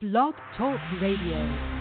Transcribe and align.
Blog 0.00 0.32
Talk 0.56 0.80
Radio. 0.98 1.79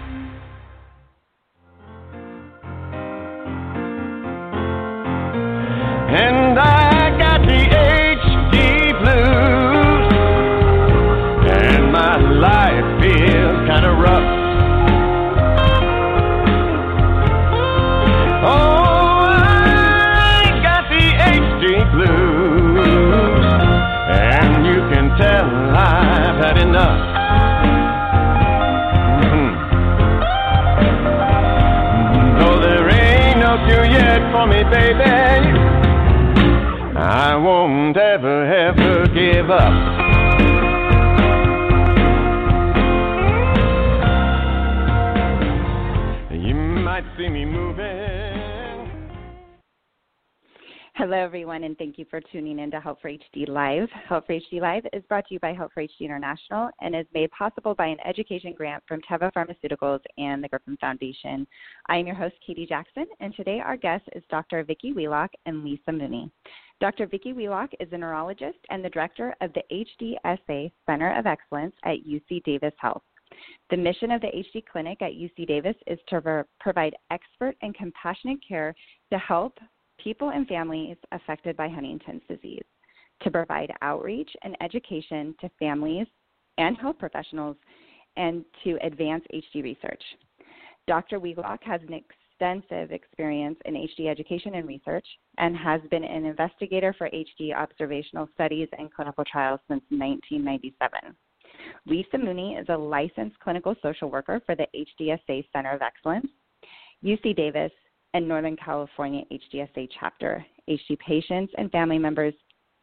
Give 39.49 39.57
up. 39.57 39.73
You 46.31 46.55
might 46.55 47.03
see 47.17 47.29
me 47.29 47.45
moving. 47.45 48.09
Hello, 50.95 51.15
everyone, 51.15 51.63
and 51.63 51.77
thank 51.77 51.97
you 51.97 52.05
for 52.09 52.19
tuning 52.19 52.59
in 52.59 52.69
to 52.71 52.79
Help 52.81 53.01
for 53.01 53.09
HD 53.09 53.47
Live. 53.47 53.87
Help 54.09 54.27
for 54.27 54.33
HD 54.33 54.59
Live 54.59 54.85
is 54.91 55.01
brought 55.07 55.25
to 55.27 55.33
you 55.33 55.39
by 55.39 55.53
Help 55.53 55.71
for 55.71 55.81
HD 55.81 56.01
International 56.01 56.69
and 56.81 56.93
is 56.93 57.05
made 57.13 57.31
possible 57.31 57.73
by 57.73 57.87
an 57.87 57.97
education 58.05 58.53
grant 58.53 58.83
from 58.85 58.99
Teva 59.09 59.31
Pharmaceuticals 59.31 60.01
and 60.17 60.43
the 60.43 60.49
Griffin 60.49 60.75
Foundation. 60.81 61.47
I 61.87 61.95
am 61.95 62.05
your 62.05 62.17
host, 62.17 62.35
Katie 62.45 62.65
Jackson, 62.65 63.05
and 63.21 63.33
today 63.33 63.61
our 63.61 63.77
guest 63.77 64.03
is 64.13 64.23
Dr. 64.29 64.61
Vicki 64.65 64.91
Wheelock 64.91 65.31
and 65.45 65.63
Lisa 65.63 65.93
Mooney. 65.93 66.29
Dr. 66.79 67.07
Vicki 67.07 67.33
Wheelock 67.33 67.71
is 67.81 67.89
a 67.91 67.97
neurologist 67.97 68.59
and 68.69 68.83
the 68.83 68.89
director 68.89 69.35
of 69.41 69.51
the 69.53 69.63
HDSA 70.01 70.71
Center 70.85 71.17
of 71.17 71.25
Excellence 71.25 71.75
at 71.83 72.05
UC 72.07 72.41
Davis 72.45 72.73
Health. 72.77 73.03
The 73.69 73.77
mission 73.77 74.11
of 74.11 74.21
the 74.21 74.27
HD 74.27 74.63
Clinic 74.65 75.01
at 75.01 75.11
UC 75.11 75.45
Davis 75.45 75.75
is 75.87 75.99
to 76.07 76.21
pro- 76.21 76.43
provide 76.59 76.95
expert 77.11 77.57
and 77.61 77.75
compassionate 77.75 78.39
care 78.47 78.73
to 79.11 79.19
help 79.19 79.59
people 80.01 80.29
and 80.29 80.47
families 80.47 80.95
affected 81.11 81.57
by 81.57 81.67
Huntington's 81.67 82.21
disease, 82.29 82.63
to 83.23 83.31
provide 83.31 83.71
outreach 83.81 84.31
and 84.43 84.55
education 84.61 85.35
to 85.41 85.51
families 85.59 86.07
and 86.57 86.77
health 86.77 86.97
professionals, 86.97 87.57
and 88.15 88.45
to 88.63 88.77
advance 88.83 89.23
HD 89.33 89.63
research. 89.63 90.01
Dr. 90.87 91.19
Wheelock 91.19 91.61
has 91.63 91.81
an 91.87 91.93
extensive 92.39 92.91
experience 92.91 93.57
in 93.65 93.73
HD 93.73 94.09
education 94.09 94.55
and 94.55 94.67
research 94.67 95.05
and 95.37 95.55
has 95.57 95.81
been 95.91 96.03
an 96.03 96.25
investigator 96.25 96.93
for 96.97 97.09
HD 97.09 97.53
observational 97.55 98.29
studies 98.33 98.67
and 98.77 98.93
clinical 98.93 99.23
trials 99.29 99.59
since 99.67 99.83
1997. 99.89 101.15
Lisa 101.85 102.17
Mooney 102.17 102.55
is 102.55 102.65
a 102.69 102.77
licensed 102.77 103.37
clinical 103.39 103.75
social 103.81 104.09
worker 104.09 104.41
for 104.45 104.55
the 104.55 104.67
HDSA 104.73 105.45
Center 105.51 105.71
of 105.71 105.81
Excellence, 105.81 106.27
UC 107.03 107.35
Davis, 107.35 107.71
and 108.13 108.27
Northern 108.27 108.55
California 108.55 109.23
HDSA 109.31 109.89
chapter. 109.99 110.45
HD 110.69 110.97
patients 110.99 111.51
and 111.57 111.71
family 111.71 111.97
members, 111.97 112.33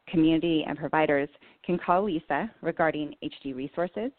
community, 0.09 0.65
and 0.69 0.77
providers 0.77 1.29
can 1.65 1.79
call 1.79 2.05
Lisa 2.05 2.51
regarding 2.61 3.15
HD 3.25 3.55
resources, 3.55 4.11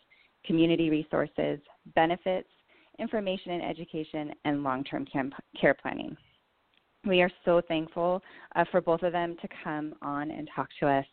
community 0.45 0.89
resources, 0.89 1.59
benefits, 1.95 2.47
information 2.99 3.51
and 3.51 3.63
education, 3.63 4.33
and 4.45 4.63
long 4.63 4.83
term 4.83 5.05
care 5.59 5.73
planning. 5.73 6.15
We 7.05 7.21
are 7.21 7.31
so 7.45 7.61
thankful 7.67 8.21
uh, 8.55 8.65
for 8.71 8.81
both 8.81 9.03
of 9.03 9.11
them 9.11 9.35
to 9.41 9.47
come 9.63 9.93
on 10.01 10.31
and 10.31 10.49
talk 10.55 10.67
to 10.79 10.87
us 10.87 11.05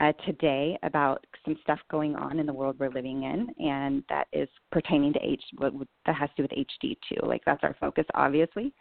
uh, 0.00 0.12
today 0.24 0.78
about 0.82 1.24
some 1.44 1.56
stuff 1.62 1.78
going 1.90 2.14
on 2.16 2.38
in 2.38 2.46
the 2.46 2.52
world 2.52 2.76
we're 2.78 2.90
living 2.90 3.24
in, 3.24 3.48
and 3.64 4.02
that 4.08 4.28
is 4.32 4.48
pertaining 4.70 5.12
to 5.12 5.20
H 5.22 5.42
that 5.60 6.14
has 6.14 6.30
to 6.30 6.36
do 6.36 6.42
with 6.42 6.52
HD 6.52 6.96
too. 7.08 7.26
Like 7.26 7.42
that's 7.44 7.62
our 7.64 7.76
focus, 7.80 8.04
obviously. 8.14 8.72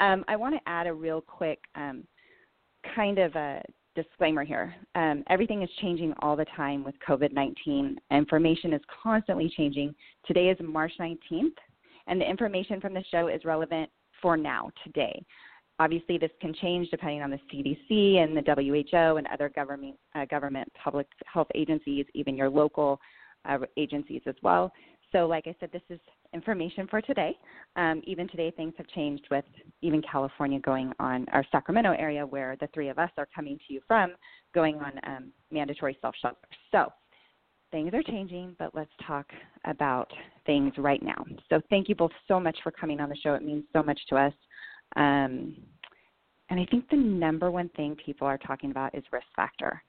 Um, 0.00 0.24
I 0.26 0.36
want 0.36 0.54
to 0.54 0.60
add 0.68 0.86
a 0.86 0.92
real 0.92 1.20
quick 1.20 1.60
um, 1.76 2.04
kind 2.94 3.18
of 3.18 3.34
a 3.36 3.62
disclaimer 3.94 4.44
here. 4.44 4.74
Um, 4.96 5.22
everything 5.30 5.62
is 5.62 5.70
changing 5.80 6.12
all 6.18 6.36
the 6.36 6.46
time 6.56 6.82
with 6.84 6.94
COVID 7.06 7.32
19. 7.32 7.96
Information 8.10 8.72
is 8.72 8.82
constantly 9.02 9.52
changing. 9.56 9.94
Today 10.26 10.48
is 10.48 10.58
March 10.60 10.92
19th, 11.00 11.54
and 12.06 12.20
the 12.20 12.28
information 12.28 12.80
from 12.80 12.94
the 12.94 13.04
show 13.10 13.28
is 13.28 13.44
relevant 13.44 13.90
for 14.20 14.36
now, 14.36 14.70
today. 14.84 15.24
Obviously, 15.80 16.18
this 16.18 16.30
can 16.40 16.54
change 16.54 16.88
depending 16.90 17.22
on 17.22 17.30
the 17.30 17.40
CDC 17.52 18.16
and 18.18 18.36
the 18.36 18.42
WHO 18.42 19.16
and 19.16 19.26
other 19.26 19.48
government, 19.48 19.96
uh, 20.14 20.24
government 20.26 20.70
public 20.82 21.06
health 21.26 21.48
agencies, 21.54 22.06
even 22.14 22.36
your 22.36 22.48
local 22.48 23.00
uh, 23.44 23.58
agencies 23.76 24.22
as 24.26 24.36
well. 24.42 24.72
So, 25.10 25.26
like 25.26 25.46
I 25.46 25.54
said, 25.60 25.70
this 25.72 25.82
is 25.90 26.00
information 26.32 26.86
for 26.88 27.00
today. 27.00 27.36
Um, 27.76 28.02
even 28.04 28.28
today, 28.28 28.50
things 28.50 28.74
have 28.78 28.86
changed 28.88 29.26
with 29.30 29.44
even 29.80 30.02
California 30.10 30.58
going 30.58 30.92
on, 30.98 31.26
our 31.32 31.44
Sacramento 31.52 31.92
area, 31.98 32.26
where 32.26 32.56
the 32.60 32.68
three 32.74 32.88
of 32.88 32.98
us 32.98 33.10
are 33.16 33.28
coming 33.34 33.58
to 33.66 33.74
you 33.74 33.80
from, 33.86 34.14
going 34.54 34.76
on 34.76 34.92
um, 35.06 35.32
mandatory 35.50 35.96
self 36.00 36.14
shelter. 36.20 36.36
So, 36.72 36.92
things 37.74 37.92
are 37.92 38.04
changing, 38.04 38.54
but 38.56 38.72
let's 38.72 38.90
talk 39.04 39.26
about 39.64 40.08
things 40.46 40.72
right 40.78 41.02
now. 41.02 41.24
So, 41.50 41.60
thank 41.70 41.88
you 41.88 41.96
both 41.96 42.12
so 42.28 42.38
much 42.38 42.56
for 42.62 42.70
coming 42.70 43.00
on 43.00 43.08
the 43.08 43.16
show. 43.16 43.34
It 43.34 43.42
means 43.42 43.64
so 43.72 43.82
much 43.82 43.98
to 44.10 44.16
us. 44.16 44.32
Um, 44.94 45.56
and 46.50 46.60
I 46.60 46.66
think 46.70 46.88
the 46.88 46.96
number 46.96 47.50
one 47.50 47.68
thing 47.70 47.96
people 48.06 48.28
are 48.28 48.38
talking 48.38 48.70
about 48.70 48.94
is 48.94 49.02
risk 49.12 49.26
factor. 49.34 49.82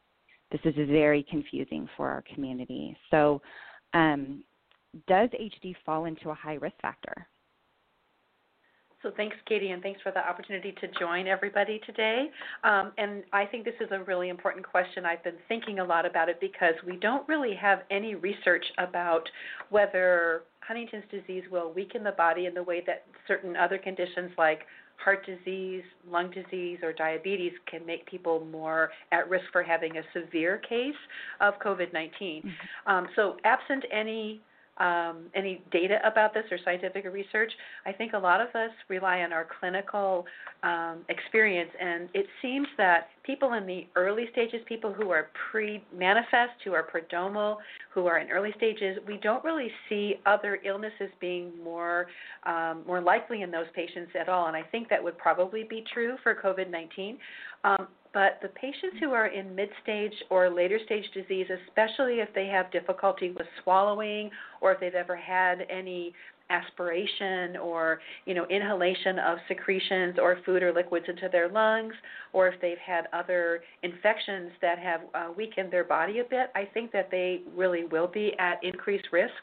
This 0.52 0.62
is 0.66 0.74
very 0.90 1.24
confusing 1.30 1.88
for 1.96 2.10
our 2.10 2.24
community. 2.34 2.98
So, 3.12 3.40
um, 3.94 4.44
does 5.08 5.30
HD 5.40 5.76
fall 5.86 6.06
into 6.06 6.32
a 6.32 6.34
high 6.34 6.56
risk 6.56 6.78
factor? 6.82 7.28
So 9.06 9.12
thanks, 9.16 9.38
Katie, 9.48 9.70
and 9.70 9.84
thanks 9.84 10.02
for 10.02 10.12
the 10.12 10.28
opportunity 10.28 10.74
to 10.82 10.88
join 11.00 11.28
everybody 11.28 11.80
today. 11.86 12.26
Um, 12.64 12.92
and 12.98 13.22
I 13.32 13.46
think 13.46 13.64
this 13.64 13.76
is 13.80 13.90
a 13.92 14.04
really 14.06 14.30
important 14.30 14.66
question. 14.66 15.06
I've 15.06 15.24
been 15.24 15.38
thinking 15.48 15.78
a 15.78 15.84
lot 15.84 16.08
about 16.08 16.28
it 16.28 16.40
because 16.42 16.74
we 16.84 16.98
don't 16.98 17.26
really 17.30 17.54
have 17.54 17.82
any 17.92 18.16
research 18.16 18.66
about 18.80 19.22
whether 19.70 20.42
Huntington's 20.62 21.04
disease 21.12 21.44
will 21.52 21.72
weaken 21.72 22.04
the 22.04 22.14
body 22.14 22.48
in 22.48 22.56
the 22.56 22.64
way 22.64 22.82
that 22.88 23.06
certain 23.28 23.56
other 23.56 23.78
conditions 23.78 24.32
like 24.40 24.62
heart 24.98 25.24
disease, 25.24 25.84
lung 26.10 26.32
disease, 26.32 26.80
or 26.82 26.92
diabetes 26.92 27.52
can 27.70 27.86
make 27.86 28.08
people 28.08 28.44
more 28.52 28.90
at 29.12 29.30
risk 29.30 29.46
for 29.52 29.62
having 29.62 29.98
a 29.98 30.02
severe 30.20 30.58
case 30.68 30.96
of 31.42 31.54
COVID 31.64 31.94
19. 31.94 32.42
Mm-hmm. 32.42 32.92
Um, 32.92 33.08
so, 33.16 33.38
absent 33.44 33.86
any 33.94 34.42
um, 34.78 35.28
any 35.34 35.64
data 35.72 36.00
about 36.06 36.34
this 36.34 36.44
or 36.52 36.58
scientific 36.64 37.06
research, 37.06 37.52
I 37.86 37.92
think 37.92 38.14
a 38.14 38.18
lot 38.18 38.42
of 38.42 38.50
us 38.50 38.72
rely 38.90 39.22
on 39.22 39.32
our 39.32 39.48
clinical 39.60 40.26
um, 40.64 41.00
experience. 41.10 41.72
And 41.80 42.10
it 42.14 42.26
seems 42.42 42.68
that 42.78 43.08
people 43.26 43.54
in 43.54 43.66
the 43.66 43.88
early 43.96 44.26
stages, 44.32 44.62
people 44.68 44.94
who 44.94 45.10
are 45.10 45.30
pre 45.52 45.84
manifest, 45.96 46.54
who 46.64 46.74
are 46.74 46.86
prodromal, 46.86 47.58
who 47.94 48.06
are 48.06 48.20
in 48.20 48.30
early 48.30 48.54
stages, 48.58 48.98
we 49.08 49.18
don't 49.18 49.44
really 49.44 49.70
see 49.90 50.16
other 50.26 50.60
illnesses 50.66 51.10
being 51.20 51.52
more, 51.64 52.08
um, 52.46 52.84
more 52.86 53.02
likely 53.02 53.42
in 53.42 53.52
those 53.52 53.66
patients 53.74 54.12
at 54.20 54.30
all. 54.30 54.48
And 54.48 54.56
I 54.56 54.64
think 54.64 54.90
that 54.90 55.04
would 55.04 55.18
probably 55.18 55.64
be 55.64 55.84
true 55.94 56.16
for 56.24 56.36
COVID 56.36 56.70
19. 56.70 57.18
Um, 57.64 57.88
but 58.14 58.40
the 58.42 58.48
patients 58.48 58.96
who 59.02 59.12
are 59.12 59.28
in 59.28 59.54
mid 59.54 59.70
stage 59.84 60.14
or 60.30 60.50
later 60.50 60.80
stage 60.86 61.04
disease, 61.14 61.48
especially 61.68 62.22
if 62.22 62.30
they 62.34 62.48
have 62.48 62.72
difficulty 62.72 63.32
with 63.32 63.46
swallowing 63.62 64.30
or 64.62 64.72
if 64.72 64.80
they've 64.80 64.96
ever 64.96 65.18
had 65.18 65.68
any 65.70 66.14
aspiration 66.50 67.58
or 67.58 68.00
you 68.26 68.34
know 68.34 68.46
inhalation 68.50 69.20
of 69.20 69.38
secretions 69.48 70.18
or 70.20 70.38
food 70.46 70.64
or 70.64 70.72
liquids 70.72 71.06
into 71.08 71.28
their 71.32 71.50
lungs 71.50 71.94
or 72.34 72.48
if 72.48 72.60
they've 72.62 72.78
had 72.78 73.08
other 73.14 73.62
infections 73.84 74.52
that 74.62 74.78
have 74.78 75.02
uh, 75.14 75.32
weakened 75.36 75.72
their 75.72 75.84
body 75.84 76.20
a 76.20 76.24
bit 76.24 76.52
i 76.56 76.68
think 76.74 76.92
that 76.92 77.10
they 77.12 77.42
really 77.56 77.86
will 77.86 78.08
be 78.08 78.34
at 78.40 78.64
increased 78.64 79.08
risk 79.12 79.34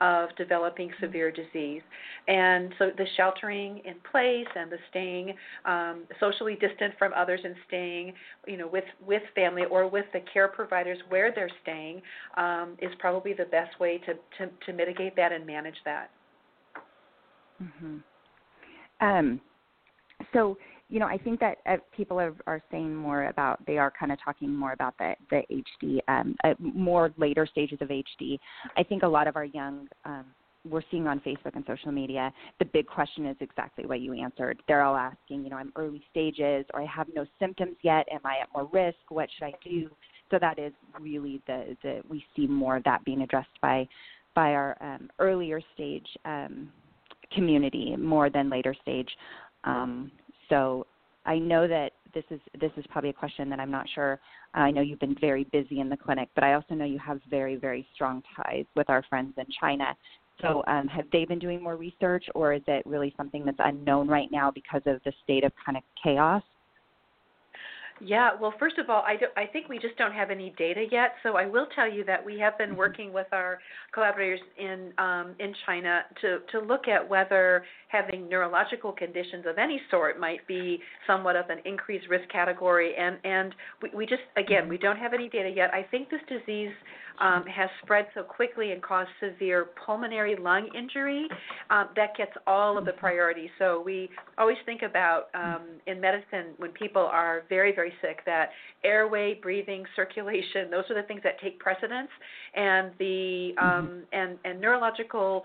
of 0.00 0.28
developing 0.36 0.90
severe 1.00 1.30
disease. 1.30 1.82
And 2.28 2.72
so 2.78 2.90
the 2.96 3.06
sheltering 3.16 3.78
in 3.84 3.94
place 4.10 4.46
and 4.54 4.70
the 4.70 4.78
staying 4.90 5.34
um, 5.64 6.04
socially 6.20 6.54
distant 6.54 6.94
from 6.98 7.12
others 7.14 7.40
and 7.44 7.54
staying 7.66 8.12
you 8.46 8.56
know 8.56 8.68
with 8.68 8.84
with 9.04 9.22
family 9.34 9.64
or 9.70 9.88
with 9.88 10.04
the 10.12 10.20
care 10.32 10.48
providers 10.48 10.98
where 11.08 11.32
they're 11.34 11.50
staying 11.62 12.00
um, 12.36 12.76
is 12.80 12.90
probably 12.98 13.32
the 13.32 13.46
best 13.46 13.78
way 13.80 13.98
to, 13.98 14.14
to 14.14 14.50
to 14.66 14.72
mitigate 14.72 15.16
that 15.16 15.32
and 15.32 15.46
manage 15.46 15.76
that 15.84 16.10
Mm-hmm. 17.62 19.06
Um, 19.06 19.40
so 20.32 20.56
you 20.90 20.98
know, 20.98 21.06
I 21.06 21.18
think 21.18 21.38
that 21.40 21.58
uh, 21.66 21.76
people 21.94 22.18
are, 22.18 22.34
are 22.46 22.62
saying 22.70 22.94
more 22.94 23.24
about 23.24 23.64
they 23.66 23.76
are 23.76 23.92
kind 23.98 24.10
of 24.10 24.18
talking 24.24 24.54
more 24.54 24.72
about 24.72 24.94
the 24.98 25.14
the 25.30 25.42
HD, 25.82 25.98
um, 26.08 26.34
uh, 26.44 26.54
more 26.58 27.12
later 27.18 27.46
stages 27.46 27.78
of 27.80 27.88
HD. 27.88 28.38
I 28.76 28.82
think 28.82 29.02
a 29.02 29.08
lot 29.08 29.28
of 29.28 29.36
our 29.36 29.44
young 29.44 29.86
um, 30.04 30.24
we're 30.68 30.82
seeing 30.90 31.06
on 31.06 31.20
Facebook 31.20 31.54
and 31.54 31.64
social 31.66 31.92
media, 31.92 32.32
the 32.58 32.64
big 32.66 32.86
question 32.86 33.26
is 33.26 33.36
exactly 33.40 33.86
what 33.86 34.00
you 34.00 34.12
answered. 34.12 34.60
They're 34.66 34.82
all 34.82 34.96
asking, 34.96 35.44
you 35.44 35.50
know, 35.50 35.56
I'm 35.56 35.72
early 35.76 36.02
stages 36.10 36.66
or 36.74 36.82
I 36.82 36.86
have 36.86 37.06
no 37.14 37.26
symptoms 37.38 37.76
yet. 37.82 38.06
Am 38.12 38.20
I 38.24 38.38
at 38.42 38.48
more 38.54 38.68
risk? 38.72 38.98
What 39.08 39.28
should 39.36 39.46
I 39.46 39.52
do? 39.64 39.88
So 40.30 40.38
that 40.40 40.58
is 40.58 40.72
really 41.00 41.40
the, 41.46 41.76
the 41.82 42.02
we 42.08 42.24
see 42.36 42.46
more 42.46 42.76
of 42.76 42.84
that 42.84 43.04
being 43.04 43.22
addressed 43.22 43.48
by 43.62 43.88
by 44.34 44.52
our 44.52 44.76
um, 44.80 45.10
earlier 45.18 45.60
stage 45.74 46.06
um, 46.24 46.70
community 47.32 47.96
more 47.96 48.30
than 48.30 48.50
later 48.50 48.74
stage. 48.82 49.08
Um, 49.64 50.10
so 50.48 50.86
I 51.26 51.38
know 51.38 51.68
that 51.68 51.92
this 52.14 52.24
is 52.30 52.40
this 52.60 52.72
is 52.76 52.84
probably 52.90 53.10
a 53.10 53.14
question 53.14 53.50
that 53.50 53.60
I'm 53.60 53.70
not 53.70 53.86
sure. 53.94 54.18
I 54.54 54.70
know 54.70 54.80
you've 54.80 55.00
been 55.00 55.16
very 55.20 55.44
busy 55.52 55.80
in 55.80 55.88
the 55.88 55.96
clinic, 55.96 56.28
but 56.34 56.42
I 56.42 56.54
also 56.54 56.74
know 56.74 56.84
you 56.84 56.98
have 56.98 57.20
very 57.28 57.56
very 57.56 57.86
strong 57.94 58.22
ties 58.36 58.64
with 58.74 58.88
our 58.88 59.02
friends 59.08 59.34
in 59.36 59.44
China. 59.60 59.94
So 60.40 60.62
um, 60.68 60.86
have 60.86 61.06
they 61.12 61.24
been 61.24 61.40
doing 61.40 61.60
more 61.60 61.76
research, 61.76 62.24
or 62.34 62.52
is 62.52 62.62
it 62.68 62.86
really 62.86 63.12
something 63.16 63.44
that's 63.44 63.58
unknown 63.58 64.06
right 64.06 64.28
now 64.30 64.52
because 64.52 64.82
of 64.86 65.00
the 65.04 65.12
state 65.24 65.42
of 65.42 65.52
kind 65.64 65.76
of 65.76 65.82
chaos? 66.02 66.42
Yeah, 68.00 68.30
well, 68.40 68.54
first 68.58 68.78
of 68.78 68.90
all, 68.90 69.02
I, 69.06 69.16
do, 69.16 69.26
I 69.36 69.46
think 69.46 69.68
we 69.68 69.78
just 69.78 69.96
don't 69.96 70.12
have 70.12 70.30
any 70.30 70.54
data 70.56 70.84
yet. 70.90 71.14
So 71.22 71.36
I 71.36 71.46
will 71.46 71.66
tell 71.74 71.90
you 71.90 72.04
that 72.04 72.24
we 72.24 72.38
have 72.38 72.56
been 72.58 72.70
mm-hmm. 72.70 72.78
working 72.78 73.12
with 73.12 73.26
our 73.32 73.58
collaborators 73.92 74.40
in 74.58 74.92
um, 74.98 75.34
in 75.38 75.54
China 75.66 76.02
to 76.20 76.38
to 76.52 76.60
look 76.64 76.88
at 76.88 77.08
whether 77.08 77.64
having 77.88 78.28
neurological 78.28 78.92
conditions 78.92 79.44
of 79.48 79.58
any 79.58 79.80
sort 79.90 80.20
might 80.20 80.46
be 80.46 80.78
somewhat 81.06 81.36
of 81.36 81.50
an 81.50 81.58
increased 81.64 82.08
risk 82.08 82.28
category. 82.30 82.94
And 82.96 83.18
and 83.24 83.54
we, 83.82 83.90
we 83.94 84.06
just 84.06 84.22
again 84.36 84.68
we 84.68 84.76
mm-hmm. 84.76 84.84
don't 84.84 84.98
have 84.98 85.14
any 85.14 85.28
data 85.28 85.50
yet. 85.54 85.72
I 85.74 85.82
think 85.82 86.08
this 86.10 86.20
disease 86.28 86.72
um, 87.20 87.44
has 87.46 87.68
spread 87.82 88.06
so 88.14 88.22
quickly 88.22 88.72
and 88.72 88.82
caused 88.82 89.10
severe 89.20 89.68
pulmonary 89.84 90.36
lung 90.36 90.68
injury, 90.76 91.28
um, 91.70 91.88
that 91.96 92.16
gets 92.16 92.32
all 92.46 92.78
of 92.78 92.84
the 92.84 92.92
priority. 92.92 93.50
So 93.58 93.82
we 93.84 94.08
always 94.36 94.56
think 94.66 94.82
about 94.82 95.28
um, 95.34 95.62
in 95.86 96.00
medicine 96.00 96.54
when 96.58 96.70
people 96.72 97.02
are 97.02 97.42
very, 97.48 97.74
very 97.74 97.92
sick 98.00 98.20
that 98.26 98.50
airway, 98.84 99.34
breathing, 99.40 99.84
circulation, 99.96 100.70
those 100.70 100.84
are 100.90 100.94
the 100.94 101.06
things 101.06 101.20
that 101.24 101.40
take 101.40 101.58
precedence, 101.58 102.10
and 102.54 102.92
the 102.98 103.52
um, 103.60 104.02
and 104.12 104.38
and 104.44 104.60
neurological 104.60 105.42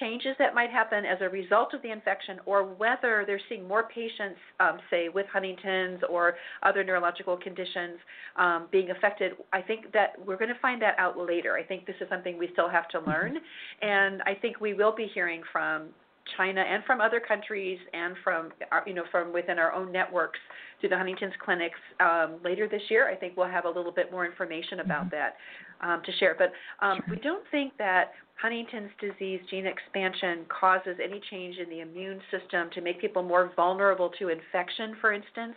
changes 0.00 0.34
that 0.38 0.54
might 0.54 0.70
happen 0.70 1.04
as 1.04 1.18
a 1.20 1.28
result 1.28 1.74
of 1.74 1.82
the 1.82 1.90
infection 1.90 2.38
or 2.46 2.64
whether 2.64 3.24
they're 3.26 3.40
seeing 3.48 3.66
more 3.66 3.88
patients, 3.88 4.38
um, 4.60 4.78
say, 4.90 5.08
with 5.08 5.26
Huntington's 5.32 6.00
or 6.08 6.34
other 6.62 6.82
neurological 6.82 7.36
conditions 7.36 7.98
um, 8.36 8.68
being 8.72 8.90
affected. 8.90 9.32
I 9.52 9.62
think 9.62 9.92
that 9.92 10.14
we're 10.24 10.36
going 10.36 10.52
to 10.52 10.60
find 10.60 10.82
that 10.82 10.98
out 10.98 11.18
later. 11.18 11.56
I 11.56 11.62
think 11.62 11.86
this 11.86 11.96
is 12.00 12.08
something 12.08 12.38
we 12.38 12.48
still 12.52 12.68
have 12.68 12.88
to 12.88 12.98
mm-hmm. 12.98 13.10
learn. 13.10 13.38
And 13.82 14.22
I 14.22 14.34
think 14.34 14.60
we 14.60 14.74
will 14.74 14.94
be 14.94 15.10
hearing 15.14 15.42
from 15.52 15.88
China 16.36 16.60
and 16.60 16.84
from 16.84 17.00
other 17.00 17.20
countries 17.20 17.78
and 17.92 18.14
from 18.22 18.50
our, 18.70 18.82
you 18.86 18.94
know 18.94 19.04
from 19.10 19.32
within 19.32 19.58
our 19.58 19.72
own 19.72 19.90
networks 19.90 20.38
through 20.80 20.90
the 20.90 20.96
Huntington's 20.96 21.32
clinics 21.42 21.78
um, 22.00 22.36
later 22.44 22.68
this 22.68 22.82
year. 22.88 23.08
I 23.08 23.16
think 23.16 23.36
we'll 23.36 23.48
have 23.48 23.64
a 23.64 23.70
little 23.70 23.92
bit 23.92 24.10
more 24.10 24.26
information 24.26 24.80
about 24.80 25.06
mm-hmm. 25.06 25.16
that 25.16 25.36
um, 25.80 26.02
to 26.04 26.12
share. 26.12 26.36
But 26.38 26.52
um, 26.84 27.00
we 27.10 27.16
don't 27.16 27.44
think 27.50 27.72
that 27.78 28.12
Huntington's 28.40 28.90
disease 29.00 29.40
gene 29.50 29.66
expansion 29.66 30.44
causes 30.48 30.96
any 31.02 31.20
change 31.30 31.56
in 31.58 31.68
the 31.68 31.80
immune 31.80 32.20
system 32.30 32.70
to 32.74 32.80
make 32.80 33.00
people 33.00 33.22
more 33.22 33.52
vulnerable 33.56 34.10
to 34.18 34.28
infection, 34.28 34.96
for 35.00 35.12
instance, 35.12 35.54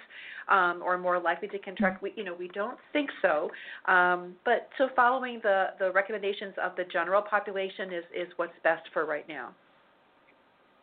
um, 0.50 0.81
or 0.83 0.97
more 0.97 1.19
likely 1.19 1.47
to 1.50 1.59
contract. 1.59 2.01
We, 2.01 2.12
you 2.15 2.23
know, 2.23 2.33
we 2.33 2.47
don't 2.47 2.77
think 2.91 3.09
so. 3.21 3.51
Um, 3.85 4.35
but 4.45 4.69
so 4.79 4.89
following 4.95 5.39
the, 5.44 5.68
the 5.77 5.91
recommendations 5.91 6.56
of 6.62 6.75
the 6.75 6.83
general 6.91 7.21
population 7.21 7.94
is, 7.94 8.03
is 8.15 8.27
what's 8.38 8.53
best 8.63 8.83
for 8.94 9.06
right 9.06 9.27
now. 9.27 9.53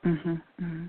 Mm-hmm, 0.07 0.31
mm-hmm. 0.31 0.85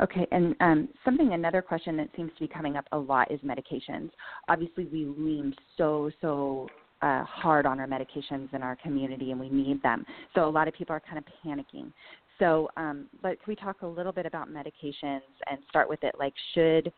Okay, 0.00 0.26
and 0.30 0.54
um, 0.60 0.88
something 1.04 1.32
another 1.32 1.62
question 1.62 1.96
that 1.96 2.08
seems 2.14 2.30
to 2.34 2.40
be 2.40 2.48
coming 2.48 2.76
up 2.76 2.84
a 2.92 2.98
lot 2.98 3.30
is 3.32 3.40
medications. 3.40 4.10
Obviously, 4.48 4.84
we 4.92 5.06
lean 5.06 5.54
so 5.76 6.10
so 6.20 6.68
uh, 7.02 7.24
hard 7.24 7.66
on 7.66 7.80
our 7.80 7.86
medications 7.86 8.52
in 8.54 8.62
our 8.62 8.76
community, 8.76 9.30
and 9.30 9.40
we 9.40 9.48
need 9.48 9.82
them. 9.82 10.04
So 10.34 10.48
a 10.48 10.50
lot 10.50 10.68
of 10.68 10.74
people 10.74 10.94
are 10.94 11.00
kind 11.00 11.18
of 11.18 11.24
panicking. 11.44 11.92
So, 12.38 12.68
um, 12.76 13.06
but 13.22 13.42
can 13.42 13.48
we 13.48 13.56
talk 13.56 13.82
a 13.82 13.86
little 13.86 14.12
bit 14.12 14.26
about 14.26 14.48
medications 14.48 15.20
and 15.50 15.58
start 15.68 15.88
with 15.88 16.02
it? 16.02 16.14
Like, 16.18 16.34
should 16.54 16.92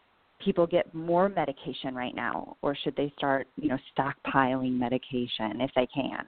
people 0.44 0.66
get 0.66 0.92
more 0.94 1.28
medication 1.28 1.94
right 1.94 2.14
now, 2.14 2.56
or 2.62 2.76
should 2.76 2.96
they 2.96 3.12
start, 3.16 3.46
you 3.56 3.68
know, 3.68 3.78
stockpiling 3.96 4.72
medication 4.78 5.60
if 5.60 5.70
they 5.74 5.86
can? 5.94 6.26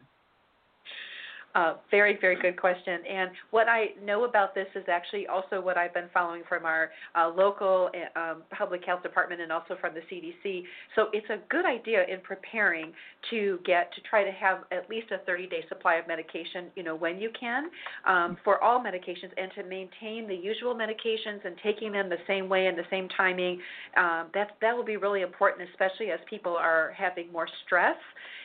Uh, 1.55 1.75
very, 1.91 2.17
very 2.21 2.41
good 2.41 2.57
question. 2.57 3.01
And 3.11 3.31
what 3.51 3.69
I 3.69 3.87
know 4.05 4.25
about 4.25 4.55
this 4.55 4.69
is 4.77 4.85
actually 4.89 5.27
also 5.27 5.61
what 5.61 5.77
I've 5.77 5.93
been 5.93 6.09
following 6.15 6.43
from 6.49 6.65
our 6.65 6.91
uh, 7.17 7.29
local 7.29 7.91
uh, 7.93 8.19
um, 8.19 8.43
public 8.57 8.85
health 8.85 9.03
department 9.03 9.41
and 9.41 9.51
also 9.51 9.77
from 9.81 9.93
the 9.95 10.01
CDC. 10.03 10.63
So 10.95 11.07
it's 11.13 11.29
a 11.29 11.39
good 11.49 11.67
idea 11.67 12.05
in 12.05 12.21
preparing 12.21 12.93
to 13.31 13.59
get 13.67 13.93
to 13.95 14.01
try 14.09 14.23
to 14.23 14.31
have 14.31 14.59
at 14.71 14.89
least 14.89 15.09
a 15.11 15.29
30-day 15.29 15.65
supply 15.69 15.97
of 15.97 16.07
medication, 16.07 16.67
you 16.77 16.85
know, 16.85 16.95
when 16.95 17.19
you 17.19 17.31
can, 17.39 17.69
um, 18.07 18.37
for 18.45 18.63
all 18.63 18.81
medications, 18.81 19.33
and 19.37 19.51
to 19.57 19.65
maintain 19.65 20.29
the 20.29 20.37
usual 20.37 20.75
medications 20.75 21.45
and 21.45 21.57
taking 21.65 21.91
them 21.91 22.09
the 22.09 22.19
same 22.29 22.49
way 22.49 22.67
and 22.67 22.79
the 22.79 22.87
same 22.91 23.09
timing. 23.17 23.61
Um, 23.97 24.29
that 24.35 24.57
that 24.61 24.77
will 24.77 24.85
be 24.85 24.97
really 24.97 25.23
important, 25.23 25.69
especially 25.71 26.13
as 26.13 26.21
people 26.29 26.57
are 26.57 26.93
having 26.97 27.33
more 27.33 27.49
stress 27.67 27.97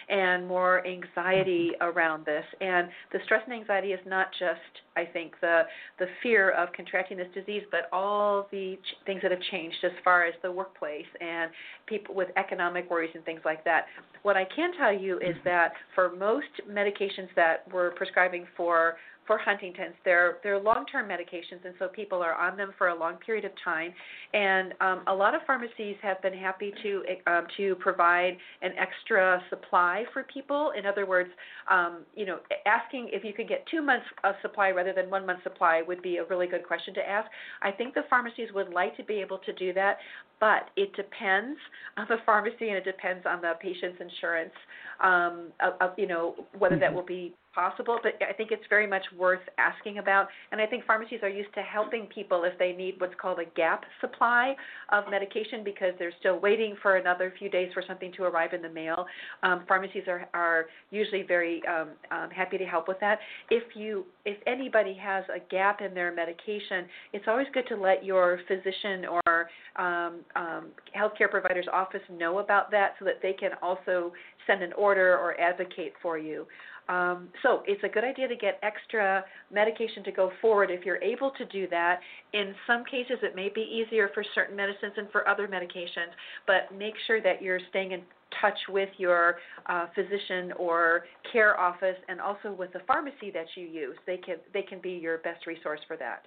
and 0.10 0.48
more 0.48 0.86
anxiety 0.86 1.72
around 1.82 2.26
this. 2.26 2.46
And 2.62 2.90
the 3.12 3.20
stress 3.26 3.42
and 3.46 3.54
anxiety 3.54 3.90
is 3.90 4.00
not 4.06 4.28
just, 4.38 4.60
I 4.96 5.06
think, 5.06 5.34
the 5.42 5.64
the 6.00 6.06
fear 6.22 6.52
of 6.52 6.72
contracting 6.74 7.18
this 7.18 7.28
disease, 7.34 7.64
but 7.72 7.90
all 7.92 8.48
the 8.52 8.78
ch- 8.78 9.06
things 9.06 9.22
that 9.22 9.32
have 9.32 9.42
changed 9.52 9.78
as 9.84 9.92
far 10.04 10.26
as 10.26 10.34
the 10.42 10.52
workplace 10.52 11.06
and 11.22 11.52
people 11.88 12.16
with 12.16 12.30
economic 12.38 12.90
worries 12.90 13.12
and 13.16 13.24
things 13.26 13.42
like 13.46 13.64
that. 13.66 13.86
What 14.24 14.38
I 14.38 14.46
can 14.56 14.72
tell 14.78 14.94
you 14.94 15.18
is 15.18 15.36
mm-hmm. 15.36 15.50
that 15.50 15.74
for 15.94 16.16
most 16.16 16.48
medications 16.70 17.30
that 17.36 17.64
we're 17.72 17.92
prescribing 17.92 18.46
for 18.56 18.96
for 19.28 19.38
Huntington's. 19.38 19.96
They're 20.04 20.38
they're 20.44 20.60
long-term 20.60 21.08
medications, 21.08 21.66
and 21.66 21.74
so 21.80 21.88
people 21.88 22.22
are 22.22 22.36
on 22.36 22.58
them 22.58 22.72
for 22.78 22.90
a 22.90 22.96
long 22.96 23.16
period 23.18 23.46
of 23.46 23.52
time. 23.64 23.94
And 24.34 24.74
um, 24.82 25.02
a 25.08 25.14
lot 25.14 25.34
of 25.34 25.42
pharmacies 25.48 25.96
have 26.02 26.22
been 26.22 26.34
happy 26.34 26.74
to 26.84 27.04
um, 27.28 27.48
to 27.58 27.76
provide 27.76 28.38
an 28.62 28.72
extra 28.78 29.42
supply 29.50 30.04
for 30.14 30.24
people. 30.24 30.74
In 30.78 30.86
other 30.86 31.06
words, 31.06 31.30
um, 31.70 32.00
you 32.16 32.26
know, 32.26 32.40
asking 32.66 33.10
if 33.12 33.24
you 33.24 33.34
could 33.34 33.48
get 33.48 33.66
two 33.70 33.82
months 33.82 34.06
of 34.24 34.36
supply 34.42 34.72
rather 34.72 34.94
than 34.94 35.10
one 35.10 35.26
month 35.26 35.44
supply 35.44 35.82
would 35.88 36.02
be 36.02 36.18
a 36.18 36.26
really 36.26 36.48
good 36.48 36.66
question 36.66 36.94
to 36.96 37.08
ask. 37.08 37.30
I 37.62 37.72
think 37.72 37.94
the 37.94 38.04
pharmacies 38.10 38.50
would 38.54 38.70
like 38.70 38.96
to 38.98 39.04
be 39.04 39.16
able 39.16 39.40
to 39.40 39.54
do 39.54 39.74
that, 39.74 39.98
but 40.40 40.70
it 40.76 40.94
depends 40.96 41.58
on 41.98 42.06
the 42.10 42.18
pharmacy 42.26 42.70
and 42.70 42.78
it 42.78 42.86
depends 42.86 43.26
on 43.26 43.42
the 43.42 43.54
patient's 43.62 44.00
insurance. 44.00 44.54
Um, 45.02 45.52
of, 45.60 45.74
of, 45.82 45.90
you 45.98 46.08
know, 46.08 46.36
whether 46.58 46.80
that 46.80 46.94
will 46.94 47.06
be 47.06 47.34
possible, 47.56 47.98
but 48.04 48.14
I 48.28 48.34
think 48.34 48.52
it's 48.52 48.66
very 48.70 48.86
much 48.86 49.04
worth 49.18 49.40
asking 49.58 49.98
about. 49.98 50.28
And 50.52 50.60
I 50.60 50.66
think 50.66 50.86
pharmacies 50.86 51.20
are 51.24 51.30
used 51.30 51.54
to 51.56 51.62
helping 51.62 52.06
people 52.08 52.44
if 52.44 52.58
they 52.60 52.74
need 52.74 52.96
what's 53.00 53.16
called 53.20 53.40
a 53.40 53.46
gap 53.56 53.86
supply 54.02 54.56
of 54.92 55.06
medication 55.10 55.64
because 55.64 55.94
they're 55.98 56.14
still 56.20 56.40
waiting 56.40 56.76
for 56.82 56.98
another 56.98 57.34
few 57.40 57.50
days 57.50 57.72
for 57.74 57.84
something 57.88 58.12
to 58.18 58.24
arrive 58.24 58.54
in 58.54 58.62
the 58.62 58.70
mail. 58.70 59.06
Um, 59.42 59.64
pharmacies 59.68 60.04
are, 60.08 60.28
are 60.34 60.66
usually 60.92 61.24
very 61.24 61.62
um, 61.68 61.90
um, 62.12 62.30
happy 62.30 62.58
to 62.58 62.66
help 62.66 62.88
with 62.88 63.00
that. 63.00 63.20
If 63.50 63.64
you 63.76 64.06
if 64.26 64.38
anybody 64.48 64.98
has 65.00 65.24
a 65.34 65.40
gap 65.52 65.82
in 65.82 65.94
their 65.94 66.12
medication, 66.12 66.86
it's 67.14 67.26
always 67.28 67.46
good 67.54 67.68
to 67.70 67.76
let 67.76 68.04
your 68.04 68.40
physician 68.48 69.06
or 69.06 69.48
um, 69.76 70.22
um, 70.36 70.68
healthcare 70.98 71.30
provider's 71.30 71.68
office 71.72 72.02
know 72.12 72.40
about 72.40 72.72
that 72.72 72.96
so 72.98 73.06
that 73.06 73.22
they 73.22 73.34
can 73.34 73.52
also 73.62 74.12
send 74.48 74.64
an 74.64 74.74
order 74.74 75.18
or 75.18 75.40
advocate 75.40 75.94
for 76.02 76.18
you. 76.18 76.46
Um, 76.88 77.30
so 77.42 77.64
it's 77.66 77.84
a 77.84 77.90
good 77.90 78.04
idea 78.04 78.28
to 78.28 78.36
get 78.36 78.60
extra 78.62 79.24
medication 79.52 80.04
to 80.04 80.12
go 80.12 80.32
forward 80.42 80.70
if 80.70 80.86
you're 80.86 81.02
able 81.02 81.32
to 81.32 81.46
do 81.46 81.68
that. 81.70 82.00
In 82.34 82.54
some 82.68 82.84
cases, 82.86 83.18
it 83.24 83.36
may 83.36 83.50
be 83.54 83.62
easier 83.62 84.12
for 84.14 84.24
certain 84.36 84.56
medicines 84.56 84.94
and 84.98 85.10
for 85.12 85.28
other 85.28 85.48
medications, 85.48 86.14
but 86.46 86.76
make 86.78 86.94
sure 87.08 87.22
that 87.22 87.42
you're 87.42 87.60
staying 87.70 87.92
in 87.92 88.02
touch 88.42 88.58
with 88.70 88.90
your 88.98 89.38
uh, 89.68 89.88
physician 89.96 90.52
or 90.60 91.06
care 91.32 91.60
office 91.60 91.98
and 92.08 92.20
also 92.20 92.52
with 92.52 92.72
the 92.74 92.82
pharmacy 92.86 93.32
that 93.34 93.46
you 93.56 93.66
use. 93.66 93.96
They 94.06 94.18
can 94.18 94.36
they 94.54 94.62
can 94.62 94.80
be 94.80 94.92
your 94.92 95.20
best 95.20 95.48
resource 95.48 95.80
for 95.88 95.98
that. 95.98 96.26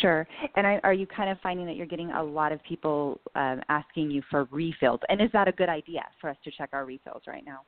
Sure. 0.00 0.26
And 0.56 0.66
I, 0.66 0.80
are 0.84 0.92
you 0.92 1.06
kind 1.06 1.30
of 1.30 1.38
finding 1.42 1.66
that 1.66 1.74
you're 1.74 1.86
getting 1.86 2.10
a 2.12 2.22
lot 2.22 2.52
of 2.52 2.62
people 2.62 3.20
um, 3.34 3.60
asking 3.68 4.10
you 4.10 4.22
for 4.30 4.46
refills? 4.50 5.00
And 5.08 5.20
is 5.20 5.30
that 5.32 5.48
a 5.48 5.52
good 5.52 5.68
idea 5.68 6.02
for 6.20 6.30
us 6.30 6.36
to 6.44 6.50
check 6.50 6.70
our 6.72 6.84
refills 6.84 7.22
right 7.26 7.44
now? 7.44 7.62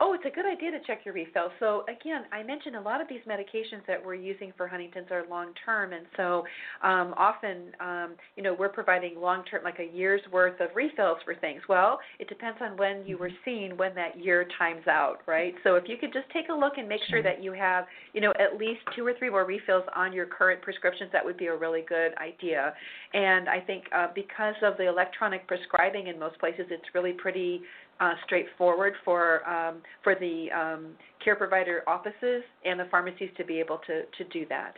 Oh, 0.00 0.14
it's 0.14 0.24
a 0.24 0.30
good 0.30 0.46
idea 0.46 0.70
to 0.70 0.78
check 0.86 1.04
your 1.04 1.14
refill. 1.14 1.50
So 1.60 1.84
again, 1.84 2.22
I 2.32 2.42
mentioned 2.42 2.76
a 2.76 2.80
lot 2.80 3.00
of 3.00 3.08
these 3.08 3.20
medications 3.28 3.86
that 3.86 4.04
we're 4.04 4.14
using 4.14 4.52
for 4.56 4.66
Huntington's 4.66 5.08
are 5.10 5.24
long 5.28 5.52
term, 5.64 5.92
and 5.92 6.06
so 6.16 6.44
um, 6.82 7.14
often, 7.16 7.72
um, 7.80 8.14
you 8.36 8.42
know, 8.42 8.56
we're 8.58 8.68
providing 8.68 9.20
long 9.20 9.44
term, 9.44 9.62
like 9.62 9.78
a 9.78 9.96
year's 9.96 10.20
worth 10.32 10.60
of 10.60 10.68
refills 10.74 11.18
for 11.24 11.34
things. 11.36 11.62
Well, 11.68 12.00
it 12.18 12.28
depends 12.28 12.58
on 12.60 12.76
when 12.76 13.04
you 13.06 13.18
were 13.18 13.28
mm-hmm. 13.28 13.50
seen 13.50 13.76
when 13.76 13.94
that 13.94 14.18
year 14.18 14.46
times 14.58 14.86
out, 14.88 15.18
right? 15.26 15.54
So 15.62 15.76
if 15.76 15.84
you 15.86 15.96
could 15.96 16.12
just 16.12 16.28
take 16.32 16.48
a 16.48 16.54
look 16.54 16.74
and 16.78 16.88
make 16.88 17.00
sure 17.08 17.22
that 17.22 17.42
you 17.42 17.52
have, 17.52 17.84
you 18.12 18.20
know, 18.20 18.32
at 18.40 18.58
least 18.58 18.80
two 18.96 19.06
or 19.06 19.12
three 19.18 19.30
more 19.30 19.44
refills 19.44 19.84
on 19.94 20.12
your 20.12 20.26
current 20.26 20.62
prescriptions, 20.62 21.10
that 21.12 21.24
would 21.24 21.36
be 21.36 21.46
a 21.46 21.56
really 21.56 21.84
good 21.88 22.12
idea. 22.18 22.74
And 23.12 23.48
I 23.48 23.60
think 23.60 23.84
uh, 23.94 24.08
because 24.14 24.54
of 24.62 24.76
the 24.78 24.88
electronic 24.88 25.46
prescribing 25.46 26.08
in 26.08 26.18
most 26.18 26.38
places, 26.38 26.66
it's 26.70 26.84
really 26.94 27.12
pretty 27.12 27.62
uh, 28.00 28.14
straightforward 28.24 28.94
for 29.04 29.48
um, 29.48 29.82
for 30.02 30.14
the 30.14 30.48
um, 30.50 30.92
care 31.24 31.36
provider 31.36 31.82
offices 31.86 32.42
and 32.64 32.78
the 32.78 32.86
pharmacies 32.90 33.30
to 33.36 33.44
be 33.44 33.60
able 33.60 33.78
to 33.86 34.02
to 34.18 34.24
do 34.32 34.46
that. 34.48 34.74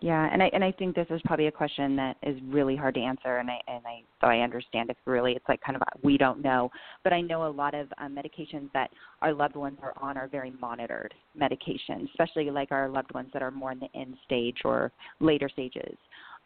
Yeah, 0.00 0.28
and 0.30 0.42
I 0.42 0.50
and 0.52 0.62
I 0.62 0.70
think 0.70 0.94
this 0.94 1.06
is 1.08 1.22
probably 1.24 1.46
a 1.46 1.52
question 1.52 1.96
that 1.96 2.18
is 2.22 2.36
really 2.48 2.76
hard 2.76 2.94
to 2.96 3.00
answer, 3.00 3.38
and 3.38 3.50
I 3.50 3.58
and 3.66 3.86
I 3.86 4.02
so 4.20 4.26
I 4.26 4.40
understand 4.40 4.90
if 4.90 4.98
really 5.06 5.32
it's 5.32 5.48
like 5.48 5.62
kind 5.62 5.76
of 5.76 5.82
a, 5.82 5.86
we 6.02 6.18
don't 6.18 6.42
know, 6.42 6.70
but 7.04 7.14
I 7.14 7.22
know 7.22 7.46
a 7.46 7.48
lot 7.48 7.74
of 7.74 7.88
um, 7.96 8.14
medications 8.14 8.70
that 8.74 8.90
our 9.22 9.32
loved 9.32 9.56
ones 9.56 9.78
are 9.80 9.94
on 9.96 10.18
are 10.18 10.28
very 10.28 10.52
monitored 10.60 11.14
medications, 11.40 12.10
especially 12.10 12.50
like 12.50 12.70
our 12.70 12.90
loved 12.90 13.14
ones 13.14 13.30
that 13.32 13.40
are 13.40 13.50
more 13.50 13.72
in 13.72 13.78
the 13.78 13.88
end 13.94 14.16
stage 14.26 14.58
or 14.64 14.92
later 15.20 15.48
stages 15.48 15.96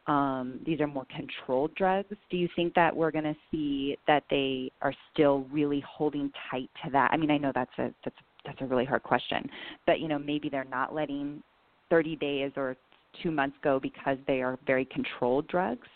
um, 0.09 0.59
these 0.65 0.81
are 0.81 0.87
more 0.87 1.07
controlled 1.15 1.75
drugs. 1.75 2.15
Do 2.31 2.39
you 2.39 2.49
think 2.57 2.75
that 2.75 2.97
we're 2.97 3.11
going 3.11 3.25
to 3.25 3.37
see 3.51 3.97
that 4.07 4.25
they 4.31 4.73
are 4.81 4.95
still 5.13 5.47
really 5.53 5.85
holding 5.87 6.33
tight 6.51 6.71
to 6.85 6.91
that? 6.91 7.11
I 7.13 7.17
mean, 7.17 7.31
I 7.31 7.37
know 7.37 7.53
that's 7.55 7.71
a 7.79 7.95
that's 8.05 8.17
that's 8.45 8.61
a 8.63 8.65
really 8.65 8.87
hard 8.87 9.03
question, 9.03 9.49
but 9.87 10.01
you 10.01 10.09
know, 10.09 10.19
maybe 10.19 10.49
they're 10.49 10.65
not 10.65 10.95
letting 10.95 11.43
30 11.91 12.17
days 12.17 12.51
or 12.57 12.77
two 13.23 13.31
months 13.31 13.57
go 13.63 13.79
because 13.79 14.17
they 14.27 14.41
are 14.41 14.59
very 14.67 14.87
controlled 14.87 15.47
drugs. 15.49 15.87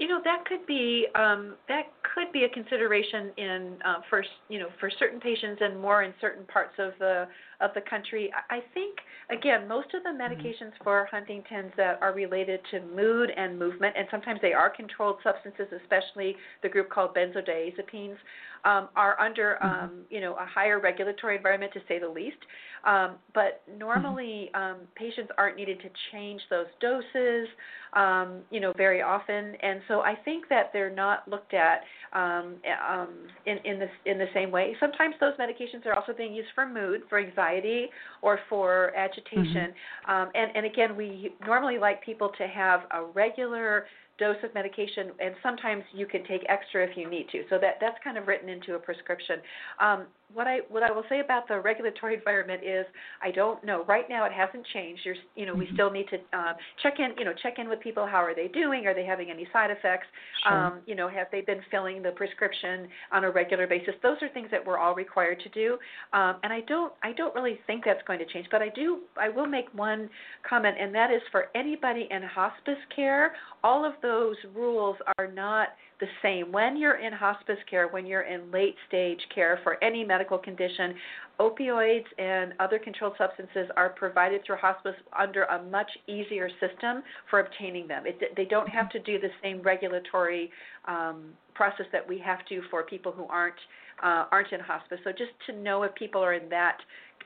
You 0.00 0.08
know 0.08 0.18
that 0.24 0.46
could 0.46 0.64
be 0.66 1.06
um, 1.14 1.56
that 1.68 1.92
could 2.14 2.32
be 2.32 2.44
a 2.44 2.48
consideration 2.48 3.32
in 3.36 3.76
uh, 3.84 3.96
for 4.08 4.24
you 4.48 4.58
know 4.58 4.68
for 4.80 4.90
certain 4.98 5.20
patients 5.20 5.60
and 5.60 5.78
more 5.78 6.04
in 6.04 6.14
certain 6.22 6.46
parts 6.46 6.72
of 6.78 6.92
the 6.98 7.28
of 7.60 7.72
the 7.74 7.82
country. 7.82 8.32
I 8.48 8.60
think 8.72 8.96
again 9.30 9.68
most 9.68 9.92
of 9.92 10.02
the 10.02 10.08
mm-hmm. 10.08 10.22
medications 10.22 10.72
for 10.82 11.06
Huntington's 11.10 11.72
that 11.76 12.00
are 12.00 12.14
related 12.14 12.60
to 12.70 12.80
mood 12.80 13.28
and 13.36 13.58
movement, 13.58 13.94
and 13.94 14.08
sometimes 14.10 14.40
they 14.40 14.54
are 14.54 14.70
controlled 14.70 15.18
substances, 15.22 15.66
especially 15.82 16.34
the 16.62 16.70
group 16.70 16.88
called 16.88 17.14
benzodiazepines, 17.14 18.16
um, 18.64 18.88
are 18.96 19.18
under 19.20 19.58
mm-hmm. 19.62 19.84
um, 19.84 19.90
you 20.10 20.20
know 20.20 20.34
a 20.34 20.46
higher 20.46 20.80
regulatory 20.80 21.36
environment 21.36 21.72
to 21.74 21.80
say 21.88 21.98
the 21.98 22.08
least. 22.08 22.38
Um, 22.84 23.16
but 23.34 23.62
normally, 23.78 24.50
mm-hmm. 24.54 24.62
um, 24.62 24.76
patients 24.94 25.30
aren't 25.36 25.56
needed 25.56 25.80
to 25.80 25.88
change 26.12 26.40
those 26.48 26.66
doses, 26.80 27.46
um, 27.92 28.38
you 28.50 28.58
know, 28.58 28.72
very 28.74 29.02
often, 29.02 29.54
and 29.62 29.82
so 29.86 30.00
I 30.00 30.14
think 30.24 30.48
that 30.48 30.70
they're 30.72 30.94
not 30.94 31.28
looked 31.28 31.52
at 31.52 31.82
um, 32.12 32.56
um, 32.88 33.08
in 33.46 33.58
in 33.64 33.80
the 33.80 34.10
in 34.10 34.18
the 34.18 34.28
same 34.32 34.50
way. 34.50 34.74
Sometimes 34.80 35.14
those 35.20 35.34
medications 35.34 35.84
are 35.86 35.94
also 35.94 36.12
being 36.16 36.32
used 36.32 36.48
for 36.54 36.66
mood, 36.66 37.02
for 37.08 37.18
anxiety, 37.18 37.88
or 38.22 38.38
for 38.48 38.94
agitation. 38.96 39.74
Mm-hmm. 40.06 40.10
Um, 40.10 40.30
and 40.34 40.56
and 40.56 40.66
again, 40.66 40.96
we 40.96 41.34
normally 41.46 41.78
like 41.78 42.02
people 42.02 42.30
to 42.38 42.46
have 42.46 42.80
a 42.92 43.04
regular 43.04 43.86
dose 44.20 44.36
of 44.44 44.54
medication, 44.54 45.10
and 45.18 45.34
sometimes 45.42 45.82
you 45.92 46.06
can 46.06 46.22
take 46.24 46.42
extra 46.48 46.84
if 46.84 46.96
you 46.96 47.08
need 47.10 47.26
to. 47.32 47.42
So 47.50 47.58
that 47.58 47.78
that's 47.80 47.96
kind 48.04 48.16
of 48.18 48.28
written 48.28 48.48
into 48.48 48.74
a 48.74 48.78
prescription. 48.78 49.40
Um, 49.80 50.06
what 50.32 50.46
I 50.46 50.58
what 50.68 50.82
I 50.82 50.92
will 50.92 51.02
say 51.08 51.20
about 51.20 51.48
the 51.48 51.58
regulatory 51.58 52.14
environment 52.14 52.62
is 52.64 52.86
I 53.22 53.30
don't 53.30 53.64
know. 53.64 53.84
Right 53.84 54.08
now 54.08 54.26
it 54.26 54.32
hasn't 54.32 54.64
changed. 54.72 55.02
You're, 55.04 55.16
you 55.34 55.46
know, 55.46 55.54
we 55.54 55.64
mm-hmm. 55.64 55.74
still 55.74 55.90
need 55.90 56.06
to 56.10 56.16
uh, 56.38 56.52
check 56.82 56.94
in. 56.98 57.14
You 57.18 57.24
know, 57.24 57.32
check 57.42 57.54
in 57.58 57.68
with 57.68 57.80
people. 57.80 58.06
How 58.06 58.18
are 58.18 58.34
they 58.34 58.48
doing? 58.48 58.86
Are 58.86 58.94
they 58.94 59.04
having 59.04 59.30
any 59.30 59.48
side 59.52 59.70
effects? 59.70 60.06
Sure. 60.44 60.66
Um, 60.66 60.80
you 60.86 60.94
know, 60.94 61.08
have 61.08 61.26
they 61.32 61.40
been 61.40 61.60
filling 61.70 62.02
the 62.02 62.12
prescription 62.12 62.88
on 63.12 63.24
a 63.24 63.30
regular 63.30 63.66
basis? 63.66 63.94
Those 64.02 64.18
are 64.22 64.28
things 64.28 64.48
that 64.50 64.64
we're 64.64 64.78
all 64.78 64.94
required 64.94 65.40
to 65.40 65.48
do. 65.48 65.78
Um, 66.12 66.36
and 66.42 66.52
I 66.52 66.60
don't 66.68 66.92
I 67.02 67.12
don't 67.12 67.34
really 67.34 67.58
think 67.66 67.84
that's 67.84 68.02
going 68.06 68.18
to 68.18 68.26
change. 68.26 68.46
But 68.50 68.62
I 68.62 68.68
do 68.68 69.00
I 69.20 69.28
will 69.28 69.46
make 69.46 69.66
one 69.74 70.08
comment, 70.48 70.76
and 70.78 70.94
that 70.94 71.10
is 71.10 71.22
for 71.32 71.46
anybody 71.54 72.06
in 72.10 72.22
hospice 72.22 72.78
care. 72.94 73.34
All 73.64 73.84
of 73.84 73.94
those 74.02 74.09
rules 74.54 74.96
are 75.18 75.30
not 75.30 75.68
the 76.00 76.06
same. 76.22 76.50
When 76.50 76.76
you're 76.76 76.98
in 76.98 77.12
hospice 77.12 77.58
care, 77.68 77.88
when 77.88 78.06
you're 78.06 78.22
in 78.22 78.50
late 78.50 78.74
stage 78.88 79.20
care 79.34 79.60
for 79.62 79.82
any 79.84 80.04
medical 80.04 80.38
condition, 80.38 80.94
opioids 81.38 82.04
and 82.18 82.54
other 82.58 82.78
controlled 82.78 83.14
substances 83.18 83.68
are 83.76 83.90
provided 83.90 84.42
through 84.44 84.56
hospice 84.56 84.94
under 85.18 85.44
a 85.44 85.62
much 85.64 85.90
easier 86.06 86.48
system 86.60 87.02
for 87.28 87.40
obtaining 87.40 87.86
them. 87.86 88.04
It, 88.06 88.34
they 88.36 88.44
don't 88.44 88.68
have 88.68 88.90
to 88.90 88.98
do 89.00 89.18
the 89.18 89.28
same 89.42 89.62
regulatory 89.62 90.50
um, 90.86 91.30
process 91.54 91.86
that 91.92 92.06
we 92.06 92.18
have 92.18 92.44
to 92.48 92.62
for 92.70 92.82
people 92.82 93.12
who 93.12 93.24
aren't 93.24 93.54
uh, 94.02 94.24
aren't 94.32 94.50
in 94.50 94.60
hospice. 94.60 94.98
So 95.04 95.10
just 95.10 95.32
to 95.46 95.52
know 95.54 95.82
if 95.82 95.94
people 95.94 96.22
are 96.22 96.32
in 96.32 96.48
that 96.48 96.78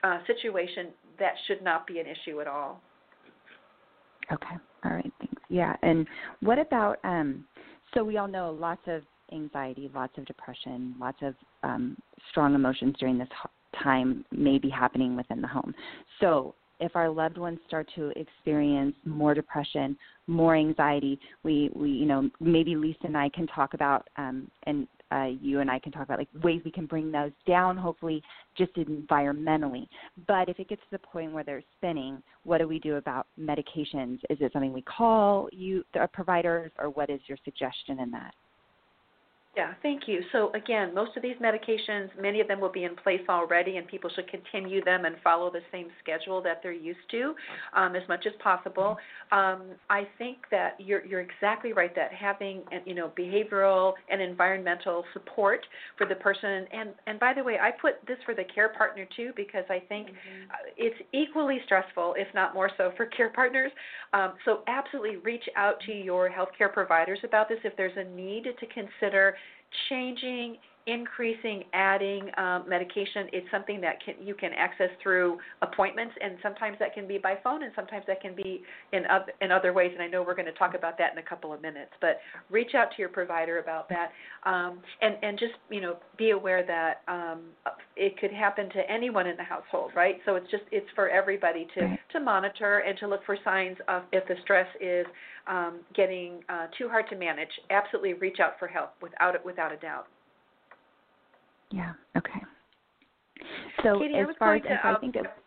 uh, 0.03 0.19
situation, 0.27 0.89
that 1.21 1.35
should 1.47 1.63
not 1.63 1.87
be 1.87 2.01
an 2.01 2.07
issue 2.07 2.41
at 2.41 2.49
all. 2.49 2.81
Okay. 4.33 4.57
All 4.85 4.91
right. 4.91 5.13
Yeah. 5.55 5.77
And 5.83 6.05
what 6.41 6.59
about 6.59 6.99
um, 7.05 7.45
so 7.95 8.03
we 8.03 8.17
all 8.17 8.27
know 8.27 8.51
lots 8.59 8.81
of 8.89 9.03
anxiety, 9.33 9.89
lots 9.95 10.19
of 10.19 10.27
depression, 10.27 10.97
lots 10.99 11.19
of 11.23 11.35
um, 11.63 11.97
strong 12.31 12.57
emotions 12.57 12.97
during 12.99 13.19
this 13.19 13.29
time 13.81 14.25
may 14.33 14.59
be 14.59 14.69
happening 14.69 15.15
within 15.15 15.41
the 15.41 15.47
home. 15.47 15.73
So 16.21 16.57
if 16.81 16.97
our 16.97 17.09
loved 17.09 17.39
ones 17.39 17.61
start 17.69 17.89
to 17.95 18.13
experience 18.17 18.97
more 19.05 19.33
depression, 19.33 19.97
more 20.27 20.57
anxiety, 20.57 21.21
we, 21.45 21.71
we 21.73 21.89
you 21.89 22.07
know 22.07 22.29
maybe 22.41 22.75
Lisa 22.75 23.05
and 23.05 23.17
I 23.17 23.29
can 23.29 23.47
talk 23.47 23.75
about 23.75 24.09
um, 24.17 24.51
and 24.65 24.89
uh, 25.15 25.29
you 25.41 25.61
and 25.61 25.71
I 25.71 25.79
can 25.79 25.93
talk 25.93 26.03
about 26.03 26.19
like 26.19 26.29
ways 26.43 26.61
we 26.65 26.71
can 26.71 26.87
bring 26.87 27.13
those 27.13 27.33
down, 27.47 27.77
hopefully 27.77 28.23
just 28.57 28.75
environmentally. 28.75 29.87
But 30.27 30.49
if 30.49 30.59
it 30.59 30.69
gets 30.69 30.83
to 30.83 30.91
the 30.93 30.99
point 30.99 31.33
where 31.33 31.45
they're 31.45 31.63
spinning, 31.77 32.23
what 32.43 32.59
do 32.59 32.67
we 32.67 32.79
do 32.79 32.97
about 32.97 33.27
medications? 33.39 34.19
Is 34.31 34.39
it 34.41 34.53
something 34.53 34.73
we 34.73 34.83
call 34.83 35.49
you 35.53 35.85
the 35.93 36.09
providers, 36.13 36.73
or 36.79 36.91
what 36.91 37.11
is 37.11 37.21
your 37.27 37.39
suggestion 37.45 38.01
in 38.01 38.11
that? 38.11 38.35
Yeah, 39.57 39.75
thank 39.83 40.09
you. 40.09 40.21
So 40.33 40.51
again, 40.55 40.93
most 40.93 41.17
of 41.17 41.23
these 41.23 41.37
medications, 41.37 42.09
many 42.21 42.41
of 42.41 42.49
them 42.49 42.61
will 42.61 42.73
be 42.73 42.83
in 42.85 42.97
place 42.97 43.21
already, 43.29 43.77
and 43.77 43.87
people 43.87 44.11
should 44.15 44.29
continue 44.29 44.83
them 44.83 45.05
and 45.05 45.15
follow 45.23 45.49
the 45.51 45.61
same 45.71 45.89
schedule 46.03 46.43
that 46.43 46.59
they're 46.61 46.73
used 46.73 46.99
to 47.13 47.35
um, 47.73 47.95
as 47.95 48.03
much 48.09 48.27
as 48.27 48.33
possible. 48.43 48.97
Um, 49.31 49.63
I 49.89 50.09
think 50.19 50.39
that 50.51 50.75
you're 50.79 51.05
you're 51.07 51.21
exactly 51.21 51.73
right 51.73 51.95
that 51.95 52.13
having 52.13 52.63
you 52.85 52.95
know 52.95 53.13
behavioral 53.17 53.93
and 54.11 54.21
environmental 54.21 55.05
support 55.13 55.65
for 55.97 56.07
the 56.07 56.17
person, 56.17 56.67
and 56.73 56.91
and 57.07 57.21
by 57.21 57.33
the 57.33 57.43
way, 57.45 57.59
I 57.61 57.71
put 57.71 57.95
this 58.09 58.19
for 58.27 58.35
the 58.35 58.45
care 58.53 58.71
partner 58.71 59.07
too 59.17 59.31
because 59.37 59.65
I 59.71 59.79
think 59.89 60.09
mm-hmm. 60.09 60.15
Uh, 60.51 60.57
it's 60.77 60.97
equally 61.13 61.59
stressful, 61.65 62.15
if 62.19 62.29
not 62.35 62.55
more 62.55 62.71
so, 62.77 62.93
for 62.97 63.07
care 63.07 63.31
partners. 63.31 63.71
Um, 64.13 64.35
so 64.45 64.63
absolutely 64.67 65.17
reach 65.17 65.45
out 65.57 65.77
to 65.87 65.93
your 65.93 66.29
healthcare 66.29 66.73
providers 66.73 67.19
about 67.25 67.49
this 67.49 67.59
if 67.65 67.77
there's 67.77 67.97
a 67.97 68.05
need 68.15 68.45
to 68.45 68.67
consider 68.67 69.37
changing 69.89 70.57
increasing, 70.87 71.65
adding 71.73 72.31
um, 72.37 72.65
medication. 72.69 73.29
It's 73.33 73.47
something 73.51 73.81
that 73.81 74.05
can, 74.05 74.15
you 74.25 74.35
can 74.35 74.53
access 74.53 74.91
through 75.03 75.39
appointments, 75.63 76.15
and 76.23 76.37
sometimes 76.43 76.77
that 76.79 76.93
can 76.95 77.09
be 77.09 77.19
by 77.19 77.37
phone, 77.43 77.63
and 77.63 77.73
sometimes 77.75 78.05
that 78.07 78.21
can 78.21 78.35
be 78.35 78.63
in 78.93 79.07
other, 79.07 79.33
in 79.41 79.51
other 79.51 79.73
ways. 79.73 79.91
And 79.95 80.03
I 80.03 80.07
know 80.07 80.23
we're 80.23 80.35
going 80.35 80.47
to 80.47 80.53
talk 80.53 80.75
about 80.75 80.99
that 80.99 81.13
in 81.13 81.19
a 81.19 81.23
couple 81.23 81.53
of 81.53 81.63
minutes. 81.63 81.93
But 82.01 82.19
reach 82.51 82.75
out 82.75 82.89
to 82.91 82.97
your 82.99 83.09
provider 83.09 83.59
about 83.59 83.89
that, 83.89 84.11
um, 84.45 84.81
and 85.01 85.17
and 85.23 85.39
just 85.39 85.55
you 85.71 85.81
know 85.81 85.97
be 86.19 86.31
aware 86.31 86.65
that 86.67 87.03
um, 87.09 87.41
it 87.97 88.19
could 88.19 88.33
happen 88.33 88.69
to 88.71 88.91
anyone 88.91 89.27
in 89.27 89.37
the 89.37 89.45
household, 89.45 89.93
right? 89.97 90.17
So 90.27 90.37
it's 90.37 90.51
just 90.51 90.65
it's 90.71 90.89
for 90.95 91.09
everybody 91.09 91.67
to 91.75 91.97
to 92.13 92.21
monitor 92.21 92.79
and 92.79 92.99
to 92.99 93.09
look 93.09 93.25
for 93.25 93.39
signs 93.43 93.79
of 93.89 94.03
if 94.13 94.27
the 94.29 94.35
stress 94.43 94.69
is 94.81 95.07
um, 95.47 95.81
getting 95.95 96.41
uh, 96.49 96.67
too 96.77 96.89
hard 96.89 97.07
to 97.09 97.17
manage. 97.17 97.49
Absolutely, 97.71 98.15
reach 98.15 98.39
out 98.41 98.59
for 98.59 98.69
help 98.69 98.91
without 99.01 99.35
it 99.35 99.45
without 99.45 99.73
a 99.73 99.77
doubt. 99.77 100.07
Yeah. 101.71 101.93
Okay. 102.17 102.41
So 103.83 103.99
Katie, 103.99 104.15
as 104.15 104.27
far 104.39 104.55
as 104.55 104.63
to, 104.63 104.81
I 104.87 104.97
think 105.01 105.17
it, 105.17 105.27
uh-huh. 105.27 105.41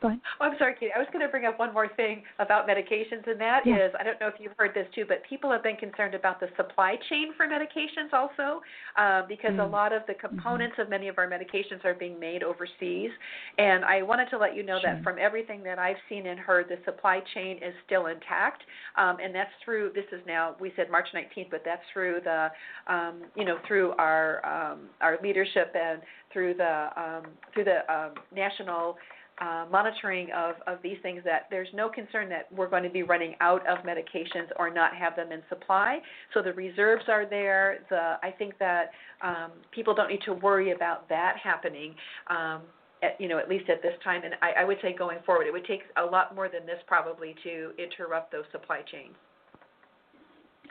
Go 0.00 0.08
ahead. 0.08 0.20
Oh, 0.40 0.46
I'm 0.46 0.58
sorry, 0.58 0.74
Katie. 0.78 0.92
I 0.94 0.98
was 0.98 1.08
going 1.12 1.24
to 1.24 1.30
bring 1.30 1.44
up 1.44 1.58
one 1.58 1.72
more 1.72 1.88
thing 1.88 2.22
about 2.38 2.68
medications, 2.68 3.26
and 3.26 3.40
that 3.40 3.62
yeah. 3.64 3.86
is, 3.86 3.92
I 3.98 4.02
don't 4.02 4.20
know 4.20 4.28
if 4.28 4.34
you've 4.38 4.52
heard 4.58 4.72
this 4.74 4.86
too, 4.94 5.04
but 5.06 5.22
people 5.28 5.50
have 5.50 5.62
been 5.62 5.76
concerned 5.76 6.14
about 6.14 6.40
the 6.40 6.48
supply 6.56 6.96
chain 7.08 7.32
for 7.36 7.46
medications 7.46 8.12
also, 8.12 8.60
uh, 8.98 9.22
because 9.28 9.52
mm. 9.52 9.64
a 9.64 9.66
lot 9.66 9.92
of 9.92 10.02
the 10.06 10.14
mm-hmm. 10.14 10.26
components 10.26 10.74
mm-hmm. 10.74 10.82
of 10.82 10.90
many 10.90 11.08
of 11.08 11.18
our 11.18 11.28
medications 11.28 11.84
are 11.84 11.94
being 11.94 12.18
made 12.18 12.42
overseas. 12.42 13.10
And 13.58 13.84
I 13.84 14.02
wanted 14.02 14.30
to 14.30 14.38
let 14.38 14.54
you 14.54 14.62
know 14.62 14.78
sure. 14.80 14.94
that 14.94 15.02
from 15.02 15.16
everything 15.18 15.62
that 15.64 15.78
I've 15.78 15.96
seen 16.08 16.26
and 16.26 16.38
heard, 16.38 16.66
the 16.68 16.78
supply 16.84 17.20
chain 17.34 17.58
is 17.58 17.74
still 17.86 18.06
intact, 18.06 18.62
um, 18.96 19.16
and 19.22 19.34
that's 19.34 19.50
through. 19.64 19.92
This 19.94 20.06
is 20.12 20.20
now 20.26 20.56
we 20.60 20.72
said 20.76 20.90
March 20.90 21.08
19th, 21.14 21.50
but 21.50 21.62
that's 21.64 21.82
through 21.92 22.20
the, 22.24 22.48
um, 22.86 23.22
you 23.34 23.44
know, 23.44 23.58
through 23.66 23.92
our 23.92 24.44
um, 24.44 24.88
our 25.00 25.18
leadership 25.22 25.72
and 25.74 26.00
through 26.32 26.54
the 26.54 26.88
um, 26.96 27.26
through 27.54 27.64
the 27.64 27.92
um, 27.92 28.12
national 28.34 28.96
uh, 29.40 29.66
monitoring 29.70 30.28
of, 30.34 30.54
of 30.66 30.78
these 30.82 30.96
things 31.02 31.22
that 31.24 31.42
there's 31.50 31.68
no 31.74 31.88
concern 31.88 32.28
that 32.28 32.50
we're 32.52 32.68
going 32.68 32.82
to 32.82 32.90
be 32.90 33.02
running 33.02 33.34
out 33.40 33.66
of 33.66 33.78
medications 33.84 34.48
or 34.58 34.72
not 34.72 34.94
have 34.96 35.14
them 35.14 35.30
in 35.32 35.42
supply. 35.48 35.98
So 36.32 36.42
the 36.42 36.52
reserves 36.54 37.04
are 37.08 37.26
there. 37.28 37.78
The 37.90 38.14
I 38.22 38.30
think 38.38 38.58
that 38.58 38.90
um, 39.22 39.52
people 39.72 39.94
don't 39.94 40.08
need 40.08 40.22
to 40.24 40.32
worry 40.32 40.72
about 40.72 41.08
that 41.08 41.36
happening. 41.42 41.94
Um, 42.28 42.62
at, 43.02 43.20
you 43.20 43.28
know, 43.28 43.38
at 43.38 43.46
least 43.46 43.68
at 43.68 43.82
this 43.82 43.92
time, 44.02 44.22
and 44.24 44.34
I, 44.40 44.62
I 44.62 44.64
would 44.64 44.78
say 44.80 44.94
going 44.96 45.18
forward, 45.26 45.46
it 45.46 45.52
would 45.52 45.66
take 45.66 45.82
a 45.98 46.02
lot 46.02 46.34
more 46.34 46.48
than 46.48 46.64
this 46.64 46.78
probably 46.86 47.34
to 47.44 47.72
interrupt 47.78 48.32
those 48.32 48.44
supply 48.52 48.80
chains. 48.90 49.14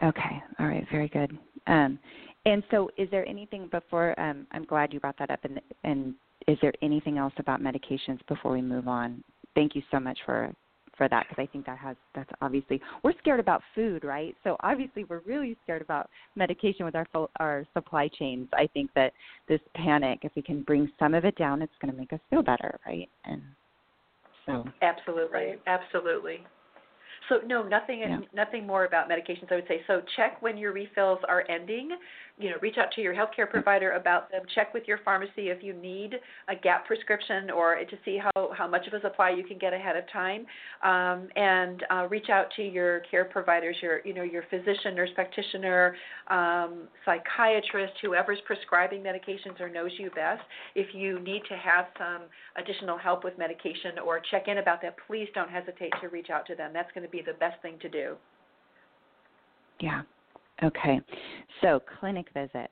Okay, 0.03 0.41
all 0.60 0.65
right, 0.65 0.84
very 0.91 1.07
good. 1.07 1.38
Um, 1.67 2.00
and 2.48 2.63
so, 2.72 2.89
is 2.98 3.10
there 3.12 3.27
anything 3.27 3.67
before? 3.72 4.19
Um, 4.19 4.48
I'm 4.51 4.65
glad 4.65 4.91
you 4.91 5.00
brought 5.00 5.17
that 5.19 5.29
up, 5.29 5.39
and, 5.43 5.62
and 5.84 6.15
is 6.47 6.57
there 6.61 6.73
anything 6.81 7.17
else 7.17 7.33
about 7.37 7.61
medications 7.61 8.19
before 8.27 8.51
we 8.51 8.61
move 8.61 8.87
on? 8.87 9.23
Thank 9.55 9.75
you 9.75 9.81
so 9.91 9.99
much 9.99 10.17
for 10.25 10.53
for 10.97 11.09
that 11.09 11.25
because 11.27 11.41
I 11.41 11.51
think 11.51 11.65
that 11.65 11.77
has 11.77 11.95
that's 12.13 12.29
obviously 12.41 12.81
we're 13.03 13.13
scared 13.19 13.39
about 13.39 13.61
food, 13.73 14.03
right? 14.03 14.35
So 14.43 14.55
obviously 14.61 15.03
we're 15.05 15.21
really 15.25 15.57
scared 15.63 15.81
about 15.81 16.09
medication 16.35 16.85
with 16.85 16.95
our 16.95 17.07
our 17.39 17.65
supply 17.73 18.07
chains. 18.07 18.47
I 18.53 18.67
think 18.67 18.91
that 18.95 19.13
this 19.47 19.59
panic, 19.75 20.19
if 20.23 20.31
we 20.35 20.41
can 20.41 20.61
bring 20.63 20.91
some 20.99 21.13
of 21.13 21.25
it 21.25 21.35
down, 21.37 21.61
it's 21.61 21.73
going 21.81 21.93
to 21.93 21.99
make 21.99 22.13
us 22.13 22.19
feel 22.29 22.43
better, 22.43 22.79
right? 22.85 23.09
And 23.25 23.41
so 24.45 24.65
absolutely, 24.81 25.55
absolutely. 25.67 26.45
So 27.29 27.39
no, 27.45 27.63
nothing 27.63 27.99
yeah. 27.99 28.19
nothing 28.33 28.67
more 28.67 28.85
about 28.85 29.09
medications. 29.09 29.51
I 29.51 29.55
would 29.55 29.67
say 29.67 29.81
so. 29.87 30.01
Check 30.15 30.41
when 30.41 30.57
your 30.57 30.73
refills 30.73 31.19
are 31.27 31.43
ending 31.49 31.89
you 32.37 32.49
know, 32.49 32.57
reach 32.61 32.77
out 32.77 32.91
to 32.91 33.01
your 33.01 33.13
healthcare 33.13 33.49
provider 33.49 33.93
about 33.93 34.29
them. 34.29 34.41
Check 34.55 34.73
with 34.73 34.83
your 34.87 34.99
pharmacy 35.05 35.49
if 35.49 35.63
you 35.63 35.73
need 35.73 36.15
a 36.49 36.55
gap 36.55 36.85
prescription 36.85 37.49
or 37.49 37.75
to 37.75 37.97
see 38.03 38.17
how, 38.17 38.51
how 38.53 38.67
much 38.67 38.87
of 38.87 38.93
a 38.93 38.99
supply 38.99 39.29
you 39.29 39.43
can 39.43 39.57
get 39.57 39.71
ahead 39.71 39.95
of 39.95 40.03
time. 40.11 40.45
Um, 40.83 41.29
and 41.37 41.83
uh, 41.89 42.07
reach 42.09 42.29
out 42.29 42.47
to 42.57 42.61
your 42.61 43.01
care 43.09 43.23
providers, 43.23 43.77
your 43.81 44.01
you 44.03 44.13
know 44.13 44.23
your 44.23 44.43
physician, 44.49 44.95
nurse 44.95 45.11
practitioner, 45.15 45.95
um, 46.29 46.89
psychiatrist, 47.05 47.93
whoever's 48.01 48.39
prescribing 48.45 49.01
medications 49.01 49.59
or 49.61 49.69
knows 49.69 49.91
you 49.97 50.09
best. 50.09 50.43
If 50.75 50.93
you 50.93 51.19
need 51.21 51.43
to 51.47 51.55
have 51.55 51.85
some 51.97 52.23
additional 52.57 52.97
help 52.97 53.23
with 53.23 53.37
medication 53.37 53.97
or 54.05 54.21
check 54.31 54.49
in 54.49 54.57
about 54.57 54.81
that, 54.81 54.95
please 55.07 55.29
don't 55.33 55.49
hesitate 55.49 55.93
to 56.01 56.09
reach 56.09 56.29
out 56.29 56.45
to 56.47 56.55
them. 56.55 56.71
That's 56.73 56.91
going 56.93 57.05
to 57.05 57.09
be 57.09 57.21
the 57.25 57.33
best 57.39 57.61
thing 57.61 57.77
to 57.81 57.87
do. 57.87 58.15
Yeah, 59.79 60.03
Okay, 60.63 61.01
so 61.62 61.81
clinic 62.00 62.27
visit. 62.33 62.71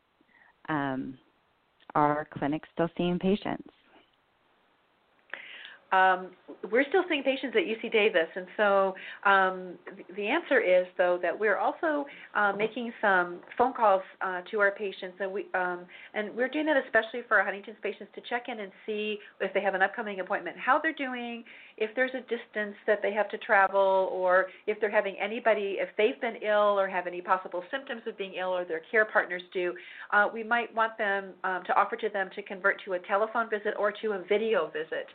Um, 0.70 1.18
are 1.96 2.28
clinics 2.34 2.70
still 2.74 2.90
seeing 2.98 3.20
patients? 3.20 3.70
Um, 5.94 6.32
we're 6.72 6.86
still 6.90 7.04
seeing 7.08 7.22
patients 7.22 7.56
at 7.56 7.64
UC 7.64 7.92
Davis, 7.92 8.28
and 8.36 8.48
so 8.58 8.96
um, 9.26 9.74
the 10.16 10.28
answer 10.28 10.60
is 10.60 10.88
though 10.98 11.20
that 11.22 11.38
we're 11.38 11.58
also 11.58 12.06
uh, 12.34 12.52
making 12.58 12.92
some 13.00 13.40
phone 13.58 13.74
calls 13.74 14.02
uh, 14.22 14.42
to 14.50 14.60
our 14.60 14.72
patients, 14.72 15.18
and 15.20 15.32
we 15.32 15.46
um, 15.54 15.86
and 16.16 16.36
we're 16.36 16.48
doing 16.48 16.66
that 16.66 16.78
especially 16.84 17.22
for 17.28 17.38
our 17.38 17.44
Huntington's 17.44 17.78
patients 17.84 18.12
to 18.16 18.22
check 18.28 18.46
in 18.48 18.60
and 18.60 18.72
see 18.88 19.20
if 19.40 19.54
they 19.54 19.62
have 19.62 19.76
an 19.76 19.84
upcoming 19.84 20.20
appointment, 20.20 20.58
how 20.58 20.80
they're 20.82 20.94
doing, 20.94 21.44
if 21.78 21.92
there's 21.96 22.12
a 22.16 22.22
distance 22.22 22.76
that 22.88 23.00
they 23.04 23.14
have 23.14 23.30
to 23.30 23.38
travel, 23.38 24.10
or 24.12 24.48
if 24.66 24.80
they're 24.80 24.90
having 24.90 25.16
anybody, 25.22 25.78
if 25.80 25.90
they've 25.98 26.20
been 26.22 26.38
ill 26.42 26.80
or 26.80 26.88
have 26.88 27.06
any 27.06 27.22
possible 27.22 27.64
symptoms 27.70 28.02
of 28.08 28.18
being 28.18 28.34
ill, 28.40 28.50
or 28.50 28.66
their 28.66 28.82
care 28.90 29.06
partners 29.06 29.44
do, 29.54 29.74
uh, 30.12 30.28
we 30.34 30.44
might 30.44 30.74
want 30.74 30.98
them 30.98 31.34
um, 31.44 31.62
to 31.68 31.76
offer 31.76 31.96
to 31.96 32.10
them 32.10 32.30
to 32.36 32.42
convert 32.42 32.82
to 32.86 32.94
a 32.94 33.00
telephone 33.00 33.48
visit 33.50 33.74
or 33.78 33.92
to 34.02 34.14
a 34.14 34.24
video 34.28 34.68
visit, 34.68 35.06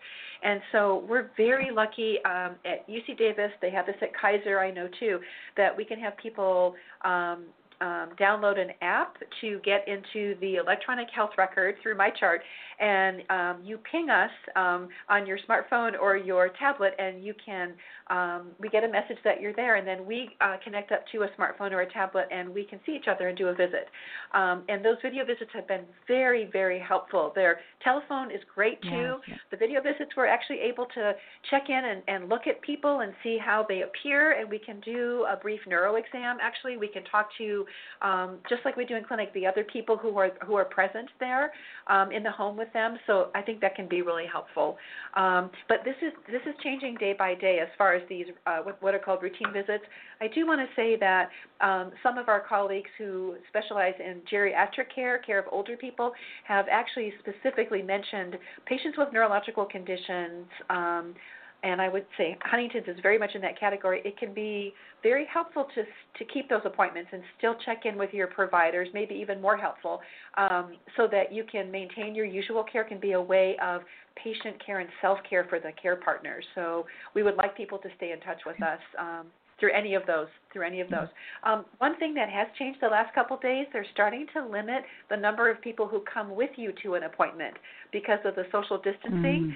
and 0.42 0.60
so 0.72 1.04
we're 1.08 1.30
very 1.36 1.70
lucky 1.70 2.18
um, 2.24 2.56
at 2.64 2.88
UC 2.88 3.18
Davis. 3.18 3.50
They 3.60 3.70
have 3.70 3.86
this 3.86 3.96
at 4.02 4.10
Kaiser, 4.14 4.60
I 4.60 4.70
know 4.70 4.88
too, 4.98 5.20
that 5.56 5.76
we 5.76 5.84
can 5.84 5.98
have 5.98 6.16
people 6.16 6.74
um, 7.04 7.44
um, 7.80 8.10
download 8.20 8.58
an 8.58 8.70
app 8.82 9.16
to 9.40 9.60
get 9.64 9.86
into 9.86 10.38
the 10.40 10.56
electronic 10.56 11.08
health 11.14 11.30
record 11.38 11.76
through 11.82 11.96
MyChart, 11.96 12.38
and 12.80 13.22
um, 13.30 13.64
you 13.64 13.78
ping 13.90 14.10
us 14.10 14.30
um, 14.56 14.88
on 15.08 15.26
your 15.26 15.38
smartphone 15.48 15.92
or 16.00 16.16
your 16.16 16.50
tablet, 16.58 16.94
and 16.98 17.24
you 17.24 17.34
can 17.44 17.74
um, 18.10 18.48
we 18.58 18.68
get 18.68 18.84
a 18.84 18.88
message 18.88 19.18
that 19.24 19.40
you're 19.40 19.52
there, 19.54 19.76
and 19.76 19.86
then 19.86 20.06
we 20.06 20.30
uh, 20.40 20.56
connect 20.64 20.92
up 20.92 21.04
to 21.12 21.22
a 21.22 21.28
smartphone 21.38 21.72
or 21.72 21.82
a 21.82 21.92
tablet, 21.92 22.26
and 22.30 22.48
we 22.48 22.64
can 22.64 22.80
see 22.86 22.92
each 22.92 23.08
other 23.08 23.28
and 23.28 23.36
do 23.36 23.48
a 23.48 23.54
visit. 23.54 23.88
Um, 24.32 24.64
and 24.68 24.84
those 24.84 24.96
video 25.02 25.24
visits 25.24 25.50
have 25.54 25.68
been 25.68 25.84
very, 26.06 26.48
very 26.50 26.78
helpful. 26.80 27.32
Their 27.34 27.60
telephone 27.82 28.30
is 28.30 28.40
great 28.54 28.80
too. 28.82 29.16
The 29.50 29.56
video 29.56 29.82
visits 29.82 30.10
we're 30.16 30.26
actually 30.26 30.60
able 30.60 30.86
to 30.94 31.12
check 31.50 31.64
in 31.68 31.82
and, 31.84 32.02
and 32.08 32.28
look 32.28 32.46
at 32.46 32.60
people 32.62 33.00
and 33.00 33.12
see 33.22 33.38
how 33.38 33.66
they 33.68 33.82
appear, 33.82 34.40
and 34.40 34.48
we 34.48 34.58
can 34.58 34.80
do 34.80 35.26
a 35.30 35.36
brief 35.36 35.60
neuro 35.66 35.96
exam. 35.96 36.38
Actually, 36.40 36.76
we 36.76 36.88
can 36.88 37.04
talk 37.04 37.28
to 37.38 37.66
um, 38.02 38.38
just 38.48 38.62
like 38.64 38.76
we 38.76 38.84
do 38.84 38.96
in 38.96 39.04
clinic, 39.04 39.32
the 39.34 39.46
other 39.46 39.64
people 39.64 39.96
who 39.96 40.16
are 40.18 40.30
who 40.46 40.54
are 40.54 40.64
present 40.64 41.10
there 41.20 41.52
um, 41.88 42.10
in 42.12 42.22
the 42.22 42.30
home 42.30 42.56
with 42.56 42.67
them. 42.72 42.98
So 43.06 43.28
I 43.34 43.42
think 43.42 43.60
that 43.60 43.74
can 43.74 43.88
be 43.88 44.02
really 44.02 44.26
helpful. 44.26 44.76
Um, 45.14 45.50
but 45.68 45.78
this 45.84 45.96
is 46.02 46.12
this 46.30 46.42
is 46.46 46.54
changing 46.62 46.96
day 46.96 47.14
by 47.18 47.34
day 47.34 47.58
as 47.60 47.68
far 47.76 47.94
as 47.94 48.02
these 48.08 48.26
uh, 48.46 48.58
what, 48.58 48.82
what 48.82 48.94
are 48.94 48.98
called 48.98 49.22
routine 49.22 49.52
visits. 49.52 49.84
I 50.20 50.28
do 50.28 50.46
want 50.46 50.60
to 50.60 50.66
say 50.74 50.96
that 50.96 51.30
um, 51.60 51.92
some 52.02 52.18
of 52.18 52.28
our 52.28 52.40
colleagues 52.40 52.90
who 52.98 53.36
specialize 53.48 53.94
in 53.98 54.20
geriatric 54.30 54.94
care, 54.94 55.18
care 55.18 55.38
of 55.38 55.46
older 55.50 55.76
people, 55.76 56.12
have 56.44 56.66
actually 56.70 57.12
specifically 57.20 57.82
mentioned 57.82 58.36
patients 58.66 58.96
with 58.98 59.08
neurological 59.12 59.64
conditions. 59.64 60.46
Um, 60.70 61.14
and 61.62 61.80
I 61.80 61.88
would 61.88 62.06
say 62.16 62.36
Huntington's 62.42 62.86
is 62.86 62.96
very 63.02 63.18
much 63.18 63.30
in 63.34 63.40
that 63.42 63.58
category. 63.58 64.00
It 64.04 64.16
can 64.16 64.32
be 64.32 64.72
very 65.02 65.26
helpful 65.32 65.66
to 65.74 65.82
to 65.82 66.32
keep 66.32 66.48
those 66.48 66.60
appointments 66.64 67.10
and 67.12 67.22
still 67.36 67.56
check 67.64 67.82
in 67.84 67.96
with 67.96 68.12
your 68.12 68.28
providers. 68.28 68.88
Maybe 68.94 69.14
even 69.14 69.40
more 69.40 69.56
helpful, 69.56 70.00
um, 70.36 70.76
so 70.96 71.08
that 71.10 71.32
you 71.32 71.44
can 71.50 71.70
maintain 71.70 72.14
your 72.14 72.26
usual 72.26 72.64
care. 72.64 72.84
Can 72.84 73.00
be 73.00 73.12
a 73.12 73.20
way 73.20 73.56
of 73.62 73.82
patient 74.22 74.64
care 74.64 74.80
and 74.80 74.88
self 75.00 75.18
care 75.28 75.46
for 75.48 75.58
the 75.58 75.70
care 75.80 75.96
partners. 75.96 76.44
So 76.54 76.86
we 77.14 77.22
would 77.22 77.36
like 77.36 77.56
people 77.56 77.78
to 77.78 77.88
stay 77.96 78.12
in 78.12 78.20
touch 78.20 78.40
with 78.46 78.60
us. 78.62 78.80
Um, 78.98 79.26
through 79.58 79.72
any 79.72 79.94
of 79.94 80.06
those 80.06 80.28
through 80.52 80.66
any 80.66 80.80
of 80.80 80.88
those 80.88 81.08
um, 81.44 81.64
one 81.78 81.96
thing 81.98 82.14
that 82.14 82.28
has 82.28 82.46
changed 82.58 82.78
the 82.80 82.88
last 82.88 83.14
couple 83.14 83.36
of 83.36 83.42
days 83.42 83.66
they're 83.72 83.86
starting 83.92 84.26
to 84.32 84.44
limit 84.46 84.82
the 85.10 85.16
number 85.16 85.50
of 85.50 85.60
people 85.60 85.86
who 85.86 86.02
come 86.12 86.34
with 86.34 86.50
you 86.56 86.72
to 86.82 86.94
an 86.94 87.04
appointment 87.04 87.54
because 87.92 88.18
of 88.24 88.34
the 88.34 88.44
social 88.52 88.78
distancing 88.78 89.50
mm. 89.50 89.52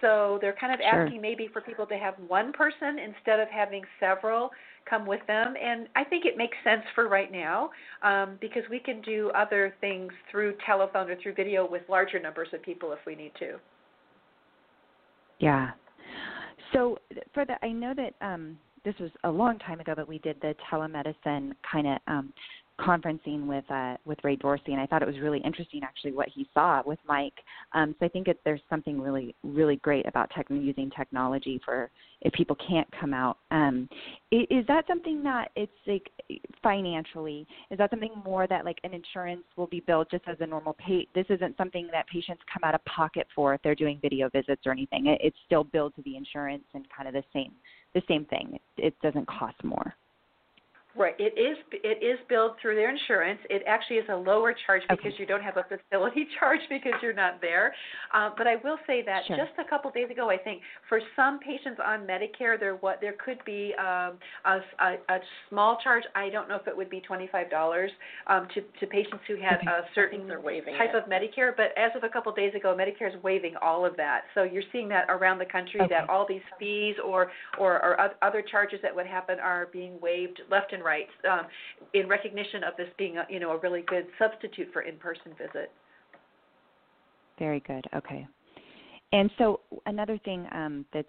so 0.00 0.38
they're 0.40 0.56
kind 0.60 0.72
of 0.72 0.80
sure. 0.80 1.04
asking 1.04 1.20
maybe 1.20 1.48
for 1.52 1.60
people 1.60 1.86
to 1.86 1.96
have 1.96 2.14
one 2.28 2.52
person 2.52 2.98
instead 2.98 3.40
of 3.40 3.48
having 3.48 3.82
several 3.98 4.50
come 4.88 5.06
with 5.06 5.20
them 5.26 5.54
and 5.60 5.88
i 5.96 6.04
think 6.04 6.24
it 6.24 6.36
makes 6.36 6.56
sense 6.62 6.82
for 6.94 7.08
right 7.08 7.32
now 7.32 7.70
um, 8.02 8.36
because 8.40 8.62
we 8.70 8.78
can 8.78 9.00
do 9.02 9.30
other 9.34 9.74
things 9.80 10.12
through 10.30 10.54
telephone 10.64 11.10
or 11.10 11.16
through 11.22 11.34
video 11.34 11.68
with 11.68 11.82
larger 11.88 12.20
numbers 12.20 12.48
of 12.52 12.62
people 12.62 12.92
if 12.92 12.98
we 13.06 13.14
need 13.14 13.32
to 13.38 13.56
yeah 15.40 15.70
so 16.72 16.98
for 17.32 17.44
the 17.44 17.54
i 17.64 17.68
know 17.68 17.92
that 17.94 18.14
um 18.20 18.56
this 18.86 18.94
was 19.00 19.10
a 19.24 19.30
long 19.30 19.58
time 19.58 19.80
ago, 19.80 19.94
but 19.96 20.08
we 20.08 20.18
did 20.18 20.40
the 20.40 20.54
telemedicine 20.70 21.52
kind 21.70 21.88
of 21.88 21.98
um, 22.06 22.32
conferencing 22.80 23.46
with 23.46 23.64
uh, 23.68 23.96
with 24.04 24.16
Ray 24.22 24.36
Dorsey, 24.36 24.72
and 24.72 24.80
I 24.80 24.86
thought 24.86 25.02
it 25.02 25.08
was 25.08 25.18
really 25.18 25.40
interesting 25.44 25.80
actually 25.82 26.12
what 26.12 26.28
he 26.32 26.48
saw 26.54 26.82
with 26.86 27.00
Mike. 27.06 27.34
Um, 27.72 27.96
so 27.98 28.06
I 28.06 28.08
think 28.08 28.28
it, 28.28 28.38
there's 28.44 28.60
something 28.70 29.00
really 29.00 29.34
really 29.42 29.76
great 29.76 30.06
about 30.06 30.30
tech, 30.30 30.46
using 30.50 30.90
technology 30.96 31.60
for 31.64 31.90
if 32.20 32.32
people 32.32 32.56
can't 32.68 32.86
come 32.98 33.12
out. 33.12 33.38
Um, 33.50 33.88
is, 34.30 34.46
is 34.50 34.66
that 34.68 34.86
something 34.86 35.20
that 35.24 35.48
it's 35.56 35.72
like 35.88 36.08
financially? 36.62 37.44
Is 37.72 37.78
that 37.78 37.90
something 37.90 38.12
more 38.24 38.46
that 38.46 38.64
like 38.64 38.78
an 38.84 38.94
insurance 38.94 39.42
will 39.56 39.66
be 39.66 39.80
billed 39.80 40.06
just 40.12 40.24
as 40.28 40.36
a 40.38 40.46
normal 40.46 40.74
pay? 40.74 41.08
This 41.12 41.26
isn't 41.28 41.56
something 41.56 41.88
that 41.90 42.06
patients 42.06 42.42
come 42.52 42.62
out 42.62 42.76
of 42.76 42.84
pocket 42.84 43.26
for 43.34 43.52
if 43.52 43.62
they're 43.62 43.74
doing 43.74 43.98
video 44.00 44.28
visits 44.28 44.62
or 44.64 44.70
anything. 44.70 45.06
It, 45.06 45.20
it's 45.24 45.36
still 45.44 45.64
billed 45.64 45.96
to 45.96 46.02
the 46.02 46.16
insurance 46.16 46.64
and 46.72 46.86
kind 46.96 47.08
of 47.08 47.14
the 47.14 47.24
same 47.32 47.50
the 47.96 48.02
same 48.06 48.26
thing. 48.26 48.58
It, 48.76 48.94
doesn't 49.02 49.26
cost 49.26 49.56
more. 49.64 49.94
Right. 50.96 51.14
It 51.18 51.38
is 51.38 51.58
it 51.72 52.02
is 52.02 52.18
billed 52.28 52.52
through 52.60 52.76
their 52.76 52.90
insurance. 52.90 53.38
It 53.50 53.62
actually 53.66 53.96
is 53.96 54.06
a 54.08 54.16
lower 54.16 54.54
charge 54.66 54.82
because 54.88 55.12
okay. 55.12 55.16
you 55.18 55.26
don't 55.26 55.42
have 55.42 55.58
a 55.58 55.64
facility 55.64 56.26
charge 56.38 56.60
because 56.70 56.94
you're 57.02 57.12
not 57.12 57.40
there. 57.40 57.74
Um, 58.14 58.32
but 58.38 58.46
I 58.46 58.56
will 58.64 58.78
say 58.86 59.02
that 59.04 59.22
sure. 59.26 59.36
just 59.36 59.52
a 59.58 59.68
couple 59.68 59.90
days 59.90 60.10
ago, 60.10 60.30
I 60.30 60.38
think 60.38 60.62
for 60.88 61.00
some 61.14 61.38
patients 61.38 61.80
on 61.84 62.06
Medicare, 62.06 62.58
there 62.58 62.76
what 62.76 63.00
there 63.02 63.14
could 63.22 63.38
be 63.44 63.74
um, 63.78 64.16
a, 64.46 64.60
a, 64.80 65.14
a 65.14 65.18
small 65.50 65.78
charge. 65.84 66.04
I 66.14 66.30
don't 66.30 66.48
know 66.48 66.56
if 66.56 66.66
it 66.66 66.74
would 66.74 66.88
be 66.88 67.00
twenty 67.00 67.28
five 67.30 67.50
dollars 67.50 67.90
um, 68.26 68.48
to 68.54 68.62
to 68.80 68.86
patients 68.86 69.20
who 69.28 69.36
had 69.36 69.58
okay. 69.58 69.66
a 69.66 69.82
certain 69.94 70.26
type 70.28 70.94
it. 70.94 70.96
of 70.96 71.04
Medicare. 71.04 71.54
But 71.54 71.76
as 71.76 71.92
of 71.94 72.04
a 72.04 72.08
couple 72.08 72.32
days 72.32 72.54
ago, 72.54 72.74
Medicare 72.78 73.14
is 73.14 73.22
waiving 73.22 73.54
all 73.60 73.84
of 73.84 73.96
that. 73.98 74.22
So 74.34 74.44
you're 74.44 74.62
seeing 74.72 74.88
that 74.88 75.06
around 75.10 75.38
the 75.38 75.46
country 75.46 75.80
okay. 75.82 75.94
that 75.94 76.08
all 76.08 76.24
these 76.26 76.46
fees 76.58 76.94
or 77.04 77.30
or, 77.58 77.84
or 77.84 78.10
other 78.22 78.42
charges 78.50 78.78
that 78.82 78.94
would 78.94 79.06
happen 79.06 79.38
are 79.40 79.68
being 79.72 80.00
waived 80.00 80.40
left 80.50 80.72
and 80.72 80.85
right. 80.86 81.08
Um, 81.30 81.46
in 81.92 82.08
recognition 82.08 82.64
of 82.64 82.76
this 82.76 82.88
being 82.96 83.18
a, 83.18 83.26
you 83.28 83.40
know 83.40 83.50
a 83.50 83.58
really 83.58 83.82
good 83.86 84.06
substitute 84.18 84.68
for 84.72 84.82
in-person 84.82 85.32
visit. 85.36 85.70
Very 87.38 87.60
good. 87.60 87.84
Okay. 87.94 88.26
And 89.12 89.30
so 89.38 89.60
another 89.86 90.18
thing 90.24 90.46
um, 90.52 90.84
that's 90.92 91.08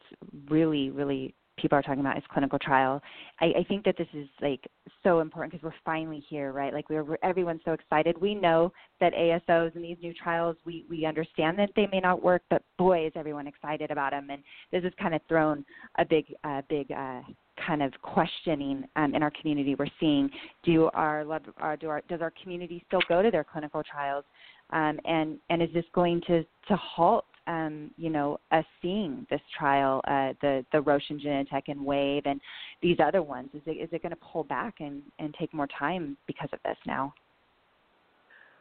really, 0.50 0.90
really 0.90 1.34
people 1.58 1.78
are 1.78 1.82
talking 1.82 2.00
about 2.00 2.18
is 2.18 2.24
clinical 2.32 2.60
trial. 2.60 3.02
I, 3.40 3.46
I 3.60 3.66
think 3.68 3.84
that 3.86 3.98
this 3.98 4.08
is 4.14 4.28
like 4.42 4.66
so 5.04 5.20
important 5.20 5.52
because 5.52 5.64
we're 5.64 5.80
finally 5.84 6.24
here, 6.30 6.52
right? 6.52 6.74
Like 6.74 6.90
we're, 6.90 7.04
we're 7.04 7.18
everyone's 7.24 7.62
so 7.66 7.74
excited. 7.74 8.20
We 8.20 8.36
know 8.36 8.72
that 9.02 9.14
ASOs 9.14 9.76
and 9.76 9.84
these 9.84 9.98
new 10.02 10.14
trials, 10.14 10.56
we 10.66 10.86
we 10.90 11.06
understand 11.06 11.58
that 11.60 11.70
they 11.76 11.88
may 11.92 12.00
not 12.00 12.24
work, 12.24 12.44
but 12.50 12.64
boy, 12.78 13.08
is 13.08 13.14
everyone 13.16 13.48
excited 13.48 13.92
about 13.92 14.12
them. 14.12 14.30
And 14.30 14.44
this 14.72 14.84
has 14.84 14.94
kind 15.00 15.16
of 15.16 15.22
thrown 15.28 15.66
a 15.98 16.06
big, 16.06 16.34
uh, 16.44 16.62
big. 16.70 16.92
Uh, 16.92 17.22
kind 17.66 17.82
of 17.82 17.92
questioning 18.04 18.84
um, 18.98 19.16
in 19.16 19.24
our 19.24 19.32
community. 19.32 19.74
We're 19.74 19.88
seeing 20.00 20.30
do 20.64 20.92
our, 20.94 21.22
uh, 21.22 21.76
do 21.76 21.90
our 21.90 22.02
does 22.08 22.22
our 22.22 22.32
community 22.42 22.84
still 22.88 23.02
go 23.10 23.24
to 23.24 23.32
their 23.32 23.44
clinical 23.44 23.82
trials, 23.84 24.26
um, 24.70 25.00
and 25.06 25.40
and 25.50 25.64
is 25.64 25.70
this 25.74 25.84
going 25.94 26.22
to 26.28 26.44
to 26.44 26.76
halt 26.76 27.26
um, 27.48 27.92
you 27.98 28.10
know 28.10 28.40
us 28.52 28.66
seeing 28.82 29.26
this 29.30 29.42
trial, 29.58 30.02
uh, 30.08 30.34
the 30.42 30.66
the 30.72 30.82
Roche 30.82 31.10
and 31.10 31.20
Genentech 31.20 31.64
and 31.68 31.84
Wave 31.84 32.24
and 32.26 32.40
these 32.82 32.98
other 33.04 33.22
ones? 33.22 33.50
Is 33.54 33.62
it 33.66 33.72
is 33.72 33.90
it 33.92 34.02
going 34.02 34.12
to 34.12 34.18
pull 34.18 34.44
back 34.44 34.76
and 34.80 35.02
and 35.20 35.34
take 35.40 35.54
more 35.54 35.68
time 35.68 36.18
because 36.28 36.50
of 36.54 36.60
this 36.64 36.78
now? 36.86 37.14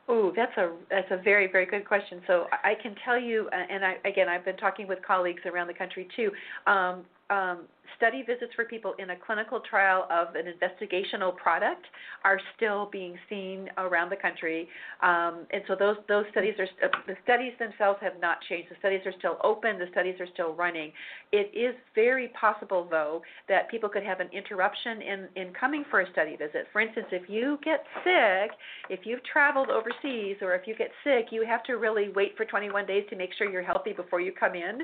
Oh, 0.09 0.33
that's 0.37 0.57
a 0.57 0.73
that's 0.89 1.11
a 1.11 1.21
very 1.23 1.51
very 1.51 1.67
good 1.67 1.85
question. 1.85 2.23
So 2.27 2.47
I 2.53 2.75
can 2.81 2.95
tell 3.05 3.19
you, 3.19 3.49
and 3.49 3.85
I 3.85 3.97
again 4.05 4.29
I've 4.29 4.45
been 4.45 4.57
talking 4.57 4.87
with 4.87 4.99
colleagues 5.05 5.43
around 5.47 5.67
the 5.67 5.75
country 5.75 6.07
too. 6.15 6.31
Um, 6.71 7.05
um, 7.31 7.67
study 7.97 8.23
visits 8.23 8.53
for 8.55 8.65
people 8.65 8.95
in 8.99 9.11
a 9.11 9.17
clinical 9.17 9.61
trial 9.61 10.07
of 10.11 10.35
an 10.35 10.45
investigational 10.47 11.35
product 11.37 11.87
are 12.25 12.39
still 12.57 12.89
being 12.93 13.17
seen 13.29 13.69
around 13.79 14.11
the 14.11 14.17
country, 14.17 14.69
um, 15.03 15.47
and 15.51 15.63
so 15.67 15.75
those 15.79 15.97
those 16.09 16.25
studies 16.31 16.55
are 16.59 16.67
the 17.07 17.15
studies 17.25 17.53
themselves 17.59 17.99
have 18.03 18.21
not 18.21 18.39
changed. 18.49 18.71
The 18.71 18.77
studies 18.79 19.01
are 19.07 19.13
still 19.19 19.39
open. 19.43 19.79
The 19.79 19.87
studies 19.93 20.17
are 20.21 20.27
still 20.35 20.55
running. 20.55 20.93
It 21.33 21.51
is 21.57 21.75
very 21.95 22.29
possible, 22.29 22.87
though, 22.91 23.23
that 23.49 23.71
people 23.71 23.89
could 23.89 24.05
have 24.05 24.21
an 24.21 24.29
interruption 24.33 25.03
in 25.03 25.29
in 25.37 25.53
coming 25.59 25.85
for 25.91 26.01
a 26.01 26.11
study 26.13 26.37
visit. 26.37 26.67
For 26.73 26.81
instance, 26.81 27.07
if 27.13 27.29
you 27.29 27.59
get 27.65 27.85
sick, 28.05 28.51
if 28.91 29.07
you've 29.07 29.25
traveled 29.25 29.69
overseas, 29.71 30.37
or 30.43 30.55
if 30.55 30.67
you 30.67 30.77
get 30.77 30.91
sick, 31.05 31.27
you 31.31 31.45
have 31.47 31.63
to 31.65 31.75
really 31.75 32.11
wait 32.15 32.37
for 32.37 32.45
21 32.45 32.87
days 32.87 33.05
to 33.11 33.17
make 33.17 33.31
sure 33.39 33.51
you're 33.51 33.63
healthy 33.63 33.93
before 33.93 34.21
you 34.21 34.33
come 34.33 34.55
in. 34.55 34.81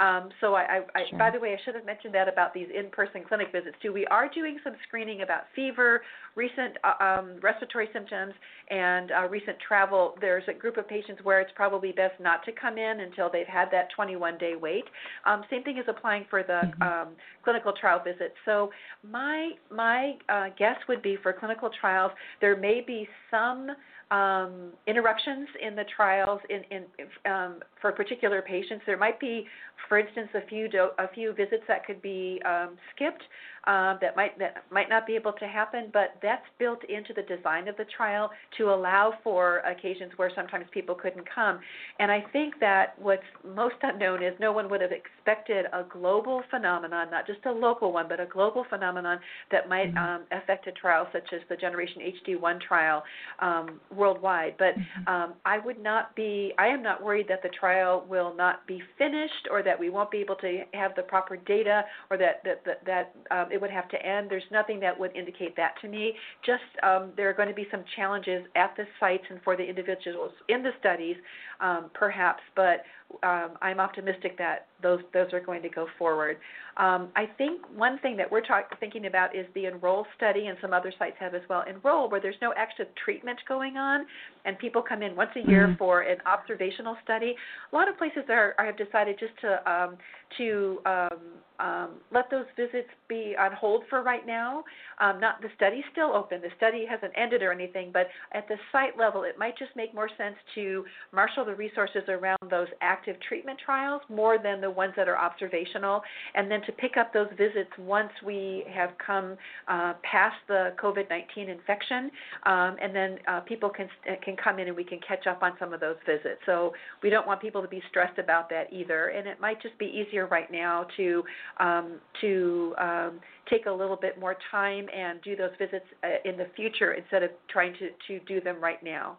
Um, 0.00 0.30
so 0.40 0.54
I, 0.54 0.82
I, 0.94 1.00
sure. 1.08 1.16
I 1.16 1.18
by 1.18 1.30
the 1.30 1.40
way, 1.40 1.52
I 1.52 1.64
should 1.64 1.74
have 1.74 1.83
mentioned 1.84 2.14
that 2.14 2.28
about 2.28 2.54
these 2.54 2.68
in-person 2.74 3.22
clinic 3.28 3.48
visits 3.52 3.76
too. 3.82 3.92
We 3.92 4.06
are 4.06 4.28
doing 4.28 4.58
some 4.64 4.74
screening 4.86 5.22
about 5.22 5.42
fever, 5.54 6.02
recent 6.34 6.76
uh, 6.84 7.02
um, 7.02 7.36
respiratory 7.42 7.88
symptoms, 7.92 8.34
and 8.70 9.10
uh, 9.12 9.28
recent 9.28 9.56
travel. 9.66 10.14
There's 10.20 10.44
a 10.48 10.52
group 10.52 10.76
of 10.76 10.88
patients 10.88 11.20
where 11.22 11.40
it's 11.40 11.52
probably 11.54 11.92
best 11.92 12.20
not 12.20 12.44
to 12.44 12.52
come 12.52 12.78
in 12.78 13.00
until 13.00 13.30
they've 13.30 13.46
had 13.46 13.68
that 13.72 13.88
21-day 13.98 14.54
wait. 14.60 14.84
Um, 15.26 15.42
same 15.50 15.62
thing 15.62 15.78
is 15.78 15.84
applying 15.88 16.24
for 16.30 16.42
the 16.42 16.60
mm-hmm. 16.64 16.82
um, 16.82 17.08
clinical 17.42 17.72
trial 17.78 18.00
visits. 18.04 18.34
So 18.44 18.70
my 19.02 19.52
my 19.70 20.14
uh, 20.28 20.46
guess 20.58 20.76
would 20.88 21.02
be 21.02 21.16
for 21.22 21.32
clinical 21.32 21.70
trials, 21.80 22.12
there 22.40 22.56
may 22.56 22.82
be 22.86 23.08
some 23.30 23.70
um, 24.14 24.70
interruptions 24.86 25.48
in 25.60 25.74
the 25.74 25.84
trials 25.96 26.40
in, 26.48 26.62
in 26.70 27.30
um, 27.30 27.60
for 27.80 27.90
particular 27.90 28.42
patients. 28.42 28.84
There 28.86 28.96
might 28.96 29.18
be, 29.18 29.46
for 29.88 29.98
instance, 29.98 30.28
a 30.34 30.46
few 30.46 30.68
do- 30.68 30.90
a 30.98 31.08
few 31.12 31.32
visits 31.32 31.64
that 31.66 31.84
could 31.84 32.00
be 32.00 32.40
um, 32.46 32.76
skipped 32.94 33.22
um, 33.66 33.98
that 34.00 34.14
might 34.14 34.38
that 34.38 34.64
might 34.70 34.88
not 34.88 35.06
be 35.06 35.14
able 35.14 35.32
to 35.32 35.46
happen, 35.46 35.88
but 35.92 36.16
that's 36.22 36.44
built 36.58 36.80
into 36.88 37.12
the 37.14 37.22
design 37.22 37.66
of 37.66 37.76
the 37.76 37.86
trial 37.96 38.30
to 38.58 38.70
allow 38.70 39.14
for 39.22 39.58
occasions 39.60 40.12
where 40.16 40.30
sometimes 40.34 40.66
people 40.72 40.94
couldn't 40.94 41.24
come. 41.34 41.58
And 41.98 42.12
I 42.12 42.24
think 42.32 42.60
that 42.60 42.94
what's 42.98 43.22
most 43.54 43.76
unknown 43.82 44.22
is 44.22 44.34
no 44.38 44.52
one 44.52 44.68
would 44.70 44.82
have 44.82 44.92
expected 44.92 45.66
a 45.72 45.84
global 45.90 46.42
phenomenon, 46.50 47.10
not 47.10 47.26
just 47.26 47.40
a 47.46 47.52
local 47.52 47.92
one, 47.92 48.06
but 48.08 48.20
a 48.20 48.26
global 48.26 48.66
phenomenon 48.68 49.18
that 49.50 49.68
might 49.68 49.94
mm-hmm. 49.94 49.98
um, 49.98 50.22
affect 50.30 50.66
a 50.66 50.72
trial 50.72 51.08
such 51.12 51.28
as 51.32 51.40
the 51.48 51.56
Generation 51.56 52.02
HD1 52.28 52.60
trial 52.60 53.02
um, 53.40 53.80
worldwide. 54.04 54.54
But 54.58 54.74
mm-hmm. 54.74 55.08
um, 55.08 55.34
I 55.44 55.58
would 55.58 55.82
not 55.82 56.14
be, 56.14 56.52
I 56.58 56.66
am 56.66 56.82
not 56.82 57.02
worried 57.02 57.26
that 57.28 57.42
the 57.42 57.48
trial 57.48 58.04
will 58.08 58.34
not 58.34 58.66
be 58.66 58.82
finished 58.98 59.48
or 59.50 59.62
that 59.62 59.78
we 59.78 59.88
won't 59.88 60.10
be 60.10 60.18
able 60.18 60.36
to 60.36 60.62
have 60.74 60.94
the 60.94 61.02
proper 61.02 61.36
data 61.36 61.84
or 62.10 62.16
that 62.18 62.42
that 62.44 62.64
that, 62.66 62.84
that 62.84 63.14
um, 63.30 63.50
it 63.50 63.60
would 63.60 63.70
have 63.70 63.88
to 63.88 64.06
end. 64.06 64.30
There's 64.30 64.50
nothing 64.50 64.78
that 64.80 64.98
would 64.98 65.14
indicate 65.16 65.56
that 65.56 65.72
to 65.82 65.88
me. 65.88 66.12
Just 66.44 66.62
um, 66.82 67.12
there 67.16 67.28
are 67.30 67.32
going 67.32 67.48
to 67.48 67.54
be 67.54 67.66
some 67.70 67.84
challenges 67.96 68.44
at 68.56 68.74
the 68.76 68.84
sites 69.00 69.24
and 69.30 69.40
for 69.42 69.56
the 69.56 69.64
individuals 69.64 70.32
in 70.48 70.62
the 70.62 70.72
studies, 70.80 71.16
um, 71.60 71.90
perhaps, 71.94 72.42
but 72.54 72.82
um, 73.22 73.50
I'm 73.62 73.80
optimistic 73.80 74.36
that 74.38 74.66
those 74.82 75.00
those 75.12 75.32
are 75.32 75.40
going 75.40 75.62
to 75.62 75.68
go 75.68 75.86
forward. 75.98 76.36
Um, 76.76 77.08
I 77.14 77.26
think 77.38 77.62
one 77.76 77.98
thing 78.00 78.16
that 78.16 78.30
we're 78.30 78.40
talk, 78.40 78.78
thinking 78.80 79.06
about 79.06 79.34
is 79.36 79.46
the 79.54 79.66
Enroll 79.66 80.06
study, 80.16 80.46
and 80.46 80.58
some 80.60 80.72
other 80.72 80.92
sites 80.98 81.16
have 81.20 81.34
as 81.34 81.42
well. 81.48 81.62
Enroll, 81.68 82.10
where 82.10 82.20
there's 82.20 82.36
no 82.42 82.52
active 82.56 82.88
treatment 83.04 83.38
going 83.46 83.76
on, 83.76 84.06
and 84.44 84.58
people 84.58 84.82
come 84.82 85.02
in 85.02 85.14
once 85.14 85.30
a 85.36 85.48
year 85.48 85.68
mm-hmm. 85.68 85.76
for 85.76 86.02
an 86.02 86.18
observational 86.26 86.96
study. 87.04 87.34
A 87.72 87.74
lot 87.74 87.88
of 87.88 87.96
places 87.96 88.24
are, 88.28 88.54
are 88.58 88.66
have 88.66 88.76
decided 88.76 89.18
just 89.18 89.32
to 89.40 89.70
um, 89.70 89.96
to 90.38 90.78
um, 90.86 91.20
um, 91.60 91.90
let 92.12 92.30
those 92.30 92.46
visits 92.56 92.88
be 93.08 93.34
on 93.38 93.52
hold 93.52 93.84
for 93.88 94.02
right 94.02 94.26
now. 94.26 94.64
Um, 95.00 95.20
not 95.20 95.40
the 95.40 95.48
study's 95.56 95.84
still 95.92 96.12
open. 96.12 96.40
The 96.40 96.48
study 96.56 96.84
hasn't 96.88 97.12
ended 97.16 97.42
or 97.42 97.52
anything, 97.52 97.90
but 97.92 98.08
at 98.32 98.48
the 98.48 98.56
site 98.72 98.98
level, 98.98 99.22
it 99.22 99.38
might 99.38 99.56
just 99.56 99.70
make 99.76 99.94
more 99.94 100.08
sense 100.18 100.34
to 100.56 100.84
marshal 101.12 101.44
the 101.44 101.54
resources 101.54 102.02
around 102.08 102.38
those 102.50 102.66
active 102.80 103.16
treatment 103.28 103.58
trials 103.64 104.02
more 104.08 104.36
than 104.42 104.60
the 104.60 104.70
ones 104.70 104.94
that 104.96 105.08
are 105.08 105.16
observational, 105.16 106.02
and 106.34 106.50
then 106.50 106.60
to 106.62 106.72
pick 106.72 106.96
up 106.96 107.12
those 107.12 107.28
visits 107.38 107.70
once 107.78 108.10
we 108.24 108.64
have 108.72 108.90
come 109.04 109.36
uh, 109.68 109.94
past 110.02 110.36
the 110.48 110.74
COVID-19 110.82 111.48
infection, 111.48 112.10
um, 112.46 112.76
and 112.82 112.94
then 112.94 113.18
uh, 113.28 113.40
people 113.40 113.70
can 113.70 113.88
can 114.24 114.36
come 114.36 114.58
in 114.58 114.68
and 114.68 114.76
we 114.76 114.84
can 114.84 114.98
catch 115.06 115.26
up 115.28 115.42
on 115.42 115.52
some 115.60 115.72
of 115.72 115.80
those 115.80 115.96
visits. 116.04 116.40
So 116.46 116.72
we 117.02 117.10
don't 117.10 117.26
want 117.26 117.40
people 117.40 117.62
to 117.62 117.68
be 117.68 117.82
stressed 117.90 118.18
about 118.18 118.50
that 118.50 118.72
either, 118.72 119.08
and 119.08 119.28
it 119.28 119.40
might 119.40 119.62
just 119.62 119.78
be 119.78 119.86
easier 119.86 120.23
right 120.26 120.50
now 120.50 120.86
to 120.96 121.22
um, 121.58 122.00
to 122.20 122.74
um, 122.78 123.20
take 123.50 123.66
a 123.66 123.70
little 123.70 123.96
bit 123.96 124.18
more 124.18 124.36
time 124.50 124.86
and 124.94 125.20
do 125.22 125.36
those 125.36 125.50
visits 125.58 125.86
uh, 126.02 126.28
in 126.28 126.36
the 126.36 126.46
future 126.56 126.94
instead 126.94 127.22
of 127.22 127.30
trying 127.48 127.74
to, 127.74 127.90
to 128.08 128.24
do 128.26 128.40
them 128.40 128.60
right 128.60 128.82
now. 128.82 129.18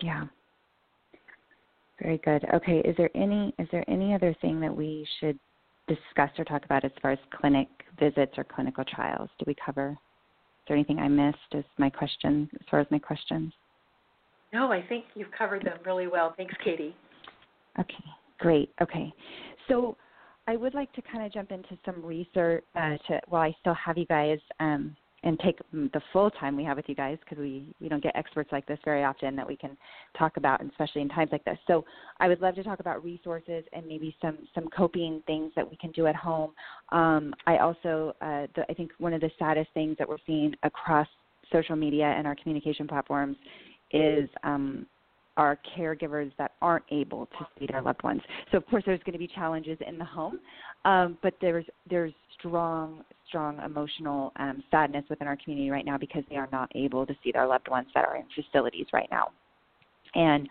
Yeah. 0.00 0.24
Very 2.00 2.18
good. 2.18 2.44
Okay, 2.52 2.78
is 2.78 2.96
there 2.96 3.10
any 3.14 3.54
is 3.58 3.68
there 3.70 3.84
any 3.88 4.14
other 4.14 4.34
thing 4.40 4.60
that 4.60 4.74
we 4.74 5.06
should 5.20 5.38
discuss 5.86 6.30
or 6.38 6.44
talk 6.44 6.64
about 6.64 6.84
as 6.84 6.90
far 7.00 7.12
as 7.12 7.18
clinic 7.34 7.68
visits 7.98 8.32
or 8.36 8.44
clinical 8.44 8.84
trials? 8.84 9.28
Do 9.38 9.44
we 9.46 9.54
cover? 9.64 9.90
Is 9.90 10.68
there 10.68 10.76
anything 10.76 10.98
I 10.98 11.08
missed 11.08 11.38
as 11.54 11.64
my 11.78 11.90
question 11.90 12.48
as 12.54 12.66
far 12.70 12.80
as 12.80 12.86
my 12.90 12.98
questions? 12.98 13.52
No, 14.52 14.70
I 14.70 14.82
think 14.82 15.04
you've 15.14 15.30
covered 15.36 15.64
them 15.64 15.78
really 15.84 16.06
well. 16.06 16.34
Thanks, 16.36 16.54
Katie. 16.62 16.94
Okay, 17.78 18.04
great. 18.42 18.70
Okay, 18.82 19.12
so 19.68 19.96
I 20.46 20.56
would 20.56 20.74
like 20.74 20.92
to 20.94 21.02
kind 21.02 21.24
of 21.24 21.32
jump 21.32 21.52
into 21.52 21.78
some 21.84 22.04
research 22.04 22.64
uh, 22.74 22.96
to 23.08 23.20
while 23.28 23.42
I 23.42 23.56
still 23.60 23.74
have 23.74 23.96
you 23.96 24.06
guys 24.06 24.38
um, 24.58 24.96
and 25.24 25.38
take 25.38 25.60
the 25.72 26.00
full 26.12 26.32
time 26.32 26.56
we 26.56 26.64
have 26.64 26.76
with 26.76 26.88
you 26.88 26.96
guys 26.96 27.16
because 27.20 27.38
we 27.38 27.64
we 27.80 27.88
don't 27.88 28.02
get 28.02 28.16
experts 28.16 28.50
like 28.50 28.66
this 28.66 28.78
very 28.84 29.04
often 29.04 29.36
that 29.36 29.46
we 29.46 29.56
can 29.56 29.76
talk 30.18 30.36
about, 30.36 30.60
and 30.60 30.70
especially 30.70 31.00
in 31.02 31.08
times 31.08 31.30
like 31.30 31.44
this. 31.44 31.58
So 31.68 31.84
I 32.18 32.26
would 32.26 32.40
love 32.40 32.56
to 32.56 32.64
talk 32.64 32.80
about 32.80 33.04
resources 33.04 33.64
and 33.72 33.86
maybe 33.86 34.16
some 34.20 34.38
some 34.54 34.68
coping 34.76 35.22
things 35.26 35.52
that 35.54 35.68
we 35.68 35.76
can 35.76 35.92
do 35.92 36.08
at 36.08 36.16
home. 36.16 36.50
Um, 36.90 37.34
I 37.46 37.58
also 37.58 38.14
uh, 38.20 38.46
the, 38.56 38.64
I 38.68 38.74
think 38.74 38.90
one 38.98 39.12
of 39.12 39.20
the 39.20 39.30
saddest 39.38 39.70
things 39.74 39.96
that 39.98 40.08
we're 40.08 40.24
seeing 40.26 40.54
across 40.64 41.06
social 41.52 41.76
media 41.76 42.06
and 42.06 42.26
our 42.26 42.34
communication 42.34 42.88
platforms 42.88 43.36
is 43.92 44.28
um, 44.42 44.86
are 45.36 45.58
caregivers 45.76 46.30
that 46.38 46.52
aren't 46.60 46.84
able 46.90 47.26
to 47.26 47.46
see 47.58 47.66
their 47.66 47.82
loved 47.82 48.02
ones. 48.02 48.20
So 48.50 48.58
of 48.58 48.66
course 48.66 48.82
there's 48.84 49.00
going 49.00 49.14
to 49.14 49.18
be 49.18 49.28
challenges 49.28 49.78
in 49.86 49.98
the 49.98 50.04
home, 50.04 50.40
um, 50.84 51.18
but 51.22 51.34
there's 51.40 51.64
there's 51.88 52.12
strong 52.38 53.04
strong 53.28 53.58
emotional 53.64 54.32
um, 54.36 54.62
sadness 54.70 55.04
within 55.08 55.26
our 55.26 55.36
community 55.42 55.70
right 55.70 55.86
now 55.86 55.96
because 55.96 56.22
they 56.28 56.36
are 56.36 56.48
not 56.52 56.70
able 56.74 57.06
to 57.06 57.14
see 57.24 57.32
their 57.32 57.46
loved 57.46 57.68
ones 57.68 57.86
that 57.94 58.04
are 58.04 58.16
in 58.16 58.24
facilities 58.34 58.86
right 58.92 59.08
now. 59.10 59.28
And 60.14 60.48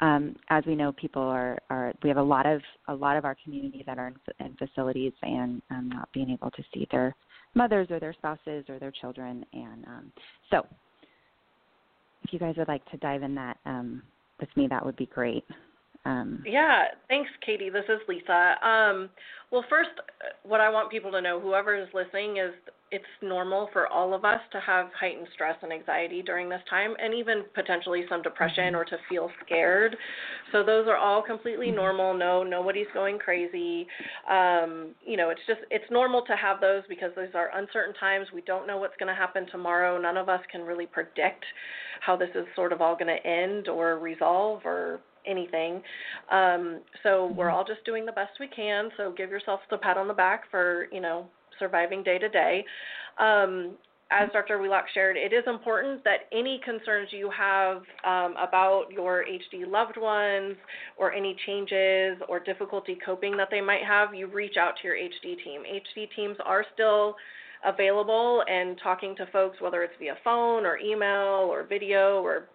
um, 0.00 0.36
as 0.48 0.64
we 0.66 0.74
know, 0.74 0.92
people 0.92 1.22
are, 1.22 1.58
are 1.68 1.92
we 2.02 2.08
have 2.08 2.18
a 2.18 2.22
lot 2.22 2.46
of 2.46 2.62
a 2.88 2.94
lot 2.94 3.16
of 3.16 3.24
our 3.24 3.36
community 3.42 3.82
that 3.86 3.98
are 3.98 4.08
in, 4.08 4.46
in 4.46 4.56
facilities 4.56 5.12
and 5.22 5.60
um, 5.70 5.90
not 5.92 6.08
being 6.12 6.30
able 6.30 6.50
to 6.52 6.62
see 6.72 6.86
their 6.90 7.14
mothers 7.54 7.88
or 7.90 8.00
their 8.00 8.12
spouses 8.14 8.64
or 8.68 8.78
their 8.78 8.92
children. 8.92 9.44
And 9.52 9.84
um, 9.86 10.12
so, 10.50 10.66
if 12.22 12.32
you 12.32 12.38
guys 12.38 12.54
would 12.56 12.68
like 12.68 12.88
to 12.90 12.96
dive 12.98 13.22
in 13.22 13.34
that 13.34 13.58
um, 13.66 14.02
with 14.40 14.54
me, 14.56 14.66
that 14.68 14.84
would 14.84 14.96
be 14.96 15.06
great. 15.06 15.44
Um, 16.04 16.42
yeah, 16.46 16.84
thanks, 17.08 17.30
Katie. 17.44 17.70
This 17.70 17.84
is 17.88 18.00
Lisa. 18.08 18.54
Um, 18.66 19.10
well, 19.50 19.64
first, 19.68 19.90
what 20.44 20.60
I 20.60 20.70
want 20.70 20.90
people 20.90 21.12
to 21.12 21.20
know, 21.20 21.38
whoever 21.38 21.76
is 21.76 21.88
listening, 21.92 22.38
is 22.38 22.52
it's 22.92 23.04
normal 23.22 23.68
for 23.72 23.86
all 23.86 24.14
of 24.14 24.24
us 24.24 24.40
to 24.50 24.60
have 24.60 24.88
heightened 24.98 25.28
stress 25.32 25.56
and 25.62 25.72
anxiety 25.72 26.22
during 26.22 26.48
this 26.48 26.62
time, 26.68 26.94
and 27.00 27.14
even 27.14 27.44
potentially 27.54 28.04
some 28.08 28.20
depression 28.20 28.72
mm-hmm. 28.72 28.76
or 28.76 28.84
to 28.84 28.96
feel 29.08 29.30
scared. 29.44 29.96
So 30.50 30.64
those 30.64 30.88
are 30.88 30.96
all 30.96 31.22
completely 31.22 31.68
mm-hmm. 31.68 31.76
normal. 31.76 32.14
No, 32.14 32.42
nobody's 32.42 32.88
going 32.92 33.18
crazy. 33.18 33.86
Um, 34.28 34.94
you 35.04 35.16
know, 35.16 35.30
it's 35.30 35.40
just 35.46 35.60
it's 35.70 35.84
normal 35.90 36.22
to 36.26 36.34
have 36.34 36.60
those 36.60 36.82
because 36.88 37.10
those 37.14 37.28
are 37.34 37.50
uncertain 37.54 37.94
times. 37.94 38.26
We 38.34 38.42
don't 38.42 38.66
know 38.66 38.78
what's 38.78 38.96
going 38.98 39.12
to 39.12 39.18
happen 39.18 39.46
tomorrow. 39.50 40.00
None 40.00 40.16
of 40.16 40.28
us 40.28 40.40
can 40.50 40.62
really 40.62 40.86
predict 40.86 41.44
how 42.00 42.16
this 42.16 42.30
is 42.34 42.46
sort 42.56 42.72
of 42.72 42.80
all 42.80 42.94
going 42.96 43.14
to 43.14 43.26
end 43.26 43.68
or 43.68 43.98
resolve 43.98 44.62
or 44.64 45.00
anything. 45.26 45.82
Um, 46.30 46.80
so 47.02 47.32
we're 47.36 47.46
mm-hmm. 47.46 47.56
all 47.56 47.64
just 47.64 47.84
doing 47.84 48.04
the 48.04 48.12
best 48.12 48.32
we 48.40 48.48
can. 48.48 48.90
So 48.96 49.12
give 49.16 49.30
yourself 49.30 49.60
the 49.70 49.78
pat 49.78 49.96
on 49.96 50.08
the 50.08 50.14
back 50.14 50.50
for 50.50 50.86
you 50.90 51.00
know 51.00 51.26
surviving 51.60 52.02
day 52.02 52.18
to 52.18 52.28
day. 52.28 52.64
Um, 53.18 53.76
as 54.12 54.28
Dr. 54.32 54.60
Wheelock 54.60 54.86
shared, 54.92 55.16
it 55.16 55.32
is 55.32 55.44
important 55.46 56.02
that 56.02 56.26
any 56.32 56.60
concerns 56.64 57.10
you 57.12 57.30
have 57.30 57.76
um, 58.04 58.34
about 58.36 58.86
your 58.90 59.24
HD 59.24 59.70
loved 59.70 59.96
ones 59.96 60.56
or 60.96 61.12
any 61.12 61.36
changes 61.46 62.18
or 62.28 62.40
difficulty 62.40 62.98
coping 63.06 63.36
that 63.36 63.48
they 63.52 63.60
might 63.60 63.84
have, 63.84 64.12
you 64.12 64.26
reach 64.26 64.56
out 64.56 64.72
to 64.82 64.88
your 64.88 64.96
HD 64.96 65.36
team. 65.44 65.62
HD 65.62 66.08
teams 66.16 66.36
are 66.44 66.64
still 66.74 67.14
available 67.64 68.42
and 68.48 68.80
talking 68.82 69.14
to 69.16 69.26
folks, 69.26 69.60
whether 69.60 69.84
it's 69.84 69.94
via 70.00 70.16
phone 70.24 70.66
or 70.66 70.78
email 70.78 71.46
or 71.48 71.62
video 71.62 72.20
or 72.22 72.48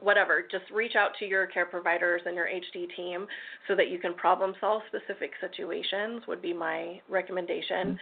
whatever, 0.00 0.42
just 0.50 0.64
reach 0.74 0.94
out 0.96 1.12
to 1.18 1.24
your 1.24 1.46
care 1.46 1.66
providers 1.66 2.22
and 2.26 2.34
your 2.34 2.46
HD 2.46 2.86
team 2.96 3.26
so 3.68 3.76
that 3.76 3.88
you 3.88 3.98
can 3.98 4.14
problem 4.14 4.54
solve 4.60 4.82
specific 4.88 5.30
situations, 5.40 6.22
would 6.26 6.42
be 6.42 6.52
my 6.52 7.00
recommendation. 7.08 7.98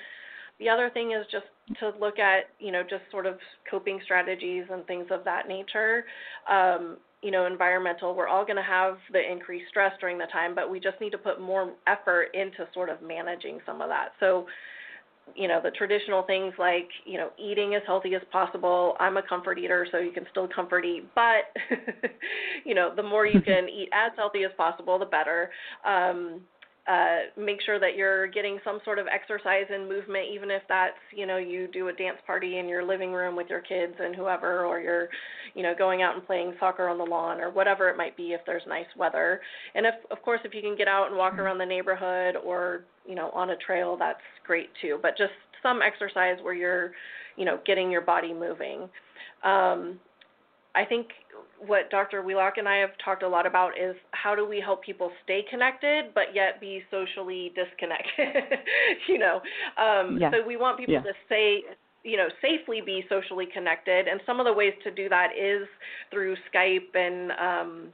The 0.60 0.68
other 0.68 0.90
thing 0.90 1.12
is 1.12 1.26
just 1.32 1.46
to 1.80 1.92
look 1.98 2.18
at, 2.18 2.50
you 2.58 2.70
know, 2.70 2.82
just 2.82 3.02
sort 3.10 3.26
of 3.26 3.38
coping 3.68 3.98
strategies 4.04 4.64
and 4.70 4.86
things 4.86 5.06
of 5.10 5.24
that 5.24 5.48
nature. 5.48 6.04
Um, 6.48 6.98
you 7.22 7.30
know, 7.30 7.46
environmental, 7.46 8.14
we're 8.14 8.28
all 8.28 8.44
going 8.44 8.56
to 8.56 8.62
have 8.62 8.96
the 9.12 9.20
increased 9.20 9.68
stress 9.68 9.92
during 10.00 10.16
the 10.18 10.26
time, 10.32 10.54
but 10.54 10.70
we 10.70 10.80
just 10.80 11.00
need 11.00 11.10
to 11.10 11.18
put 11.18 11.40
more 11.40 11.72
effort 11.86 12.28
into 12.34 12.66
sort 12.72 12.88
of 12.88 13.02
managing 13.02 13.58
some 13.66 13.80
of 13.80 13.88
that. 13.88 14.10
So, 14.20 14.46
you 15.36 15.48
know 15.48 15.60
the 15.62 15.70
traditional 15.70 16.22
things 16.22 16.52
like 16.58 16.88
you 17.04 17.18
know 17.18 17.30
eating 17.38 17.74
as 17.74 17.82
healthy 17.86 18.14
as 18.14 18.22
possible 18.32 18.96
i'm 18.98 19.16
a 19.16 19.22
comfort 19.22 19.58
eater 19.58 19.86
so 19.90 19.98
you 19.98 20.10
can 20.12 20.24
still 20.30 20.48
comfort 20.48 20.84
eat 20.84 21.04
but 21.14 21.44
you 22.64 22.74
know 22.74 22.92
the 22.94 23.02
more 23.02 23.26
you 23.26 23.40
can 23.44 23.68
eat 23.68 23.88
as 23.92 24.12
healthy 24.16 24.44
as 24.44 24.50
possible 24.56 24.98
the 24.98 25.04
better 25.04 25.50
um 25.84 26.40
uh, 26.90 27.18
make 27.40 27.60
sure 27.62 27.78
that 27.78 27.94
you're 27.94 28.26
getting 28.26 28.58
some 28.64 28.80
sort 28.84 28.98
of 28.98 29.06
exercise 29.06 29.66
and 29.72 29.88
movement, 29.88 30.26
even 30.32 30.50
if 30.50 30.62
that's 30.68 30.96
you 31.14 31.24
know 31.24 31.36
you 31.36 31.68
do 31.72 31.86
a 31.86 31.92
dance 31.92 32.18
party 32.26 32.58
in 32.58 32.68
your 32.68 32.84
living 32.84 33.12
room 33.12 33.36
with 33.36 33.48
your 33.48 33.60
kids 33.60 33.94
and 34.00 34.16
whoever, 34.16 34.64
or 34.64 34.80
you're 34.80 35.08
you 35.54 35.62
know 35.62 35.72
going 35.76 36.02
out 36.02 36.16
and 36.16 36.26
playing 36.26 36.52
soccer 36.58 36.88
on 36.88 36.98
the 36.98 37.04
lawn 37.04 37.40
or 37.40 37.50
whatever 37.50 37.88
it 37.88 37.96
might 37.96 38.16
be 38.16 38.32
if 38.32 38.40
there's 38.44 38.62
nice 38.66 38.86
weather. 38.96 39.40
And 39.76 39.86
if 39.86 39.94
of 40.10 40.20
course 40.22 40.40
if 40.44 40.52
you 40.52 40.62
can 40.62 40.76
get 40.76 40.88
out 40.88 41.08
and 41.08 41.16
walk 41.16 41.34
around 41.34 41.58
the 41.58 41.66
neighborhood 41.66 42.34
or 42.44 42.84
you 43.06 43.14
know 43.14 43.30
on 43.30 43.50
a 43.50 43.56
trail, 43.56 43.96
that's 43.96 44.18
great 44.44 44.70
too. 44.80 44.98
But 45.00 45.16
just 45.16 45.32
some 45.62 45.82
exercise 45.82 46.38
where 46.42 46.54
you're 46.54 46.90
you 47.36 47.44
know 47.44 47.60
getting 47.66 47.88
your 47.88 48.02
body 48.02 48.34
moving. 48.34 48.88
Um, 49.44 50.00
I 50.74 50.84
think 50.84 51.08
what 51.66 51.90
Dr. 51.90 52.22
Wheelock 52.22 52.56
and 52.56 52.68
I 52.68 52.76
have 52.78 52.90
talked 53.04 53.22
a 53.22 53.28
lot 53.28 53.46
about 53.46 53.78
is 53.78 53.94
how 54.12 54.34
do 54.34 54.46
we 54.46 54.60
help 54.60 54.82
people 54.82 55.10
stay 55.24 55.44
connected 55.50 56.14
but 56.14 56.34
yet 56.34 56.60
be 56.60 56.82
socially 56.90 57.52
disconnected. 57.54 58.58
you 59.08 59.18
know, 59.18 59.40
um, 59.76 60.18
yeah. 60.20 60.30
so 60.30 60.46
we 60.46 60.56
want 60.56 60.78
people 60.78 60.94
yeah. 60.94 61.02
to 61.02 61.12
say 61.28 61.62
you 62.02 62.16
know 62.16 62.28
safely 62.40 62.80
be 62.80 63.04
socially 63.08 63.46
connected 63.52 64.08
and 64.08 64.20
some 64.24 64.40
of 64.40 64.46
the 64.46 64.52
ways 64.52 64.72
to 64.82 64.90
do 64.90 65.08
that 65.08 65.28
is 65.38 65.68
through 66.10 66.34
skype 66.52 66.94
and 66.94 67.30
um 67.32 67.88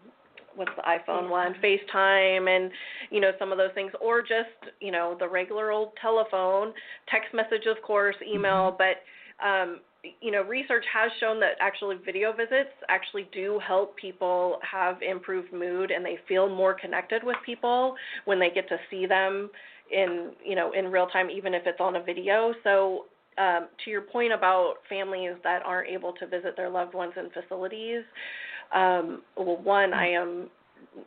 what's 0.55 0.71
the 0.77 0.83
iphone 0.83 1.29
one 1.29 1.55
facetime 1.63 2.49
and 2.49 2.71
you 3.11 3.21
know 3.21 3.33
some 3.39 3.53
of 3.53 3.59
those 3.59 3.73
things 3.75 3.91
or 4.01 4.23
just 4.23 4.73
you 4.81 4.93
know 4.93 5.17
the 5.19 5.29
regular 5.29 5.73
old 5.73 5.91
telephone 6.01 6.73
text 7.09 7.35
message 7.35 7.67
of 7.67 7.83
course 7.83 8.17
email 8.27 8.73
mm-hmm. 8.73 8.77
but 8.79 9.45
um 9.47 9.81
you 10.21 10.31
know, 10.31 10.43
research 10.43 10.85
has 10.93 11.11
shown 11.21 11.41
that 11.41 11.53
actually 11.61 11.97
video 12.05 12.33
visits 12.33 12.71
actually 12.89 13.29
do 13.33 13.61
help 13.67 13.97
people 13.97 14.59
have 14.63 15.01
improved 15.03 15.53
mood 15.53 15.91
and 15.91 16.05
they 16.05 16.19
feel 16.29 16.49
more 16.49 16.75
connected 16.75 17.23
with 17.25 17.37
people 17.45 17.95
when 18.25 18.39
they 18.39 18.51
get 18.51 18.69
to 18.69 18.77
see 18.91 19.07
them 19.07 19.51
in, 19.93 20.33
you 20.45 20.55
know, 20.55 20.73
in 20.73 20.87
real 20.91 21.07
time, 21.07 21.31
even 21.31 21.55
if 21.55 21.63
it's 21.67 21.81
on 21.81 21.97
a 21.97 22.03
video. 22.03 22.53
So, 22.65 23.07
um, 23.39 23.69
to 23.85 23.91
your 23.91 24.01
point 24.01 24.33
about 24.33 24.77
families 24.89 25.35
that 25.45 25.63
aren't 25.63 25.91
able 25.91 26.13
to 26.15 26.27
visit 26.27 26.57
their 26.57 26.71
loved 26.71 26.95
ones 26.95 27.13
in 27.17 27.29
facilities, 27.31 28.03
um, 28.75 29.23
well, 29.37 29.59
one, 29.59 29.93
I 29.93 30.09
am 30.09 30.49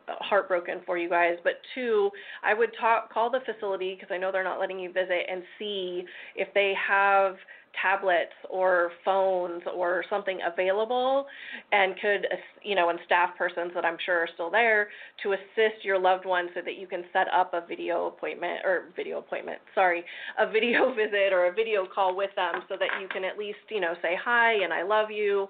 heartbroken 0.08 0.80
for 0.86 0.98
you 0.98 1.08
guys 1.08 1.34
but 1.42 1.54
two 1.74 2.10
i 2.44 2.54
would 2.54 2.70
talk 2.80 3.12
call 3.12 3.30
the 3.30 3.40
facility 3.44 3.94
because 3.94 4.12
i 4.12 4.16
know 4.16 4.30
they're 4.30 4.44
not 4.44 4.60
letting 4.60 4.78
you 4.78 4.92
visit 4.92 5.26
and 5.30 5.42
see 5.58 6.04
if 6.36 6.52
they 6.54 6.74
have 6.88 7.34
tablets 7.80 8.32
or 8.48 8.90
phones 9.04 9.62
or 9.74 10.04
something 10.10 10.38
available 10.46 11.26
and 11.72 11.94
could 12.00 12.26
you 12.62 12.74
know 12.74 12.90
and 12.90 12.98
staff 13.06 13.30
persons 13.38 13.70
that 13.74 13.84
i'm 13.84 13.96
sure 14.04 14.18
are 14.18 14.28
still 14.34 14.50
there 14.50 14.88
to 15.22 15.32
assist 15.32 15.84
your 15.84 15.98
loved 15.98 16.26
one 16.26 16.48
so 16.54 16.60
that 16.64 16.76
you 16.76 16.86
can 16.86 17.04
set 17.12 17.26
up 17.34 17.54
a 17.54 17.64
video 17.66 18.06
appointment 18.06 18.60
or 18.64 18.84
video 18.96 19.18
appointment 19.18 19.58
sorry 19.74 20.04
a 20.38 20.50
video 20.50 20.94
visit 20.94 21.32
or 21.32 21.46
a 21.46 21.52
video 21.52 21.86
call 21.92 22.16
with 22.16 22.30
them 22.36 22.62
so 22.68 22.76
that 22.78 22.88
you 23.00 23.08
can 23.08 23.24
at 23.24 23.38
least 23.38 23.58
you 23.70 23.80
know 23.80 23.94
say 24.02 24.16
hi 24.22 24.52
and 24.64 24.72
i 24.72 24.82
love 24.82 25.10
you. 25.10 25.46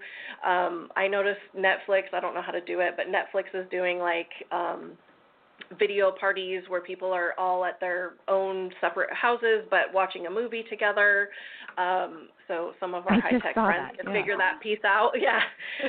Um, 0.47 0.89
i 0.97 1.09
noticed 1.09 1.41
netflix 1.57 2.13
i 2.13 2.21
don't 2.21 2.35
know 2.35 2.43
how 2.43 2.53
to 2.53 2.61
do 2.61 2.81
it 2.81 2.95
but 2.97 3.07
netflix 3.07 3.45
is 3.55 3.69
doing 3.71 3.99
like 3.99 4.29
um, 4.53 4.93
video 5.79 6.13
parties 6.19 6.63
where 6.69 6.81
people 6.81 7.13
are 7.13 7.35
all 7.39 7.65
at 7.65 7.79
their 7.81 8.13
own 8.29 8.71
separate 8.81 9.13
houses 9.13 9.65
but 9.71 9.93
watching 9.93 10.27
a 10.27 10.31
movie 10.31 10.65
together. 10.69 11.29
Um, 11.79 12.29
so 12.49 12.73
some 12.81 12.95
of 12.95 13.05
our 13.07 13.21
high 13.21 13.39
tech 13.39 13.55
friends 13.55 13.93
that, 13.97 13.99
can 13.99 14.13
yeah. 14.13 14.21
figure 14.21 14.37
that 14.37 14.61
piece 14.63 14.85
out. 14.85 15.13
Yeah. 15.21 15.41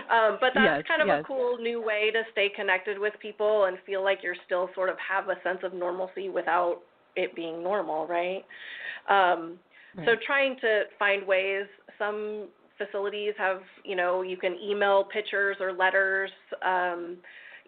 Um, 0.10 0.38
but 0.40 0.52
that's 0.54 0.80
yes, 0.80 0.84
kind 0.88 1.02
of 1.02 1.08
yes. 1.08 1.22
a 1.22 1.24
cool 1.24 1.58
new 1.58 1.82
way 1.82 2.12
to 2.12 2.22
stay 2.32 2.50
connected 2.56 3.00
with 3.00 3.14
people 3.22 3.66
and 3.66 3.78
feel 3.86 4.04
like 4.04 4.20
you're 4.22 4.36
still 4.46 4.70
sort 4.76 4.90
of 4.90 4.96
have 4.98 5.30
a 5.30 5.36
sense 5.44 5.60
of 5.64 5.74
normalcy 5.74 6.30
without 6.30 6.80
it 7.16 7.36
being 7.36 7.64
normal, 7.64 8.08
right? 8.08 8.44
Um, 9.10 9.58
right. 9.98 10.06
So 10.06 10.12
trying 10.26 10.58
to 10.62 10.84
find 11.00 11.26
ways. 11.26 11.66
Some 11.98 12.48
facilities 12.78 13.34
have, 13.38 13.62
you 13.84 13.96
know, 13.96 14.22
you 14.22 14.38
can 14.38 14.56
email 14.64 15.04
pictures 15.04 15.58
or 15.60 15.74
letters. 15.74 16.32
Um, 16.66 17.18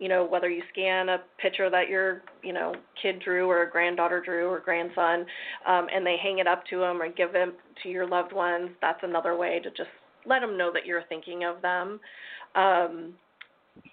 you 0.03 0.09
know 0.09 0.25
whether 0.25 0.49
you 0.49 0.61
scan 0.69 1.07
a 1.07 1.17
picture 1.41 1.69
that 1.69 1.87
your 1.87 2.23
you 2.43 2.51
know 2.51 2.73
kid 3.01 3.21
drew 3.23 3.49
or 3.49 3.63
a 3.63 3.71
granddaughter 3.71 4.21
drew 4.23 4.49
or 4.49 4.59
grandson 4.59 5.25
um, 5.65 5.87
and 5.95 6.05
they 6.05 6.17
hang 6.21 6.39
it 6.39 6.47
up 6.47 6.61
to 6.69 6.77
them 6.79 7.01
or 7.01 7.09
give 7.09 7.31
them 7.31 7.53
to 7.81 7.87
your 7.87 8.05
loved 8.05 8.33
ones 8.33 8.69
that's 8.81 8.99
another 9.01 9.37
way 9.37 9.61
to 9.63 9.69
just 9.69 9.89
let 10.25 10.41
them 10.41 10.57
know 10.57 10.71
that 10.73 10.85
you're 10.85 11.03
thinking 11.07 11.45
of 11.45 11.61
them 11.61 12.01
um, 12.55 13.13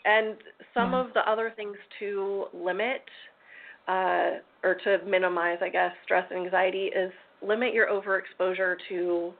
and 0.04 0.36
some 0.74 0.94
of 0.94 1.14
the 1.14 1.20
other 1.30 1.52
things 1.54 1.76
to 2.00 2.46
limit 2.52 3.02
uh, 3.86 4.40
or 4.64 4.76
to 4.82 4.98
minimize 5.06 5.58
i 5.62 5.68
guess 5.68 5.92
stress 6.02 6.26
and 6.32 6.44
anxiety 6.44 6.86
is 6.86 7.12
limit 7.40 7.72
your 7.72 7.86
overexposure 7.86 8.74
to 8.88 9.32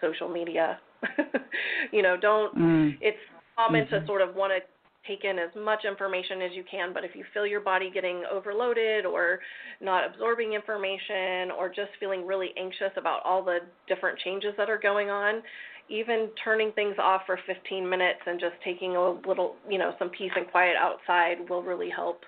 social 0.00 0.28
media 0.28 0.80
you 1.92 2.02
know 2.02 2.16
don't 2.16 2.58
mm. 2.58 2.90
it's 3.00 3.16
common 3.56 3.84
mm-hmm. 3.84 4.00
to 4.00 4.06
sort 4.06 4.20
of 4.20 4.34
want 4.34 4.52
to 4.52 4.77
take 5.08 5.24
in 5.24 5.38
as 5.38 5.50
much 5.56 5.84
information 5.84 6.42
as 6.42 6.52
you 6.54 6.62
can, 6.70 6.92
but 6.92 7.04
if 7.04 7.16
you 7.16 7.24
feel 7.34 7.46
your 7.46 7.60
body 7.60 7.90
getting 7.92 8.22
overloaded 8.30 9.06
or 9.06 9.40
not 9.80 10.04
absorbing 10.04 10.52
information 10.52 11.50
or 11.58 11.68
just 11.68 11.90
feeling 11.98 12.26
really 12.26 12.50
anxious 12.56 12.92
about 12.96 13.22
all 13.24 13.42
the 13.42 13.58
different 13.88 14.18
changes 14.20 14.52
that 14.56 14.70
are 14.70 14.78
going 14.78 15.10
on, 15.10 15.42
even 15.88 16.28
turning 16.44 16.70
things 16.72 16.96
off 17.02 17.22
for 17.26 17.38
15 17.46 17.88
minutes 17.88 18.20
and 18.26 18.38
just 18.38 18.54
taking 18.62 18.96
a 18.96 19.10
little, 19.26 19.56
you 19.68 19.78
know, 19.78 19.94
some 19.98 20.10
peace 20.10 20.30
and 20.36 20.46
quiet 20.50 20.76
outside 20.78 21.36
will 21.48 21.62
really 21.62 21.90
help 21.90 22.20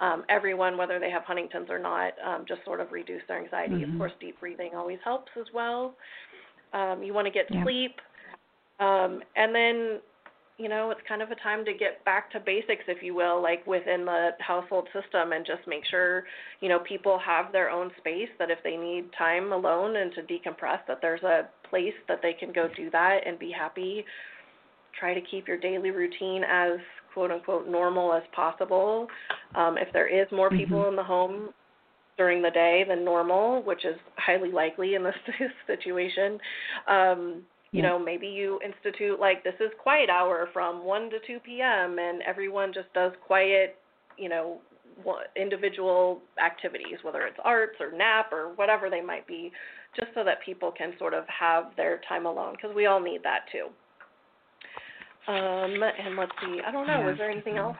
um, 0.00 0.24
everyone, 0.28 0.76
whether 0.76 0.98
they 0.98 1.10
have 1.10 1.22
Huntington's 1.22 1.70
or 1.70 1.78
not, 1.78 2.12
um, 2.24 2.44
just 2.48 2.64
sort 2.64 2.80
of 2.80 2.90
reduce 2.90 3.22
their 3.28 3.40
anxiety. 3.40 3.76
Mm-hmm. 3.76 3.92
Of 3.92 3.98
course, 3.98 4.12
deep 4.20 4.40
breathing 4.40 4.70
always 4.74 4.98
helps 5.04 5.30
as 5.38 5.46
well. 5.54 5.94
Um, 6.72 7.02
you 7.02 7.14
want 7.14 7.26
to 7.26 7.30
get 7.30 7.46
Yeah. 7.48 7.62
sleep, 7.62 8.00
um, 8.80 9.22
and 9.36 9.54
then 9.54 10.00
you 10.56 10.68
know 10.68 10.90
it's 10.90 11.00
kind 11.08 11.20
of 11.22 11.30
a 11.30 11.34
time 11.36 11.64
to 11.64 11.72
get 11.72 12.04
back 12.04 12.30
to 12.32 12.40
basics, 12.40 12.84
if 12.86 13.02
you 13.02 13.14
will, 13.14 13.42
like 13.42 13.66
within 13.66 14.04
the 14.04 14.30
household 14.38 14.86
system, 14.92 15.32
and 15.32 15.44
just 15.44 15.66
make 15.66 15.84
sure 15.90 16.24
you 16.60 16.68
know 16.68 16.78
people 16.80 17.18
have 17.18 17.52
their 17.52 17.70
own 17.70 17.90
space. 17.98 18.28
That 18.38 18.50
if 18.50 18.58
they 18.62 18.76
need 18.76 19.06
time 19.18 19.52
alone 19.52 19.96
and 19.96 20.12
to 20.14 20.22
decompress, 20.22 20.80
that 20.86 20.98
there's 21.02 21.22
a 21.22 21.48
place 21.68 21.94
that 22.08 22.20
they 22.22 22.32
can 22.32 22.52
go 22.52 22.68
do 22.76 22.90
that 22.90 23.26
and 23.26 23.38
be 23.38 23.50
happy. 23.50 24.04
Try 24.98 25.12
to 25.12 25.20
keep 25.20 25.48
your 25.48 25.58
daily 25.58 25.90
routine 25.90 26.44
as 26.44 26.78
quote 27.12 27.30
unquote 27.30 27.68
normal 27.68 28.12
as 28.12 28.22
possible. 28.34 29.08
Um, 29.56 29.76
if 29.76 29.88
there 29.92 30.06
is 30.06 30.30
more 30.30 30.50
people 30.50 30.82
Mhm. 30.82 30.88
in 30.90 30.96
the 30.96 31.02
home 31.02 31.54
during 32.16 32.42
the 32.42 32.50
day 32.50 32.84
than 32.84 33.04
normal, 33.04 33.62
which 33.62 33.84
is 33.84 33.96
highly 34.18 34.52
likely 34.52 34.94
in 34.94 35.02
this 35.02 35.16
situation, 35.66 36.40
um, 36.86 37.44
you 37.74 37.82
know, 37.82 37.98
maybe 37.98 38.28
you 38.28 38.60
institute 38.64 39.18
like 39.18 39.42
this 39.42 39.54
is 39.58 39.70
quiet 39.82 40.08
hour 40.08 40.48
from 40.52 40.84
1 40.84 41.10
to 41.10 41.16
2 41.26 41.40
p.m. 41.40 41.98
and 41.98 42.22
everyone 42.22 42.72
just 42.72 42.92
does 42.94 43.10
quiet, 43.26 43.76
you 44.16 44.28
know, 44.28 44.58
individual 45.36 46.22
activities, 46.42 46.98
whether 47.02 47.22
it's 47.22 47.36
arts 47.42 47.74
or 47.80 47.90
nap 47.90 48.32
or 48.32 48.52
whatever 48.54 48.88
they 48.88 49.00
might 49.00 49.26
be, 49.26 49.50
just 49.98 50.08
so 50.14 50.22
that 50.22 50.38
people 50.46 50.70
can 50.70 50.92
sort 51.00 51.14
of 51.14 51.24
have 51.26 51.64
their 51.76 52.00
time 52.08 52.26
alone 52.26 52.52
because 52.52 52.74
we 52.76 52.86
all 52.86 53.00
need 53.00 53.24
that 53.24 53.40
too. 53.50 53.66
Um, 55.26 55.82
and 55.82 56.16
let's 56.16 56.32
see, 56.40 56.60
I 56.64 56.70
don't 56.70 56.86
know, 56.86 57.00
Yeah, 57.00 57.12
is 57.12 57.18
there 57.18 57.30
anything 57.30 57.56
else, 57.56 57.76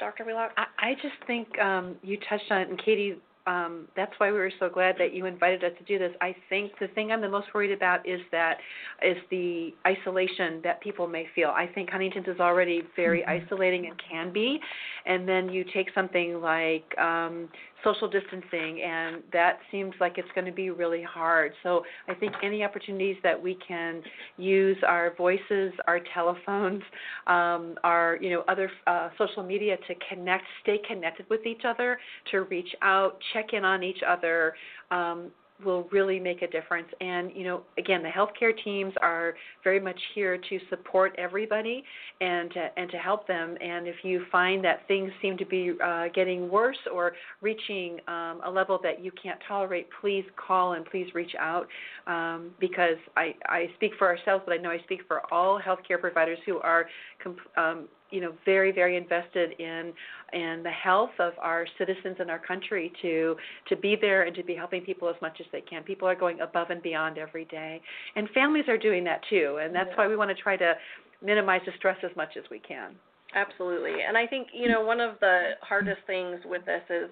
Dr. 0.00 0.24
Wheelock? 0.24 0.50
I, 0.56 0.64
I 0.78 0.94
just 0.94 1.14
think 1.28 1.46
um, 1.60 1.94
you 2.02 2.18
touched 2.28 2.50
on 2.50 2.62
it, 2.62 2.70
and 2.70 2.82
Katie, 2.82 3.18
um, 3.50 3.88
that's 3.96 4.12
why 4.18 4.30
we 4.30 4.38
were 4.38 4.52
so 4.60 4.68
glad 4.68 4.94
that 4.98 5.12
you 5.12 5.26
invited 5.26 5.64
us 5.64 5.72
to 5.78 5.84
do 5.84 5.98
this. 5.98 6.12
I 6.20 6.34
think 6.48 6.72
the 6.78 6.88
thing 6.88 7.10
I'm 7.10 7.20
the 7.20 7.28
most 7.28 7.48
worried 7.54 7.72
about 7.72 8.06
is 8.06 8.20
that 8.30 8.58
is 9.02 9.16
the 9.30 9.74
isolation 9.86 10.60
that 10.62 10.80
people 10.80 11.06
may 11.08 11.26
feel. 11.34 11.48
I 11.48 11.66
think 11.74 11.90
Huntington's 11.90 12.28
is 12.28 12.38
already 12.38 12.82
very 12.94 13.22
Mhm. 13.22 13.42
isolating 13.42 13.86
and 13.86 13.96
can 14.10 14.32
be, 14.32 14.60
and 15.06 15.28
then 15.28 15.48
you 15.48 15.64
take 15.64 15.88
something 15.94 16.40
like 16.40 16.88
um, 16.98 17.48
social 17.84 18.08
distancing, 18.08 18.82
and 18.82 19.22
that 19.32 19.58
seems 19.70 19.94
like 20.00 20.18
it's 20.18 20.28
going 20.34 20.46
to 20.46 20.52
be 20.52 20.70
really 20.70 21.02
hard. 21.02 21.52
So 21.62 21.82
I 22.08 22.14
think 22.14 22.34
any 22.42 22.64
opportunities 22.64 23.16
that 23.22 23.40
we 23.40 23.56
can 23.66 24.02
use 24.36 24.76
our 24.86 25.14
voices, 25.16 25.72
our 25.86 26.00
telephones, 26.14 26.82
um, 27.26 27.76
our 27.84 28.18
you 28.20 28.30
know 28.30 28.44
other 28.48 28.70
uh, 28.86 29.10
social 29.18 29.42
media 29.42 29.76
to 29.88 29.94
connect, 30.08 30.44
stay 30.62 30.78
connected 30.86 31.26
with 31.28 31.46
each 31.46 31.62
other, 31.66 31.98
to 32.30 32.42
reach 32.42 32.74
out, 32.82 33.18
check 33.32 33.52
in 33.52 33.64
on 33.64 33.82
each 33.82 34.02
other. 34.06 34.54
Um, 34.90 35.30
will 35.64 35.88
really 35.90 36.18
make 36.18 36.42
a 36.42 36.46
difference. 36.46 36.88
And 37.00 37.30
you 37.34 37.44
know 37.44 37.62
again 37.78 38.02
the 38.02 38.08
healthcare 38.08 38.52
teams 38.64 38.92
are 39.00 39.34
very 39.64 39.80
much 39.80 39.98
here 40.14 40.36
to 40.36 40.58
support 40.68 41.14
everybody 41.18 41.84
and 42.20 42.50
to, 42.52 42.68
and 42.76 42.90
to 42.90 42.96
help 42.96 43.26
them. 43.26 43.56
And 43.60 43.86
if 43.86 43.96
you 44.02 44.24
find 44.30 44.64
that 44.64 44.86
things 44.88 45.10
seem 45.22 45.36
to 45.38 45.46
be 45.46 45.72
uh, 45.82 46.08
getting 46.14 46.48
worse 46.50 46.78
or 46.92 47.12
reaching 47.40 47.98
um, 48.08 48.40
a 48.44 48.50
level 48.50 48.78
that 48.82 49.02
you 49.04 49.10
can't 49.22 49.40
tolerate 49.46 49.88
please 50.00 50.24
call 50.36 50.72
and 50.72 50.84
please 50.86 51.08
reach 51.14 51.34
out. 51.38 51.66
Um, 52.06 52.50
because 52.58 52.96
I, 53.16 53.34
I 53.46 53.66
speak 53.76 53.92
for 53.98 54.06
ourselves 54.06 54.44
but 54.46 54.52
I 54.54 54.56
know 54.56 54.70
I 54.70 54.78
speak 54.84 55.02
for 55.06 55.22
all 55.32 55.60
healthcare 55.60 56.00
providers 56.00 56.38
who 56.46 56.58
are 56.58 56.86
comp- 57.22 57.38
um, 57.56 57.88
you 58.10 58.20
know 58.20 58.32
very 58.44 58.72
very 58.72 58.96
invested 58.96 59.52
in 59.58 59.92
in 60.32 60.62
the 60.62 60.70
health 60.70 61.10
of 61.18 61.32
our 61.40 61.66
citizens 61.78 62.16
in 62.20 62.30
our 62.30 62.38
country 62.38 62.92
to 63.02 63.36
to 63.68 63.76
be 63.76 63.96
there 64.00 64.22
and 64.22 64.34
to 64.36 64.44
be 64.44 64.54
helping 64.54 64.82
people 64.82 65.08
as 65.08 65.16
much 65.20 65.40
as 65.40 65.46
they 65.52 65.60
can. 65.60 65.82
People 65.82 66.06
are 66.08 66.14
going 66.14 66.40
above 66.40 66.70
and 66.70 66.82
beyond 66.82 67.18
every 67.18 67.44
day, 67.46 67.80
and 68.16 68.28
families 68.30 68.64
are 68.68 68.78
doing 68.78 69.04
that 69.04 69.20
too. 69.28 69.58
And 69.62 69.74
that's 69.74 69.90
why 69.96 70.06
we 70.08 70.16
want 70.16 70.30
to 70.36 70.42
try 70.42 70.56
to 70.56 70.74
minimize 71.22 71.60
the 71.66 71.72
stress 71.76 71.98
as 72.02 72.14
much 72.16 72.36
as 72.36 72.44
we 72.50 72.58
can. 72.58 72.94
Absolutely. 73.34 74.02
And 74.06 74.16
I 74.16 74.26
think, 74.26 74.48
you 74.52 74.68
know, 74.68 74.84
one 74.84 75.00
of 75.00 75.14
the 75.20 75.50
hardest 75.60 76.00
things 76.06 76.40
with 76.44 76.64
this 76.64 76.82
is 76.90 77.10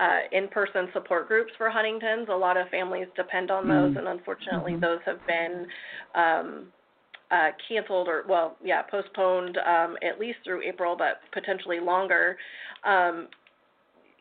uh, 0.00 0.20
in 0.32 0.48
person 0.48 0.88
support 0.92 1.28
groups 1.28 1.52
for 1.56 1.70
Huntington's. 1.70 2.28
A 2.28 2.34
lot 2.34 2.56
of 2.56 2.68
families 2.70 3.06
depend 3.14 3.50
on 3.50 3.68
those, 3.68 3.92
Mm. 3.94 3.98
and 3.98 4.08
unfortunately, 4.08 4.72
Mhm. 4.72 4.80
those 4.80 5.00
have 5.04 5.24
been 5.26 5.68
um, 6.16 6.72
uh, 7.34 7.50
canceled 7.68 8.06
or, 8.06 8.24
well, 8.28 8.56
yeah, 8.62 8.82
postponed 8.82 9.58
um, 9.58 9.96
at 10.08 10.20
least 10.20 10.38
through 10.44 10.62
April, 10.62 10.96
but 10.96 11.20
potentially 11.32 11.80
longer. 11.80 12.36
Um, 12.84 13.28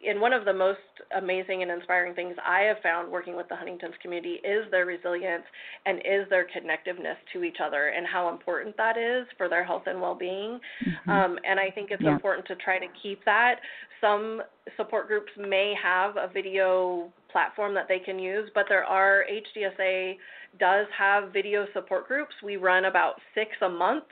and 0.05 0.19
one 0.19 0.33
of 0.33 0.43
the 0.43 0.53
most 0.53 0.79
amazing 1.15 1.61
and 1.61 1.71
inspiring 1.71 2.13
things 2.13 2.35
I 2.45 2.61
have 2.61 2.77
found 2.83 3.09
working 3.09 3.37
with 3.37 3.47
the 3.47 3.55
Huntington's 3.55 3.93
community 4.01 4.35
is 4.43 4.69
their 4.69 4.85
resilience 4.85 5.43
and 5.85 5.99
is 5.99 6.27
their 6.29 6.45
connectiveness 6.45 7.15
to 7.31 7.43
each 7.43 7.57
other 7.63 7.89
and 7.95 8.05
how 8.05 8.29
important 8.29 8.75
that 8.77 8.97
is 8.97 9.25
for 9.37 9.47
their 9.47 9.63
health 9.63 9.83
and 9.85 10.01
well-being. 10.01 10.59
Mhm. 10.83 11.09
Um, 11.09 11.39
and 11.45 11.57
I 11.59 11.69
think 11.69 11.91
it's 11.91 12.01
Yeah. 12.01 12.11
important 12.11 12.45
to 12.47 12.55
try 12.55 12.79
to 12.79 12.87
keep 13.01 13.23
that. 13.23 13.61
Some 14.01 14.43
support 14.75 15.07
groups 15.07 15.31
may 15.37 15.73
have 15.75 16.17
a 16.17 16.27
video 16.27 17.09
platform 17.33 17.73
that 17.73 17.87
they 17.89 17.99
can 17.99 18.17
use, 18.17 18.49
but 18.55 18.65
there 18.69 18.85
are 18.85 19.25
HDSA 19.29 20.17
does 20.59 20.87
have 20.97 21.33
video 21.33 21.65
support 21.73 22.07
groups. 22.07 22.33
We 22.43 22.55
run 22.55 22.85
about 22.85 23.15
six 23.33 23.49
a 23.61 23.69
month, 23.69 24.05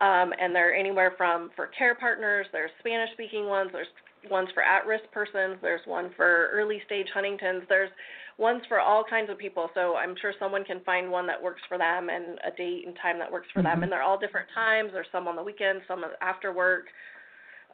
um, 0.00 0.32
and 0.40 0.54
they're 0.54 0.74
anywhere 0.74 1.12
from 1.18 1.50
for 1.54 1.66
care 1.76 1.94
partners. 1.94 2.46
There's 2.52 2.70
Spanish-speaking 2.78 3.46
ones. 3.46 3.70
There's 3.72 3.88
ones 4.30 4.48
for 4.54 4.62
at-risk 4.62 5.04
persons. 5.12 5.58
There's 5.60 5.84
one 5.86 6.10
for 6.16 6.48
early-stage 6.52 7.08
Huntington's. 7.12 7.64
There's 7.68 7.90
ones 8.38 8.62
for 8.68 8.80
all 8.80 9.04
kinds 9.04 9.28
of 9.28 9.36
people. 9.38 9.68
So 9.74 9.96
I'm 9.96 10.14
sure 10.20 10.32
someone 10.38 10.64
can 10.64 10.80
find 10.86 11.10
one 11.10 11.26
that 11.26 11.42
works 11.42 11.60
for 11.68 11.76
them 11.76 12.08
and 12.08 12.38
a 12.46 12.56
date 12.56 12.86
and 12.86 12.96
time 13.02 13.18
that 13.18 13.30
works 13.30 13.48
for 13.52 13.62
them. 13.62 13.80
Mhm. 13.80 13.82
And 13.82 13.92
they're 13.92 14.02
all 14.02 14.16
different 14.16 14.48
times. 14.50 14.92
There's 14.92 15.10
some 15.10 15.28
on 15.28 15.36
the 15.36 15.42
weekends, 15.42 15.86
some 15.86 16.04
after 16.20 16.52
work, 16.52 16.86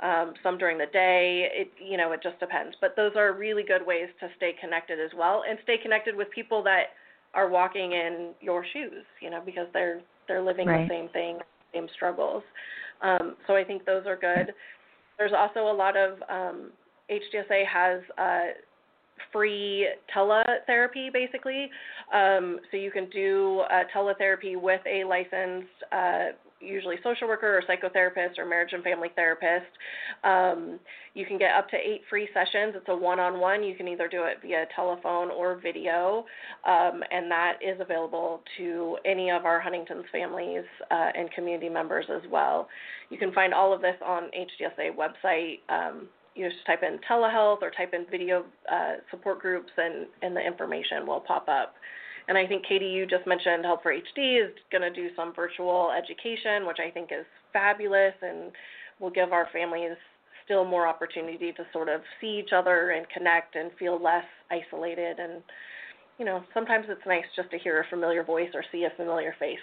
um, 0.03 0.35
some 0.43 0.59
during 0.59 0.79
the 0.79 0.87
day. 0.87 1.49
It 1.53 1.71
you 1.83 1.97
know 1.97 2.13
it 2.13 2.21
just 2.23 2.39
depends. 2.41 2.77
But 2.81 2.95
those 2.97 3.13
are 3.17 3.33
really 3.33 3.63
good 3.63 3.87
ways 3.87 4.09
to 4.21 4.29
stay 4.37 4.53
connected 4.61 4.99
as 5.01 5.11
well 5.17 5.43
and 5.49 5.59
stay 5.63 5.77
connected 5.83 6.17
with 6.17 6.31
people 6.31 6.63
that 6.65 6.95
are 7.35 7.49
walking 7.49 7.93
in 7.93 8.31
your 8.41 8.65
shoes. 8.73 9.05
You 9.21 9.31
know 9.31 9.43
because 9.45 9.67
they're 9.73 10.01
they're 10.27 10.43
living 10.43 10.67
Right. 10.67 10.89
the 10.89 10.95
same 10.95 11.09
thing, 11.11 11.39
same 11.73 11.89
struggles. 11.95 12.43
Um, 13.03 13.37
so 13.47 13.55
I 13.55 13.65
think 13.65 13.85
those 13.85 14.07
are 14.07 14.17
good. 14.17 14.53
There's 15.19 15.33
also 15.37 15.61
a 15.71 15.75
lot 15.75 15.97
of 15.97 16.19
um, 16.29 16.71
HDSA 17.11 17.67
has 17.67 18.01
uh, 18.19 18.53
free 19.33 19.89
teletherapy 20.15 21.13
basically. 21.13 21.71
Um, 22.13 22.61
so 22.71 22.77
you 22.77 22.91
can 22.91 23.09
do 23.11 23.63
uh, 23.71 23.83
teletherapy 23.95 24.61
with 24.61 24.81
a 24.87 25.05
licensed, 25.05 25.69
uh, 25.93 26.27
usually 26.61 26.97
social 27.03 27.29
worker 27.29 27.59
or 27.59 27.63
psychotherapist 27.63 28.39
or 28.39 28.45
marriage 28.45 28.73
and 28.73 28.83
family 28.83 29.09
therapist. 29.15 29.67
Um, 30.25 30.79
you 31.15 31.27
can 31.27 31.39
get 31.39 31.53
up 31.55 31.69
to 31.71 31.77
eight 31.77 32.03
free 32.11 32.29
sessions. 32.35 32.75
It's 32.77 32.89
a 32.89 32.97
one-on-one. 32.97 33.63
You 33.63 33.75
can 33.75 33.89
either 33.89 34.09
do 34.09 34.25
it 34.25 34.39
via 34.43 34.67
telephone 34.75 35.31
or 35.31 35.57
video, 35.57 36.25
um, 36.67 37.03
and 37.11 37.31
that 37.31 37.55
is 37.67 37.81
available 37.81 38.43
to 38.59 38.97
any 39.05 39.31
of 39.31 39.45
our 39.45 39.61
Huntington's 39.61 40.07
families 40.13 40.65
uh, 40.91 41.11
and 41.17 41.31
community 41.33 41.69
members 41.69 42.07
as 42.15 42.23
well. 42.31 42.69
You 43.11 43.19
can 43.19 43.33
find 43.33 43.55
all 43.55 43.73
of 43.73 43.81
this 43.81 43.97
on 44.05 44.25
HDSA 44.25 44.97
website. 44.97 45.59
Um, 45.69 46.09
you 46.35 46.49
just 46.49 46.65
type 46.67 46.83
in 46.83 46.99
telehealth 47.11 47.63
or 47.63 47.71
type 47.77 47.93
in 47.95 48.07
video 48.11 48.45
uh, 48.71 48.95
support 49.11 49.41
groups, 49.41 49.71
and, 49.77 50.07
and 50.23 50.37
the 50.37 50.41
information 50.41 51.07
will 51.07 51.21
pop 51.21 51.49
up. 51.49 51.75
And 52.29 52.37
I 52.37 52.47
think, 52.47 52.65
Katie, 52.67 52.87
you 52.87 53.07
just 53.07 53.27
mentioned 53.27 53.65
Help 53.65 53.83
for 53.83 53.93
HD 53.93 54.45
is 54.45 54.53
going 54.71 54.83
to 54.83 54.91
do 54.91 55.09
some 55.17 55.35
virtual 55.35 55.91
education, 55.97 56.67
which 56.67 56.77
I 56.79 56.91
think 56.91 57.11
is 57.11 57.25
fabulous 57.53 58.13
and 58.21 58.53
will 59.01 59.11
give 59.11 59.33
our 59.33 59.49
families 59.53 59.97
still 60.45 60.65
more 60.65 60.87
opportunity 60.87 61.53
to 61.53 61.63
sort 61.73 61.89
of 61.89 62.01
see 62.21 62.41
each 62.43 62.51
other 62.55 62.91
and 62.91 63.07
connect 63.11 63.57
and 63.57 63.71
feel 63.79 64.03
less 64.03 64.25
isolated. 64.51 65.19
And, 65.19 65.43
you 66.19 66.27
know, 66.27 66.43
sometimes 66.53 66.87
it's 66.89 67.01
nice 67.07 67.25
just 67.35 67.51
to 67.51 67.59
hear 67.59 67.81
a 67.81 67.89
familiar 67.89 68.23
voice 68.23 68.51
or 68.55 68.63
see 68.73 68.85
a 68.85 68.97
familiar 68.97 69.35
face. 69.39 69.59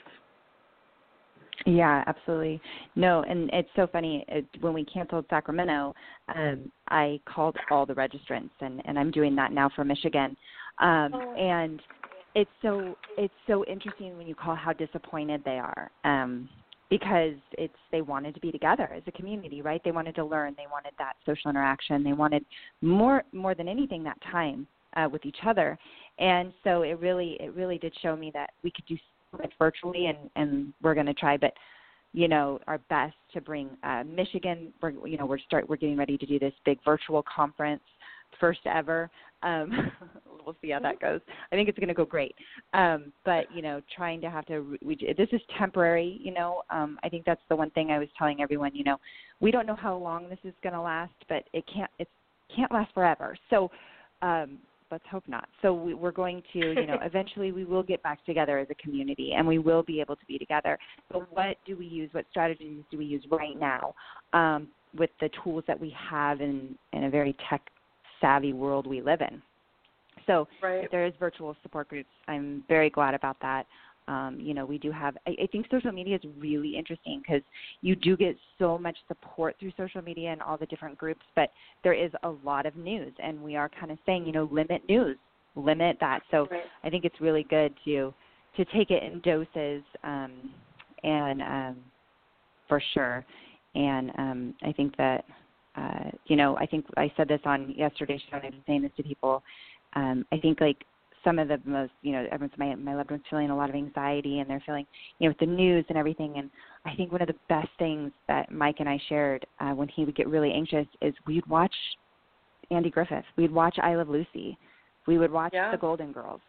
Yeah, 1.65 2.04
absolutely. 2.06 2.62
No, 2.95 3.23
and 3.23 3.49
it's 3.54 3.69
so 3.75 3.88
funny. 3.88 4.25
It, 4.28 4.45
when 4.60 4.73
we 4.73 4.86
canceled 4.86 5.25
Sacramento, 5.30 5.95
um, 6.36 6.71
I 6.89 7.19
called 7.25 7.56
all 7.71 7.86
the 7.86 7.93
registrants, 7.93 8.49
and, 8.60 8.82
and 8.86 8.99
I'm 8.99 9.10
doing 9.10 9.36
that 9.36 9.51
now 9.51 9.69
for 9.75 9.84
Michigan. 9.84 10.36
Um, 10.80 11.13
Oh. 11.13 11.34
And 11.36 11.82
it's 12.36 12.52
so 12.62 12.95
it's 13.17 13.34
so 13.48 13.65
interesting 13.65 14.17
when 14.17 14.28
you 14.28 14.36
call 14.36 14.56
how 14.56 14.74
disappointed 14.74 15.41
they 15.45 15.58
are. 15.58 15.89
Um, 16.04 16.50
because 16.88 17.34
it's 17.54 17.74
they 17.91 18.02
wanted 18.02 18.36
to 18.36 18.39
be 18.39 18.52
together 18.52 18.88
as 18.95 19.02
a 19.08 19.12
community 19.12 19.62
right? 19.63 19.82
They 19.84 19.91
wanted 19.91 20.13
to 20.15 20.26
learn. 20.26 20.54
They 20.56 20.67
wanted 20.71 20.91
that 21.00 21.13
social 21.26 21.50
interaction. 21.50 22.04
They 22.04 22.13
wanted 22.13 22.45
more 22.82 23.24
more 23.32 23.56
than 23.56 23.67
anything 23.67 24.04
that 24.04 24.17
time 24.32 24.67
uh, 24.95 25.08
with 25.12 25.26
each 25.26 25.39
other. 25.48 25.80
And 26.19 26.54
so 26.63 26.84
it 26.84 27.00
really 27.00 27.38
it 27.39 27.56
really 27.56 27.78
did 27.78 27.93
show 28.02 28.15
me 28.15 28.30
that 28.34 28.52
we 28.63 28.71
could 28.71 28.86
do 28.86 28.98
much 29.32 29.54
virtually 29.58 30.08
and 30.08 30.30
and 30.36 30.74
we're 30.82 30.93
going 30.93 31.08
to 31.08 31.13
try 31.13 31.36
but 31.36 31.54
you 32.13 32.28
know 32.28 32.60
our 32.67 32.78
best 32.89 33.15
to 33.34 33.41
bring 33.41 33.69
uh, 33.84 34.04
michigan. 34.04 34.71
We're 34.82 34.91
you 35.08 35.17
know 35.17 35.26
we're 35.26 35.39
start 35.39 35.67
we're 35.67 35.78
getting 35.78 35.98
ready 35.98 36.17
to 36.17 36.26
do 36.26 36.38
this 36.38 36.54
big 36.65 36.80
virtual 36.86 37.24
conference 37.24 37.82
first 38.39 38.60
ever 38.65 39.10
um, 39.45 39.91
we'll 40.45 40.55
see 40.62 40.71
how 40.71 40.79
that 40.79 40.99
goes. 40.99 41.21
I 41.51 41.55
think 41.55 41.69
it's 41.69 41.79
going 41.79 41.88
to 41.88 41.93
go 41.93 42.05
great. 42.05 42.36
Um, 42.73 43.13
but 43.23 43.45
you 43.53 43.62
know, 43.62 43.81
trying 43.95 44.21
to 44.21 44.29
have 44.29 44.45
to 44.47 44.77
we, 44.84 44.95
this 45.17 45.29
is 45.31 45.41
temporary. 45.58 46.19
You 46.21 46.34
know, 46.34 46.63
um, 46.69 46.99
I 47.03 47.10
think 47.10 47.25
that's 47.25 47.41
the 47.49 47.55
one 47.55 47.69
thing 47.71 47.91
I 47.91 48.00
was 48.00 48.10
telling 48.17 48.41
everyone. 48.41 48.75
You 48.75 48.83
know, 48.83 48.98
we 49.39 49.52
don't 49.52 49.65
know 49.65 49.75
how 49.75 49.96
long 49.96 50.29
this 50.29 50.39
is 50.43 50.54
going 50.62 50.73
to 50.73 50.81
last, 50.81 51.13
but 51.29 51.43
it 51.54 51.63
can't 51.73 51.91
it 52.00 52.10
can't 52.54 52.71
last 52.71 52.93
forever. 52.93 53.37
So. 53.50 53.71
Um, 54.21 54.60
let's 54.91 55.04
hope 55.10 55.23
not. 55.27 55.50
So 55.63 55.73
we, 55.73 55.93
we're 55.96 56.12
going 56.12 56.43
to, 56.54 56.60
you 56.60 56.85
know, 56.85 57.00
eventually 57.04 57.52
we 57.52 57.65
will 57.65 57.81
get 57.83 58.02
back 58.04 58.23
together 58.23 58.60
as 58.60 58.67
a 58.69 58.75
community 58.75 59.33
and 59.35 59.46
we 59.46 59.58
will 59.58 59.81
be 59.83 60.00
able 60.00 60.15
to 60.15 60.25
be 60.27 60.37
together. 60.37 60.77
But 61.12 61.29
what 61.35 61.58
do 61.65 61.75
we 61.75 61.85
use? 61.85 62.10
What 62.13 62.25
strategies 62.29 62.83
do 62.91 63.00
we 63.00 63.06
use 63.06 63.25
right 63.31 63.60
now 63.60 63.96
um, 64.33 64.67
with 64.98 65.10
the 65.19 65.29
tools 65.43 65.63
that 65.67 65.79
we 65.79 65.93
have 66.10 66.39
in 66.39 66.75
in 66.93 67.06
a 67.06 67.10
very 67.10 67.35
tech 67.50 67.62
savvy 68.26 68.54
world 68.54 68.88
we 68.88 69.02
live 69.02 69.21
in? 69.21 69.42
So 70.26 70.48
right. 70.63 70.90
there 70.92 71.06
is 71.06 71.13
virtual 71.19 71.56
support 71.62 71.88
groups. 71.90 72.10
I'm 72.28 72.63
very 72.67 72.90
glad 72.90 73.13
about 73.13 73.38
that. 73.42 73.67
Um, 74.08 74.38
you 74.40 74.54
know, 74.54 74.65
we 74.65 74.78
do 74.78 74.92
have. 74.92 75.17
I, 75.28 75.32
I 75.44 75.48
think 75.52 75.67
social 75.71 75.92
media 75.92 76.15
is 76.15 76.21
really 76.40 76.76
interesting 76.78 77.21
because 77.21 77.42
you 77.82 77.96
do 77.96 78.15
get 78.15 78.36
so 78.60 78.78
much 78.78 78.98
support 79.08 79.56
through 79.60 79.71
social 79.78 80.02
media 80.02 80.32
and 80.32 80.42
all 80.42 80.58
the 80.58 80.67
different 80.67 80.98
groups, 80.98 81.21
but 81.36 81.50
there 81.84 81.94
is 81.94 82.12
a 82.23 82.30
lot 82.44 82.65
of 82.65 82.76
news, 82.76 83.13
and 83.23 83.42
we 83.42 83.56
are 83.56 83.69
kind 83.80 83.92
of 83.92 83.98
saying, 84.06 84.26
you 84.26 84.32
know, 84.32 84.48
limit 84.52 84.82
news, 84.88 85.17
limit 85.56 85.98
that. 86.02 86.21
So 86.30 86.48
right. 86.52 86.62
I 86.84 86.90
think 86.90 87.06
it's 87.06 87.19
really 87.19 87.44
good 87.50 87.73
to 87.86 88.13
to 88.58 88.65
take 88.65 88.90
it 88.92 89.04
in 89.04 89.19
doses, 89.21 89.84
um, 90.04 90.32
and 91.04 91.42
um, 91.42 91.76
for 92.67 92.82
sure. 92.94 93.26
And 93.73 94.12
um, 94.17 94.54
I 94.63 94.71
think 94.71 94.96
that 94.98 95.26
uh, 95.78 96.10
you 96.26 96.36
know, 96.36 96.58
I 96.58 96.65
think 96.65 96.86
I 96.98 97.12
said 97.17 97.28
this 97.28 97.42
on 97.46 97.73
yesterday's 97.76 98.21
show, 98.30 98.38
and 98.38 98.46
I've 98.46 98.52
been 98.52 98.63
saying 98.65 98.82
this 98.84 98.92
to 98.98 99.04
people 99.04 99.44
um, 99.96 100.26
I 100.32 100.38
think 100.38 100.62
like 100.62 100.84
some 101.23 101.40
of 101.40 101.48
the 101.48 101.60
most, 101.65 101.92
you 102.02 102.12
know, 102.12 102.26
everyone's 102.32 102.58
my 102.58 102.76
my 102.76 102.96
loved 102.96 103.12
ones 103.12 103.23
feeling 103.30 103.50
a 103.50 103.56
lot 103.56 103.69
of 103.69 103.76
anxiety 103.76 104.40
and 104.40 104.50
they're 104.50 104.62
feeling, 104.65 104.86
you 105.19 105.28
know, 105.28 105.32
with 105.32 105.40
the 105.40 105.54
news 105.54 105.86
and 105.90 105.98
everything. 105.98 106.34
And 106.38 106.50
I 106.86 106.96
think 106.96 107.12
one 107.12 107.21
of 107.21 107.28
the 107.28 107.36
best 107.50 107.69
things 107.80 108.12
that 108.28 108.52
Mike 108.52 108.76
and 108.80 108.90
I 108.90 109.00
shared 109.10 109.46
uh, 109.60 109.71
when 109.71 109.88
he 109.88 110.06
would 110.06 110.15
get 110.15 110.28
really 110.28 110.52
anxious 110.52 110.86
is 111.02 111.13
we'd 111.26 111.46
watch 111.48 111.73
Andy 112.69 112.90
Griffith, 112.90 113.26
we'd 113.38 113.52
watch 113.52 113.78
I 113.82 113.96
Love 113.96 114.10
Lucy, 114.10 114.58
we 115.08 115.17
would 115.17 115.32
watch 115.32 115.54
yeah. 115.54 115.71
The 115.71 115.78
Golden 115.78 116.12
Girls. 116.12 116.42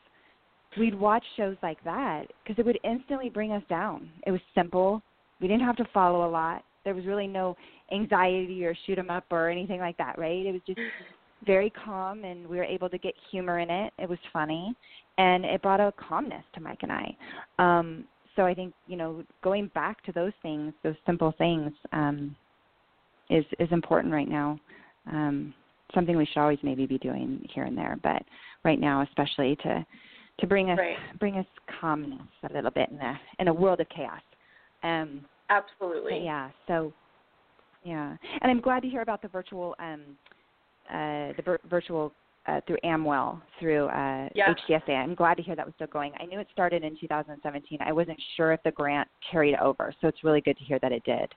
We'd 0.78 0.94
watch 0.94 1.24
shows 1.38 1.56
like 1.62 1.82
that 1.84 2.24
because 2.42 2.58
it 2.58 2.66
would 2.66 2.78
instantly 2.84 3.30
bring 3.30 3.52
us 3.52 3.62
down. 3.68 4.10
It 4.26 4.30
was 4.30 4.42
simple. 4.54 5.00
We 5.40 5.48
didn't 5.48 5.64
have 5.64 5.76
to 5.76 5.86
follow 5.94 6.28
a 6.28 6.30
lot. 6.30 6.64
There 6.84 6.94
was 6.94 7.06
really 7.06 7.26
no 7.26 7.56
anxiety 7.92 8.64
or 8.64 8.74
shoot 8.86 8.98
'em 8.98 9.10
up 9.10 9.24
or 9.30 9.48
anything 9.48 9.80
like 9.80 9.96
that, 9.98 10.18
right? 10.18 10.44
It 10.46 10.52
was 10.52 10.62
just 10.66 10.80
very 11.44 11.70
calm 11.70 12.24
and 12.24 12.46
we 12.46 12.56
were 12.56 12.64
able 12.64 12.88
to 12.88 12.98
get 12.98 13.14
humor 13.30 13.58
in 13.58 13.70
it. 13.70 13.92
It 13.98 14.08
was 14.08 14.18
funny 14.32 14.74
and 15.18 15.44
it 15.44 15.62
brought 15.62 15.80
a 15.80 15.92
calmness 15.96 16.44
to 16.54 16.60
Mike 16.60 16.82
and 16.82 16.92
I. 16.92 17.16
Um 17.58 18.08
so 18.34 18.44
I 18.44 18.54
think, 18.54 18.74
you 18.86 18.96
know, 18.96 19.24
going 19.42 19.68
back 19.68 20.02
to 20.02 20.12
those 20.12 20.32
things, 20.42 20.74
those 20.82 20.96
simple 21.06 21.32
things, 21.38 21.72
um 21.92 22.34
is 23.30 23.44
is 23.58 23.70
important 23.72 24.12
right 24.12 24.28
now. 24.28 24.58
Um 25.10 25.54
something 25.94 26.16
we 26.16 26.26
should 26.26 26.40
always 26.40 26.58
maybe 26.62 26.86
be 26.86 26.98
doing 26.98 27.46
here 27.54 27.64
and 27.64 27.76
there, 27.78 27.96
but 28.02 28.22
right 28.64 28.80
now 28.80 29.02
especially 29.02 29.56
to 29.56 29.86
to 30.40 30.46
bring 30.46 30.70
us 30.70 30.78
right. 30.78 31.18
bring 31.18 31.36
us 31.36 31.46
calmness 31.80 32.20
a 32.48 32.52
little 32.52 32.70
bit 32.70 32.88
in 32.90 32.98
a 32.98 33.20
in 33.38 33.48
a 33.48 33.54
world 33.54 33.80
of 33.80 33.88
chaos. 33.90 34.22
Um 34.82 35.26
Absolutely. 35.48 36.24
yeah, 36.24 36.50
so 36.66 36.92
yeah. 37.86 38.16
And 38.40 38.50
I'm 38.50 38.60
glad 38.60 38.82
to 38.82 38.88
hear 38.88 39.02
about 39.02 39.22
the 39.22 39.28
virtual 39.28 39.76
um 39.78 40.02
uh, 40.90 41.32
the 41.36 41.42
vir- 41.44 41.60
virtual 41.70 42.12
uh, 42.46 42.60
through 42.66 42.78
Amwell 42.84 43.42
through 43.58 43.86
uh, 43.86 44.28
yeah. 44.34 44.54
HDSA. 44.68 44.90
I'm 44.90 45.14
glad 45.14 45.36
to 45.36 45.42
hear 45.42 45.56
that 45.56 45.66
was 45.66 45.74
still 45.74 45.88
going. 45.88 46.12
I 46.20 46.26
knew 46.26 46.38
it 46.38 46.46
started 46.52 46.84
in 46.84 46.96
2017. 47.00 47.78
I 47.84 47.92
wasn't 47.92 48.20
sure 48.36 48.52
if 48.52 48.62
the 48.62 48.70
grant 48.70 49.08
carried 49.32 49.56
over, 49.56 49.92
so 50.00 50.06
it's 50.06 50.22
really 50.22 50.40
good 50.40 50.56
to 50.58 50.64
hear 50.64 50.78
that 50.80 50.92
it 50.92 51.02
did. 51.04 51.32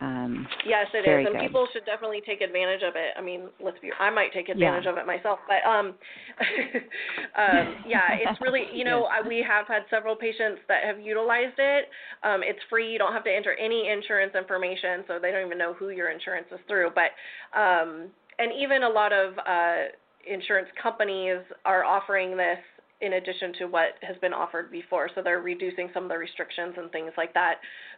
Um, 0.00 0.46
yes, 0.64 0.86
it 0.94 1.08
is, 1.10 1.26
and 1.26 1.34
good. 1.34 1.42
people 1.42 1.66
should 1.72 1.84
definitely 1.84 2.22
take 2.24 2.40
advantage 2.40 2.82
of 2.86 2.94
it. 2.94 3.18
I 3.18 3.20
mean, 3.20 3.50
let's 3.58 3.78
be. 3.80 3.90
I 3.98 4.10
might 4.10 4.32
take 4.32 4.48
advantage 4.48 4.84
yeah. 4.84 4.92
of 4.92 4.96
it 4.96 5.06
myself, 5.06 5.40
but 5.48 5.68
um, 5.68 5.86
um, 7.36 7.82
yeah, 7.84 8.14
it's 8.14 8.40
really. 8.40 8.66
You 8.72 8.84
know, 8.84 9.04
I, 9.10 9.26
we 9.26 9.44
have 9.46 9.66
had 9.66 9.82
several 9.90 10.14
patients 10.14 10.60
that 10.68 10.84
have 10.84 11.00
utilized 11.00 11.58
it. 11.58 11.86
Um, 12.22 12.42
it's 12.44 12.60
free. 12.70 12.92
You 12.92 12.98
don't 12.98 13.12
have 13.12 13.24
to 13.24 13.34
enter 13.34 13.54
any 13.54 13.90
insurance 13.90 14.34
information, 14.38 15.02
so 15.08 15.18
they 15.20 15.32
don't 15.32 15.44
even 15.44 15.58
know 15.58 15.74
who 15.74 15.88
your 15.88 16.10
insurance 16.10 16.46
is 16.52 16.60
through. 16.68 16.90
But 16.94 17.10
um, 17.58 18.10
and 18.38 18.52
even 18.56 18.84
a 18.84 18.88
lot 18.88 19.12
of 19.12 19.34
uh, 19.38 19.90
insurance 20.30 20.68
companies 20.80 21.38
are 21.64 21.84
offering 21.84 22.36
this 22.36 22.58
in 23.00 23.14
addition 23.14 23.52
to 23.58 23.64
what 23.66 23.94
has 24.02 24.16
been 24.20 24.32
offered 24.32 24.70
before. 24.70 25.08
So 25.14 25.22
they're 25.22 25.40
reducing 25.40 25.88
some 25.94 26.04
of 26.04 26.08
the 26.08 26.18
restrictions 26.18 26.74
and 26.76 26.90
things 26.90 27.12
like 27.16 27.32
that. 27.34 27.56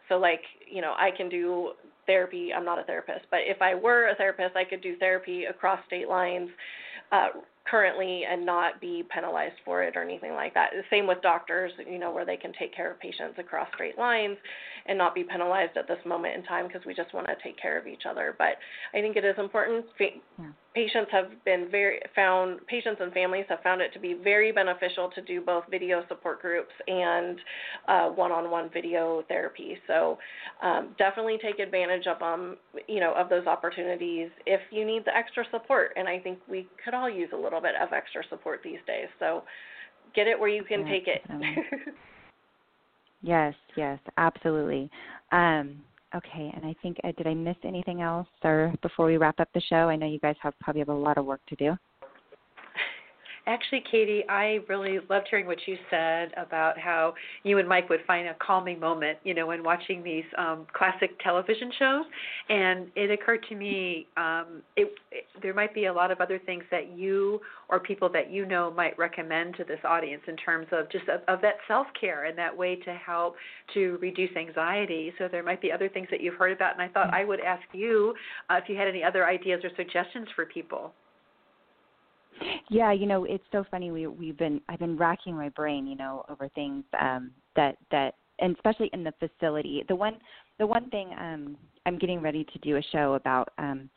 So 0.09 0.17
like, 0.17 0.41
you 0.71 0.81
know, 0.81 0.93
I 0.97 1.09
can 1.15 1.27
do 1.29 1.71
therapy. 2.11 2.51
I'm 2.53 2.65
not 2.65 2.79
a 2.79 2.83
therapist, 2.83 3.25
but 3.31 3.39
if 3.45 3.61
I 3.61 3.73
were 3.73 4.09
a 4.09 4.15
therapist, 4.15 4.55
I 4.55 4.65
could 4.65 4.81
do 4.81 4.97
therapy 4.97 5.45
across 5.45 5.79
state 5.87 6.09
lines. 6.09 6.49
Uh, 7.11 7.27
currently 7.69 8.23
and 8.29 8.43
not 8.45 8.81
be 8.81 9.03
penalized 9.13 9.55
for 9.63 9.83
it 9.83 9.95
or 9.95 10.01
anything 10.01 10.33
like 10.33 10.53
that. 10.53 10.71
Same 10.89 11.05
with 11.05 11.21
doctors, 11.21 11.71
you 11.87 11.99
know, 11.99 12.11
where 12.11 12.25
they 12.25 12.37
can 12.37 12.51
take 12.57 12.75
care 12.75 12.91
of 12.91 12.99
patients 12.99 13.35
across 13.37 13.67
state 13.75 13.97
lines 13.99 14.37
and 14.85 14.97
not 14.97 15.15
be 15.15 15.23
penalized 15.23 15.77
at 15.77 15.87
this 15.87 15.97
moment 16.05 16.35
in 16.35 16.43
time 16.43 16.67
because 16.67 16.85
we 16.85 16.93
just 16.93 17.13
want 17.13 17.27
to 17.27 17.35
take 17.43 17.59
care 17.59 17.77
of 17.77 17.87
each 17.87 18.03
other. 18.09 18.35
But 18.37 18.57
I 18.93 19.01
think 19.01 19.15
it 19.15 19.25
is 19.25 19.35
important. 19.37 19.85
Yeah. 19.99 20.09
Patients 20.73 21.09
have 21.11 21.29
been 21.43 21.67
very 21.69 21.99
found 22.15 22.65
patients 22.67 22.99
and 23.01 23.11
families 23.11 23.45
have 23.49 23.59
found 23.61 23.81
it 23.81 23.91
to 23.93 23.99
be 23.99 24.13
very 24.13 24.51
beneficial 24.51 25.09
to 25.15 25.21
do 25.21 25.41
both 25.41 25.65
video 25.69 26.03
support 26.07 26.41
groups 26.41 26.71
and 26.87 27.37
uh, 27.87 28.07
one-on-one 28.07 28.69
video 28.73 29.23
therapy. 29.27 29.77
So 29.87 30.17
um, 30.63 30.95
definitely 30.97 31.37
take 31.41 31.59
advantage 31.59 32.07
of 32.07 32.19
them, 32.19 32.57
you 32.87 33.01
know, 33.01 33.13
of 33.15 33.29
those 33.29 33.47
opportunities 33.47 34.29
if 34.45 34.61
you 34.71 34.85
need 34.85 35.03
the 35.05 35.15
extra 35.15 35.43
support. 35.51 35.91
And 35.97 36.07
I 36.07 36.19
think 36.19 36.39
we 36.49 36.67
could 36.83 36.93
all 36.93 37.09
use 37.09 37.29
a 37.33 37.37
little 37.37 37.61
bit 37.61 37.75
of 37.81 37.91
extra 37.91 38.23
support 38.29 38.61
these 38.63 38.79
days. 38.87 39.07
So 39.19 39.43
get 40.15 40.27
it 40.27 40.39
where 40.39 40.49
you 40.49 40.63
can 40.63 40.85
yeah, 40.85 40.91
take 40.91 41.07
it. 41.07 41.21
yes, 43.21 43.53
yes, 43.75 43.99
absolutely. 44.17 44.89
Um, 45.31 45.81
okay, 46.15 46.51
and 46.55 46.65
I 46.65 46.75
think 46.81 46.97
uh, 47.03 47.11
did 47.17 47.27
I 47.27 47.33
miss 47.33 47.57
anything 47.63 48.01
else, 48.01 48.27
or 48.43 48.73
before 48.81 49.05
we 49.05 49.17
wrap 49.17 49.39
up 49.39 49.49
the 49.53 49.61
show? 49.61 49.89
I 49.89 49.95
know 49.95 50.07
you 50.07 50.19
guys 50.19 50.35
have 50.41 50.53
probably 50.59 50.79
have 50.79 50.89
a 50.89 50.93
lot 50.93 51.17
of 51.17 51.25
work 51.25 51.41
to 51.49 51.55
do. 51.55 51.77
Actually, 53.51 53.83
Katie, 53.91 54.23
I 54.29 54.59
really 54.69 54.99
loved 55.09 55.27
hearing 55.29 55.45
what 55.45 55.57
you 55.65 55.75
said 55.89 56.31
about 56.37 56.79
how 56.79 57.13
you 57.43 57.57
and 57.57 57.67
Mike 57.67 57.89
would 57.89 57.99
find 58.07 58.29
a 58.29 58.33
calming 58.35 58.79
moment, 58.79 59.17
you 59.25 59.33
know, 59.33 59.45
when 59.45 59.61
watching 59.61 60.01
these 60.01 60.23
um, 60.37 60.65
classic 60.71 61.19
television 61.19 61.69
shows. 61.77 62.05
And 62.47 62.87
it 62.95 63.11
occurred 63.11 63.43
to 63.49 63.55
me 63.55 64.07
um, 64.15 64.61
it, 64.77 64.93
it, 65.11 65.25
there 65.41 65.53
might 65.53 65.73
be 65.73 65.87
a 65.87 65.93
lot 65.93 66.11
of 66.11 66.21
other 66.21 66.39
things 66.39 66.63
that 66.71 66.97
you 66.97 67.41
or 67.67 67.81
people 67.81 68.07
that 68.13 68.31
you 68.31 68.45
know 68.45 68.71
might 68.71 68.97
recommend 68.97 69.57
to 69.57 69.65
this 69.65 69.79
audience 69.83 70.21
in 70.29 70.37
terms 70.37 70.67
of 70.71 70.89
just 70.89 71.09
of, 71.09 71.19
of 71.27 71.41
that 71.41 71.55
self 71.67 71.87
care 71.99 72.27
and 72.27 72.37
that 72.37 72.55
way 72.55 72.77
to 72.77 72.93
help 72.93 73.35
to 73.73 73.97
reduce 74.01 74.33
anxiety. 74.37 75.11
So 75.17 75.27
there 75.29 75.43
might 75.43 75.61
be 75.61 75.73
other 75.73 75.89
things 75.89 76.07
that 76.09 76.21
you've 76.21 76.35
heard 76.35 76.53
about, 76.53 76.71
and 76.71 76.81
I 76.81 76.87
thought 76.87 77.13
I 77.13 77.25
would 77.25 77.41
ask 77.41 77.63
you 77.73 78.13
uh, 78.49 78.61
if 78.63 78.69
you 78.69 78.77
had 78.77 78.87
any 78.87 79.03
other 79.03 79.27
ideas 79.27 79.59
or 79.65 79.71
suggestions 79.75 80.29
for 80.37 80.45
people. 80.45 80.93
Yeah, 82.69 82.91
you 82.91 83.05
know, 83.05 83.25
it's 83.25 83.43
so 83.51 83.63
funny. 83.69 83.91
We 83.91 84.07
we've 84.07 84.37
been 84.37 84.61
I've 84.69 84.79
been 84.79 84.97
racking 84.97 85.35
my 85.35 85.49
brain, 85.49 85.87
you 85.87 85.95
know, 85.95 86.25
over 86.29 86.47
things 86.49 86.83
um 86.99 87.31
that 87.55 87.77
that 87.91 88.15
and 88.39 88.55
especially 88.55 88.89
in 88.93 89.03
the 89.03 89.13
facility. 89.19 89.83
The 89.87 89.95
one 89.95 90.15
the 90.59 90.67
one 90.67 90.89
thing 90.89 91.11
um 91.19 91.57
I'm 91.85 91.97
getting 91.97 92.21
ready 92.21 92.45
to 92.45 92.59
do 92.59 92.77
a 92.77 92.81
show 92.91 93.13
about 93.13 93.49
um 93.57 93.89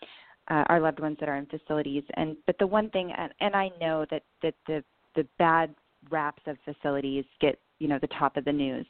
uh, 0.51 0.64
our 0.68 0.80
loved 0.80 1.01
ones 1.01 1.16
that 1.20 1.28
are 1.28 1.37
in 1.37 1.47
facilities 1.47 2.03
and 2.14 2.37
but 2.47 2.57
the 2.59 2.66
one 2.66 2.91
thing 2.91 3.12
and, 3.16 3.32
and 3.41 3.57
I 3.57 3.70
know 3.80 4.05
that 4.11 4.22
that 4.43 4.55
the 4.66 4.85
the 5.14 5.26
bad 5.39 5.74
raps 6.11 6.43
of 6.47 6.59
facilities 6.64 7.24
get 7.41 7.59
you 7.79 7.89
know 7.89 7.99
the 8.01 8.09
top 8.09 8.37
of 8.37 8.45
the 8.45 8.53
news. 8.53 8.87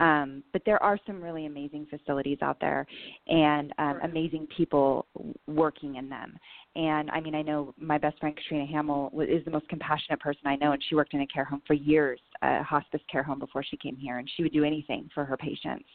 Um, 0.00 0.42
but 0.52 0.62
there 0.66 0.82
are 0.82 0.98
some 1.06 1.22
really 1.22 1.46
amazing 1.46 1.86
facilities 1.88 2.38
out 2.42 2.58
there, 2.60 2.86
and 3.28 3.72
um, 3.78 4.00
amazing 4.02 4.46
people 4.56 5.06
working 5.46 5.96
in 5.96 6.08
them. 6.08 6.38
And 6.74 7.10
I 7.10 7.20
mean, 7.20 7.34
I 7.34 7.42
know 7.42 7.74
my 7.78 7.96
best 7.96 8.18
friend 8.18 8.36
Katrina 8.36 8.66
Hamill 8.66 9.10
is 9.26 9.44
the 9.44 9.50
most 9.50 9.68
compassionate 9.68 10.20
person 10.20 10.42
I 10.46 10.56
know, 10.56 10.72
and 10.72 10.82
she 10.88 10.94
worked 10.94 11.14
in 11.14 11.22
a 11.22 11.26
care 11.26 11.44
home 11.44 11.62
for 11.66 11.74
years, 11.74 12.20
a 12.42 12.62
hospice 12.62 13.00
care 13.10 13.22
home 13.22 13.38
before 13.38 13.64
she 13.64 13.76
came 13.76 13.96
here, 13.96 14.18
and 14.18 14.28
she 14.36 14.42
would 14.42 14.52
do 14.52 14.64
anything 14.64 15.08
for 15.14 15.24
her 15.24 15.36
patients. 15.36 15.88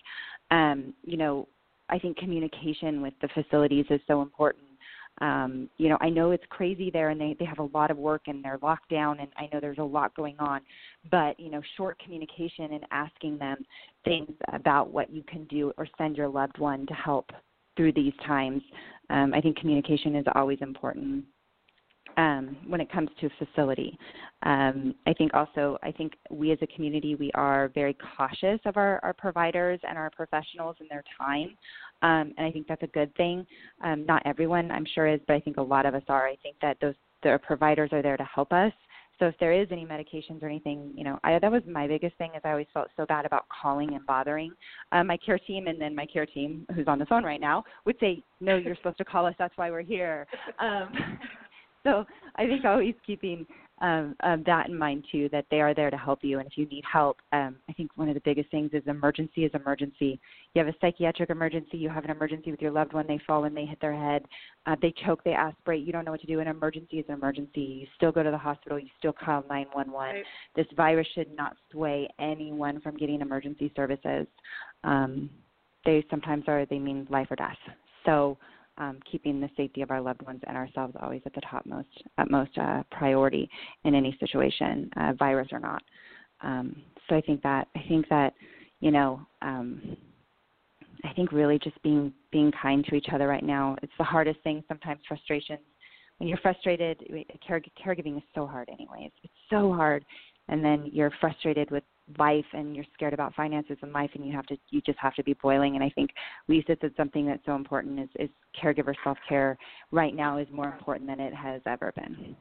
Um, 0.50 0.94
you 1.04 1.18
know, 1.18 1.48
I 1.90 2.00
think 2.00 2.18
communication 2.18 3.02
with 3.02 3.14
the 3.22 3.28
facilities 3.30 3.86
is 3.90 4.00
so 4.08 4.22
important 4.22 4.64
um, 5.22 5.70
you 5.78 5.88
know, 5.88 5.98
I 6.02 6.10
know 6.10 6.32
it's 6.32 6.44
crazy 6.50 6.90
there 6.90 7.10
and 7.10 7.22
they, 7.22 7.36
they 7.40 7.46
have 7.46 7.60
a 7.60 7.70
lot 7.74 7.92
of 7.92 7.98
work 7.98 8.24
and 8.26 8.44
they're 8.44 8.60
locked 8.62 8.90
down 8.90 9.20
and 9.20 9.30
I 9.38 9.48
know 9.54 9.60
there's 9.60 9.78
a 9.78 9.84
lot 9.84 10.16
going 10.16 10.36
on, 10.40 10.62
but, 11.12 11.40
you 11.40 11.52
know, 11.52 11.62
short 11.78 12.02
communication 12.04 12.74
and 12.74 12.86
asking 12.92 13.38
them 13.38 13.64
things 14.04 14.32
about 14.52 14.92
what 14.92 15.12
you 15.12 15.24
can 15.24 15.46
do 15.46 15.72
or 15.78 15.88
send 15.98 16.18
your 16.18 16.28
loved 16.28 16.58
one 16.58 16.88
to 16.88 16.94
help 16.96 17.30
through 17.78 17.94
these 17.94 18.14
times. 18.26 18.64
Um, 19.12 19.34
I 19.34 19.42
think 19.42 19.58
communication 19.58 20.16
is 20.16 20.26
always 20.34 20.58
important 20.62 21.24
um, 22.18 22.58
when 22.68 22.82
it 22.82 22.92
comes 22.92 23.10
to 23.20 23.30
facility. 23.38 23.98
Um, 24.44 24.96
I 25.06 25.14
think 25.14 25.34
also, 25.34 25.78
I 25.84 25.92
think 25.92 26.14
we 26.30 26.52
as 26.52 26.58
a 26.62 26.68
community, 26.68 27.16
we 27.16 27.32
are 27.34 27.70
very 27.74 27.96
cautious 28.18 28.60
of 28.66 28.78
our, 28.78 29.00
our 29.04 29.14
providers 29.14 29.80
and 29.88 29.98
our 29.98 30.10
professionals 30.10 30.76
and 30.80 30.90
their 30.90 31.04
time. 31.18 31.58
Um, 32.02 32.34
and 32.38 32.48
I 32.48 32.52
think 32.52 32.68
that's 32.68 32.84
a 32.84 32.88
good 32.88 33.14
thing. 33.16 33.46
Um, 33.84 34.06
not 34.06 34.24
everyone, 34.26 34.72
I'm 34.72 34.86
sure, 34.94 35.08
is, 35.08 35.20
but 35.28 35.36
I 35.36 35.40
think 35.40 35.58
a 35.58 35.62
lot 35.62 35.86
of 35.86 35.94
us 35.94 36.04
are. 36.08 36.28
I 36.28 36.36
think 36.44 36.56
that 36.62 36.78
those 36.82 36.96
the 37.24 37.40
providers 37.46 37.90
are 37.94 38.02
there 38.02 38.18
to 38.18 38.24
help 38.24 38.52
us. 38.52 38.74
So 39.20 39.28
if 39.28 39.36
there 39.40 39.54
is 39.54 39.68
any 39.70 39.86
medications 39.86 40.42
or 40.42 40.48
anything, 40.48 40.92
you 40.96 41.04
know, 41.04 41.20
I, 41.24 41.38
that 41.38 41.52
was 41.52 41.62
my 41.68 41.86
biggest 41.88 42.18
thing 42.18 42.32
is 42.36 42.42
I 42.44 42.50
always 42.50 42.66
felt 42.74 42.88
so 42.98 43.06
bad 43.06 43.24
about 43.24 43.46
calling 43.50 43.94
and 43.94 44.04
bothering 44.08 44.52
uh, 44.92 45.04
my 45.04 45.16
care 45.16 45.38
team, 45.38 45.68
and 45.68 45.80
then 45.80 45.96
my 45.96 46.08
care 46.08 46.26
team, 46.26 46.66
who's 46.74 46.88
on 46.88 46.98
the 46.98 47.06
phone 47.06 47.24
right 47.24 47.40
now, 47.40 47.64
would 47.86 47.98
say, 48.00 48.24
"No, 48.40 48.56
you're 48.56 48.76
supposed 48.78 48.98
to 48.98 49.06
call 49.06 49.28
us. 49.28 49.36
That's 49.38 49.56
why 49.58 49.70
we're 49.70 49.82
here." 49.82 50.26
Um, 50.60 50.92
so 51.88 52.06
I 52.36 52.48
think 52.48 52.66
always 52.66 52.96
keeping 53.06 53.46
um, 53.82 54.16
um, 54.22 54.44
that 54.46 54.70
in 54.70 54.78
mind 54.78 55.06
too, 55.12 55.28
that 55.32 55.46
they 55.50 55.60
are 55.60 55.74
there 55.74 55.90
to 55.90 55.98
help 55.98 56.20
you. 56.24 56.38
And 56.38 56.48
if 56.48 56.56
you 56.56 56.68
need 56.68 56.84
help, 56.92 57.18
um, 57.34 57.56
I 57.68 57.74
think 57.74 57.90
one 57.96 58.10
of 58.10 58.14
the 58.14 58.22
biggest 58.22 58.52
things 58.52 58.70
is 58.74 58.84
emergency 58.86 59.44
is 59.44 59.52
emergency. 59.56 60.20
You 60.54 60.64
have 60.64 60.68
a 60.68 60.78
psychiatric 60.80 61.32
emergency, 61.32 61.78
you 61.78 61.90
have 61.90 62.04
an 62.06 62.12
emergency 62.12 62.52
with 62.52 62.62
your 62.62 62.72
loved 62.72 62.94
one, 62.94 63.08
they 63.08 63.20
fall 63.26 63.46
and 63.46 63.58
they 63.58 63.66
hit 63.66 63.82
their 63.82 63.96
head, 63.96 64.24
uh, 64.68 64.76
they 64.82 64.94
choke, 65.04 65.24
they 65.24 65.34
aspirate, 65.34 65.84
you 65.84 65.92
don't 65.92 66.06
know 66.06 66.12
what 66.12 66.22
to 66.22 66.28
do. 66.28 66.40
An 66.40 66.48
emergency 66.48 67.00
is 67.00 67.06
an 67.08 67.16
emergency. 67.16 67.62
You 67.62 67.88
still 67.96 68.12
go 68.12 68.22
to 68.22 68.32
the 68.32 68.38
hospital, 68.38 68.78
you 68.78 68.90
still 69.00 69.14
call 69.14 69.44
911. 69.50 69.94
Right. 69.94 70.24
This 70.56 70.68
virus 70.78 71.08
should 71.16 71.36
not 71.36 71.56
sway 71.72 72.08
anyone 72.20 72.82
from 72.82 72.98
getting 72.98 73.22
emergency 73.22 73.72
services. 73.76 74.28
Um, 74.84 75.30
they 75.86 76.06
sometimes 76.12 76.44
are, 76.48 76.68
they 76.68 76.78
mean 76.78 77.08
life 77.10 77.28
or 77.32 77.36
death. 77.36 77.58
So 78.06 78.38
um, 78.82 78.98
keeping 79.10 79.40
the 79.40 79.50
safety 79.56 79.84
of 79.84 79.92
our 79.92 80.02
loved 80.02 80.24
ones 80.24 80.42
and 80.48 80.58
ourselves 80.58 80.96
always 81.02 81.22
at 81.26 81.34
the 81.36 81.42
topmost 81.42 81.88
utmost 82.18 82.58
uh, 82.58 82.82
priority 82.90 83.48
in 83.86 83.94
any 83.94 84.18
situation, 84.20 84.90
uh, 84.98 85.14
virus 85.14 85.48
or 85.52 85.60
not. 85.60 85.84
Um, 86.42 86.76
so 87.08 87.16
I 87.16 87.22
think 87.22 87.44
that 87.44 87.68
I 87.76 87.84
think 87.88 88.10
that 88.10 88.34
you 88.80 88.90
know 88.90 89.22
um, 89.44 89.96
I 91.04 91.14
think 91.14 91.32
really 91.32 91.60
just 91.60 91.82
being 91.84 92.12
being 92.32 92.52
kind 92.60 92.84
to 92.86 92.96
each 92.96 93.08
other 93.14 93.28
right 93.28 93.44
now. 93.44 93.78
It's 93.84 93.94
the 94.00 94.04
hardest 94.04 94.40
thing. 94.44 94.64
Sometimes 94.68 95.00
frustrations. 95.08 95.60
When 96.18 96.28
you're 96.28 96.40
frustrated, 96.40 97.00
care, 97.46 97.62
caregiving 97.84 98.18
is 98.18 98.24
so 98.36 98.46
hard. 98.46 98.70
Anyways, 98.70 99.12
it's 99.24 99.34
so 99.50 99.74
hard, 99.74 100.06
and 100.50 100.64
then 100.64 100.90
you're 100.92 101.12
frustrated 101.20 101.70
with 101.72 101.84
life 102.18 102.46
and 102.54 102.76
you're 102.76 102.86
scared 102.94 103.14
about 103.14 103.34
finances 103.36 103.78
and 103.82 103.92
life 103.94 104.10
and 104.14 104.26
you 104.26 104.34
have 104.34 104.46
to 104.48 104.58
you 104.70 104.82
just 104.82 105.00
have 105.00 105.16
to 105.16 105.24
be 105.24 105.34
boiling. 105.42 105.76
And 105.76 105.84
i 105.84 105.90
think 105.90 106.12
lisa 106.48 106.76
said 106.82 106.92
something 106.98 107.26
that's 107.26 107.46
so 107.46 107.56
important 107.56 108.00
is, 108.00 108.10
is 108.20 108.30
caregiver 108.62 108.94
self 109.04 109.18
care 109.28 109.58
right 109.92 110.16
now 110.16 110.38
is 110.38 110.48
more 110.52 110.68
important 110.68 111.08
than 111.10 111.20
it 111.20 111.34
has 111.34 111.62
ever 111.66 111.92
been. 111.96 112.36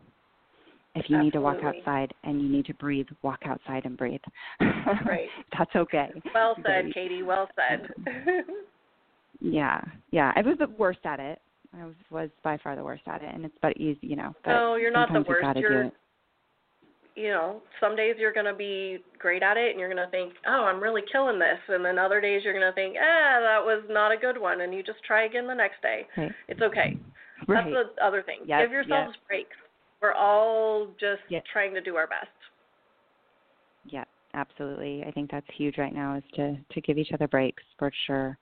If 0.97 1.09
you 1.09 1.17
Absolutely. 1.17 1.25
need 1.25 1.33
to 1.35 1.41
walk 1.41 1.57
outside 1.63 2.15
and 2.25 2.43
you 2.43 2.49
need 2.49 2.67
to 2.67 2.75
breathe 2.75 3.07
walk 3.23 3.41
outside 3.45 3.85
and 3.85 3.97
breathe. 3.97 4.21
Right. 4.61 5.29
That's 5.59 5.75
okay. 5.77 6.09
Well 6.35 6.57
said 6.67 6.93
katie 6.95 7.23
well 7.23 7.49
said. 7.57 7.89
Yeah 9.41 9.81
yeah. 10.11 10.33
I 10.37 10.43
was 10.43 10.57
the 10.59 10.69
worst 10.79 11.01
at 11.05 11.19
it. 11.21 11.41
I 11.73 11.85
was 11.87 11.95
was 12.11 12.29
by 12.43 12.59
far 12.59 12.77
the 12.77 12.85
worst 12.85 13.05
at 13.07 13.23
it. 13.23 13.33
And 13.33 13.45
it's 13.45 13.55
but 13.63 13.77
easy 13.77 13.99
you 14.03 14.17
know 14.17 14.35
but 14.45 14.51
no 14.51 14.77
you're 14.77 14.91
not 14.91 15.13
the 15.13 15.25
worst. 15.27 15.59
you're 15.59 15.91
you 17.17 17.29
know, 17.29 17.61
some 17.81 17.97
days 17.97 18.17
you're 18.19 18.33
going 18.33 18.47
to 18.47 18.55
be 18.55 18.99
great 19.19 19.43
at 19.43 19.57
it 19.57 19.71
and 19.71 19.81
you're 19.81 19.93
going 19.93 20.05
to 20.05 20.11
think, 20.11 20.33
oh, 20.47 20.65
I'm 20.65 20.83
really 20.83 21.03
killing 21.11 21.39
this. 21.39 21.59
And 21.69 21.85
then 21.85 21.99
other 21.99 22.21
days 22.21 22.43
you're 22.45 22.53
going 22.53 22.67
to 22.67 22.75
think, 22.75 22.97
ah, 22.99 23.41
that 23.41 23.65
was 23.65 23.83
not 23.89 24.13
a 24.13 24.17
good 24.17 24.41
one. 24.41 24.61
And 24.63 24.73
you 24.73 24.83
just 24.83 25.03
try 25.07 25.25
again 25.25 25.47
the 25.47 25.55
next 25.55 25.83
day. 25.83 26.07
Right. 26.17 26.33
It's 26.49 26.63
okay. 26.63 26.97
Right. 27.49 27.65
That's 27.65 27.87
the 27.97 28.05
other 28.05 28.23
thing. 28.23 28.41
Yep. 28.47 28.61
Give 28.63 28.73
yourselves 28.73 29.15
yep. 29.17 29.29
breaks. 29.29 29.57
We're 30.01 30.15
all 30.15 30.89
just 30.99 31.23
yep. 31.29 31.45
trying 31.53 31.75
to 31.75 31.81
do 31.81 31.97
our 31.97 32.07
best. 32.07 32.29
Yeah, 33.87 34.05
absolutely. 34.35 35.05
I 35.07 35.11
think 35.11 35.31
that's 35.31 35.47
huge 35.57 35.79
right 35.79 35.95
now 35.95 36.17
is 36.17 36.25
to, 36.37 36.57
to 36.73 36.81
give 36.81 36.97
each 36.97 37.13
other 37.13 37.29
breaks 37.29 37.63
for 37.79 37.91
sure. 38.07 38.39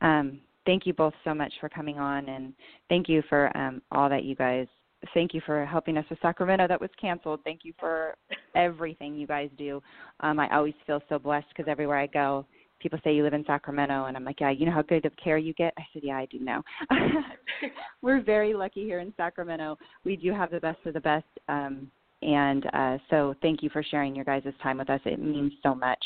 Um, 0.00 0.40
thank 0.64 0.86
you 0.86 0.92
both 0.92 1.14
so 1.24 1.34
much 1.34 1.52
for 1.60 1.68
coming 1.68 1.98
on 1.98 2.28
and 2.28 2.52
thank 2.88 3.08
you 3.08 3.22
for 3.28 3.56
um, 3.56 3.82
all 3.92 4.08
that 4.08 4.24
you 4.24 4.34
guys 4.34 4.66
thank 5.14 5.34
you 5.34 5.40
for 5.44 5.64
helping 5.66 5.96
us 5.96 6.04
with 6.08 6.18
Sacramento 6.20 6.66
that 6.68 6.80
was 6.80 6.90
canceled. 7.00 7.40
Thank 7.44 7.60
you 7.64 7.72
for 7.78 8.16
everything 8.54 9.14
you 9.14 9.26
guys 9.26 9.50
do. 9.58 9.82
Um, 10.20 10.38
I 10.38 10.54
always 10.54 10.74
feel 10.86 11.00
so 11.08 11.18
blessed 11.18 11.46
because 11.48 11.70
everywhere 11.70 11.98
I 11.98 12.06
go, 12.06 12.46
people 12.80 12.98
say 13.02 13.14
you 13.14 13.22
live 13.22 13.34
in 13.34 13.44
Sacramento, 13.46 14.04
and 14.04 14.16
I'm 14.16 14.24
like, 14.24 14.40
yeah, 14.40 14.50
you 14.50 14.66
know 14.66 14.72
how 14.72 14.82
good 14.82 15.04
of 15.04 15.12
care 15.22 15.38
you 15.38 15.54
get. 15.54 15.72
I 15.78 15.82
said, 15.92 16.02
yeah, 16.04 16.16
I 16.16 16.26
do 16.26 16.38
know. 16.38 16.62
We're 18.02 18.22
very 18.22 18.54
lucky 18.54 18.84
here 18.84 19.00
in 19.00 19.12
Sacramento. 19.16 19.78
We 20.04 20.16
do 20.16 20.32
have 20.32 20.50
the 20.50 20.60
best 20.60 20.78
of 20.84 20.94
the 20.94 21.00
best, 21.00 21.26
um, 21.48 21.90
and 22.22 22.66
uh, 22.72 22.98
so 23.10 23.34
thank 23.42 23.62
you 23.62 23.70
for 23.70 23.82
sharing 23.82 24.14
your 24.14 24.24
guys' 24.24 24.44
time 24.62 24.78
with 24.78 24.90
us. 24.90 25.00
It 25.04 25.18
means 25.18 25.52
so 25.62 25.74
much, 25.74 26.04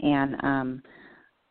and 0.00 0.36
um, 0.42 0.82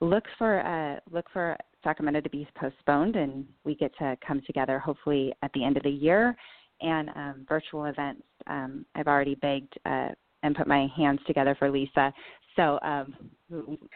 look 0.01 0.23
for 0.37 0.61
uh, 0.65 0.99
look 1.11 1.25
for 1.33 1.57
Sacramento 1.83 2.21
to 2.21 2.29
be 2.29 2.47
postponed, 2.55 3.15
and 3.15 3.45
we 3.63 3.75
get 3.75 3.95
to 3.99 4.17
come 4.25 4.41
together 4.45 4.79
hopefully 4.79 5.33
at 5.43 5.51
the 5.53 5.63
end 5.63 5.77
of 5.77 5.83
the 5.83 5.89
year 5.89 6.35
and 6.81 7.09
um, 7.15 7.45
virtual 7.47 7.85
events. 7.85 8.23
Um, 8.47 8.85
I've 8.95 9.07
already 9.07 9.35
begged 9.35 9.73
uh, 9.85 10.09
and 10.43 10.55
put 10.55 10.67
my 10.67 10.87
hands 10.95 11.19
together 11.25 11.55
for 11.57 11.69
Lisa, 11.69 12.13
so 12.55 12.79
um, 12.81 13.13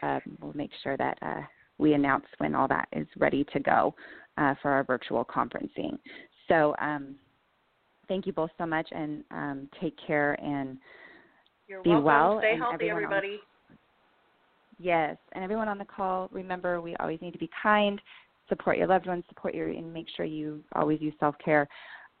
uh, 0.02 0.20
we'll 0.40 0.52
make 0.54 0.70
sure 0.82 0.96
that 0.96 1.18
uh, 1.22 1.40
we 1.78 1.94
announce 1.94 2.26
when 2.38 2.54
all 2.54 2.68
that 2.68 2.88
is 2.92 3.06
ready 3.16 3.44
to 3.52 3.60
go 3.60 3.94
uh, 4.38 4.54
for 4.60 4.70
our 4.70 4.84
virtual 4.84 5.24
conferencing. 5.24 5.98
So 6.48 6.74
um, 6.80 7.14
thank 8.08 8.26
you 8.26 8.32
both 8.32 8.50
so 8.58 8.66
much, 8.66 8.88
and 8.90 9.24
um, 9.30 9.68
take 9.80 9.94
care 10.06 10.34
and 10.42 10.76
You're 11.68 11.82
be 11.82 11.90
welcome. 11.90 12.04
well. 12.04 12.38
Stay 12.40 12.52
and 12.52 12.62
healthy, 12.62 12.90
everybody. 12.90 13.38
On, 13.68 13.76
yes, 14.78 15.16
and 15.32 15.44
everyone 15.44 15.68
on 15.68 15.78
the 15.78 15.84
call, 15.84 16.28
remember 16.32 16.80
we 16.80 16.96
always 16.96 17.20
need 17.20 17.32
to 17.32 17.38
be 17.38 17.50
kind, 17.62 18.00
support 18.48 18.76
your 18.76 18.86
loved 18.86 19.06
ones, 19.06 19.24
support 19.28 19.54
your, 19.54 19.68
and 19.68 19.92
make 19.92 20.06
sure 20.16 20.26
you 20.26 20.62
always 20.74 21.00
use 21.00 21.14
self 21.20 21.34
care. 21.42 21.68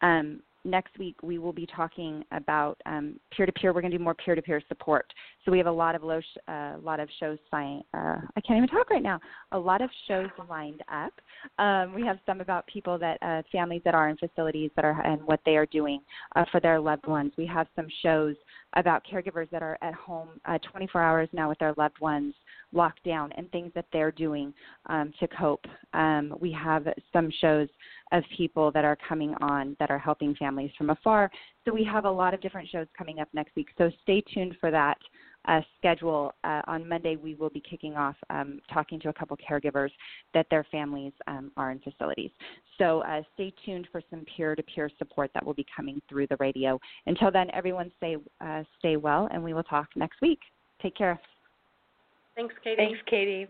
Um, 0.00 0.40
next 0.64 0.98
week 0.98 1.16
we 1.22 1.38
will 1.38 1.52
be 1.52 1.66
talking 1.66 2.24
about 2.32 2.80
um, 2.86 3.18
peer-to-peer. 3.34 3.72
We're 3.72 3.80
going 3.80 3.92
to 3.92 3.98
do 3.98 4.04
more 4.04 4.14
peer-to-peer 4.14 4.62
support. 4.68 5.12
So 5.44 5.52
we 5.52 5.58
have 5.58 5.66
a 5.66 5.72
lot 5.72 5.94
of 5.94 6.02
low, 6.02 6.20
sh- 6.20 6.38
uh, 6.48 6.76
lot 6.82 7.00
of 7.00 7.08
shows. 7.18 7.38
Uh, 7.52 7.58
I 7.94 8.40
can't 8.46 8.56
even 8.56 8.68
talk 8.68 8.90
right 8.90 9.02
now. 9.02 9.20
A 9.52 9.58
lot 9.58 9.80
of 9.82 9.90
shows 10.06 10.28
lined 10.48 10.82
up. 10.92 11.12
Um, 11.58 11.94
we 11.94 12.04
have 12.06 12.18
some 12.26 12.40
about 12.40 12.66
people 12.66 12.98
that 12.98 13.18
uh, 13.22 13.42
families 13.50 13.82
that 13.84 13.94
are 13.94 14.08
in 14.08 14.16
facilities 14.16 14.70
that 14.76 14.84
are 14.84 15.00
and 15.02 15.22
what 15.22 15.40
they 15.44 15.56
are 15.56 15.66
doing 15.66 16.00
uh, 16.36 16.44
for 16.50 16.60
their 16.60 16.78
loved 16.78 17.06
ones. 17.06 17.32
We 17.36 17.46
have 17.46 17.66
some 17.74 17.86
shows 18.02 18.36
about 18.74 19.02
caregivers 19.10 19.50
that 19.50 19.62
are 19.62 19.78
at 19.82 19.94
home 19.94 20.28
uh, 20.44 20.58
24 20.70 21.02
hours 21.02 21.28
now 21.32 21.48
with 21.48 21.58
their 21.58 21.74
loved 21.76 22.00
ones 22.00 22.34
locked 22.72 23.02
down 23.04 23.32
and 23.32 23.50
things 23.50 23.72
that 23.74 23.86
they're 23.92 24.12
doing 24.12 24.52
um, 24.86 25.12
to 25.20 25.28
cope. 25.28 25.64
Um, 25.92 26.34
we 26.40 26.52
have 26.52 26.86
some 27.12 27.30
shows 27.40 27.68
of 28.12 28.22
people 28.36 28.70
that 28.72 28.84
are 28.84 28.96
coming 29.08 29.34
on 29.40 29.76
that 29.78 29.90
are 29.90 29.98
helping 29.98 30.34
families 30.34 30.70
from 30.76 30.90
afar. 30.90 31.30
So 31.64 31.72
we 31.72 31.84
have 31.84 32.04
a 32.04 32.10
lot 32.10 32.34
of 32.34 32.40
different 32.40 32.68
shows 32.68 32.86
coming 32.96 33.20
up 33.20 33.28
next 33.32 33.54
week. 33.56 33.68
So 33.78 33.90
stay 34.02 34.22
tuned 34.32 34.56
for 34.60 34.70
that 34.70 34.98
uh, 35.46 35.60
schedule. 35.78 36.32
Uh, 36.44 36.62
on 36.66 36.88
Monday, 36.88 37.16
we 37.16 37.34
will 37.34 37.50
be 37.50 37.60
kicking 37.60 37.96
off 37.96 38.16
um, 38.28 38.60
talking 38.72 39.00
to 39.00 39.08
a 39.08 39.12
couple 39.12 39.36
caregivers 39.36 39.90
that 40.34 40.46
their 40.50 40.66
families 40.70 41.12
um, 41.26 41.50
are 41.56 41.70
in 41.70 41.78
facilities. 41.80 42.30
So 42.78 43.00
uh, 43.02 43.22
stay 43.34 43.52
tuned 43.64 43.88
for 43.90 44.02
some 44.10 44.24
peer-to-peer 44.36 44.90
support 44.98 45.30
that 45.34 45.44
will 45.44 45.54
be 45.54 45.66
coming 45.74 46.00
through 46.08 46.26
the 46.26 46.36
radio. 46.40 46.78
Until 47.06 47.30
then, 47.30 47.48
everyone 47.52 47.90
stay 47.96 48.16
uh, 48.40 48.62
stay 48.78 48.96
well, 48.96 49.28
and 49.32 49.42
we 49.42 49.54
will 49.54 49.62
talk 49.62 49.88
next 49.96 50.20
week. 50.20 50.40
Take 50.82 50.96
care. 50.96 51.20
Thanks, 52.36 52.54
Katie. 52.62 52.76
Thanks, 52.76 53.00
Katie. 53.06 53.48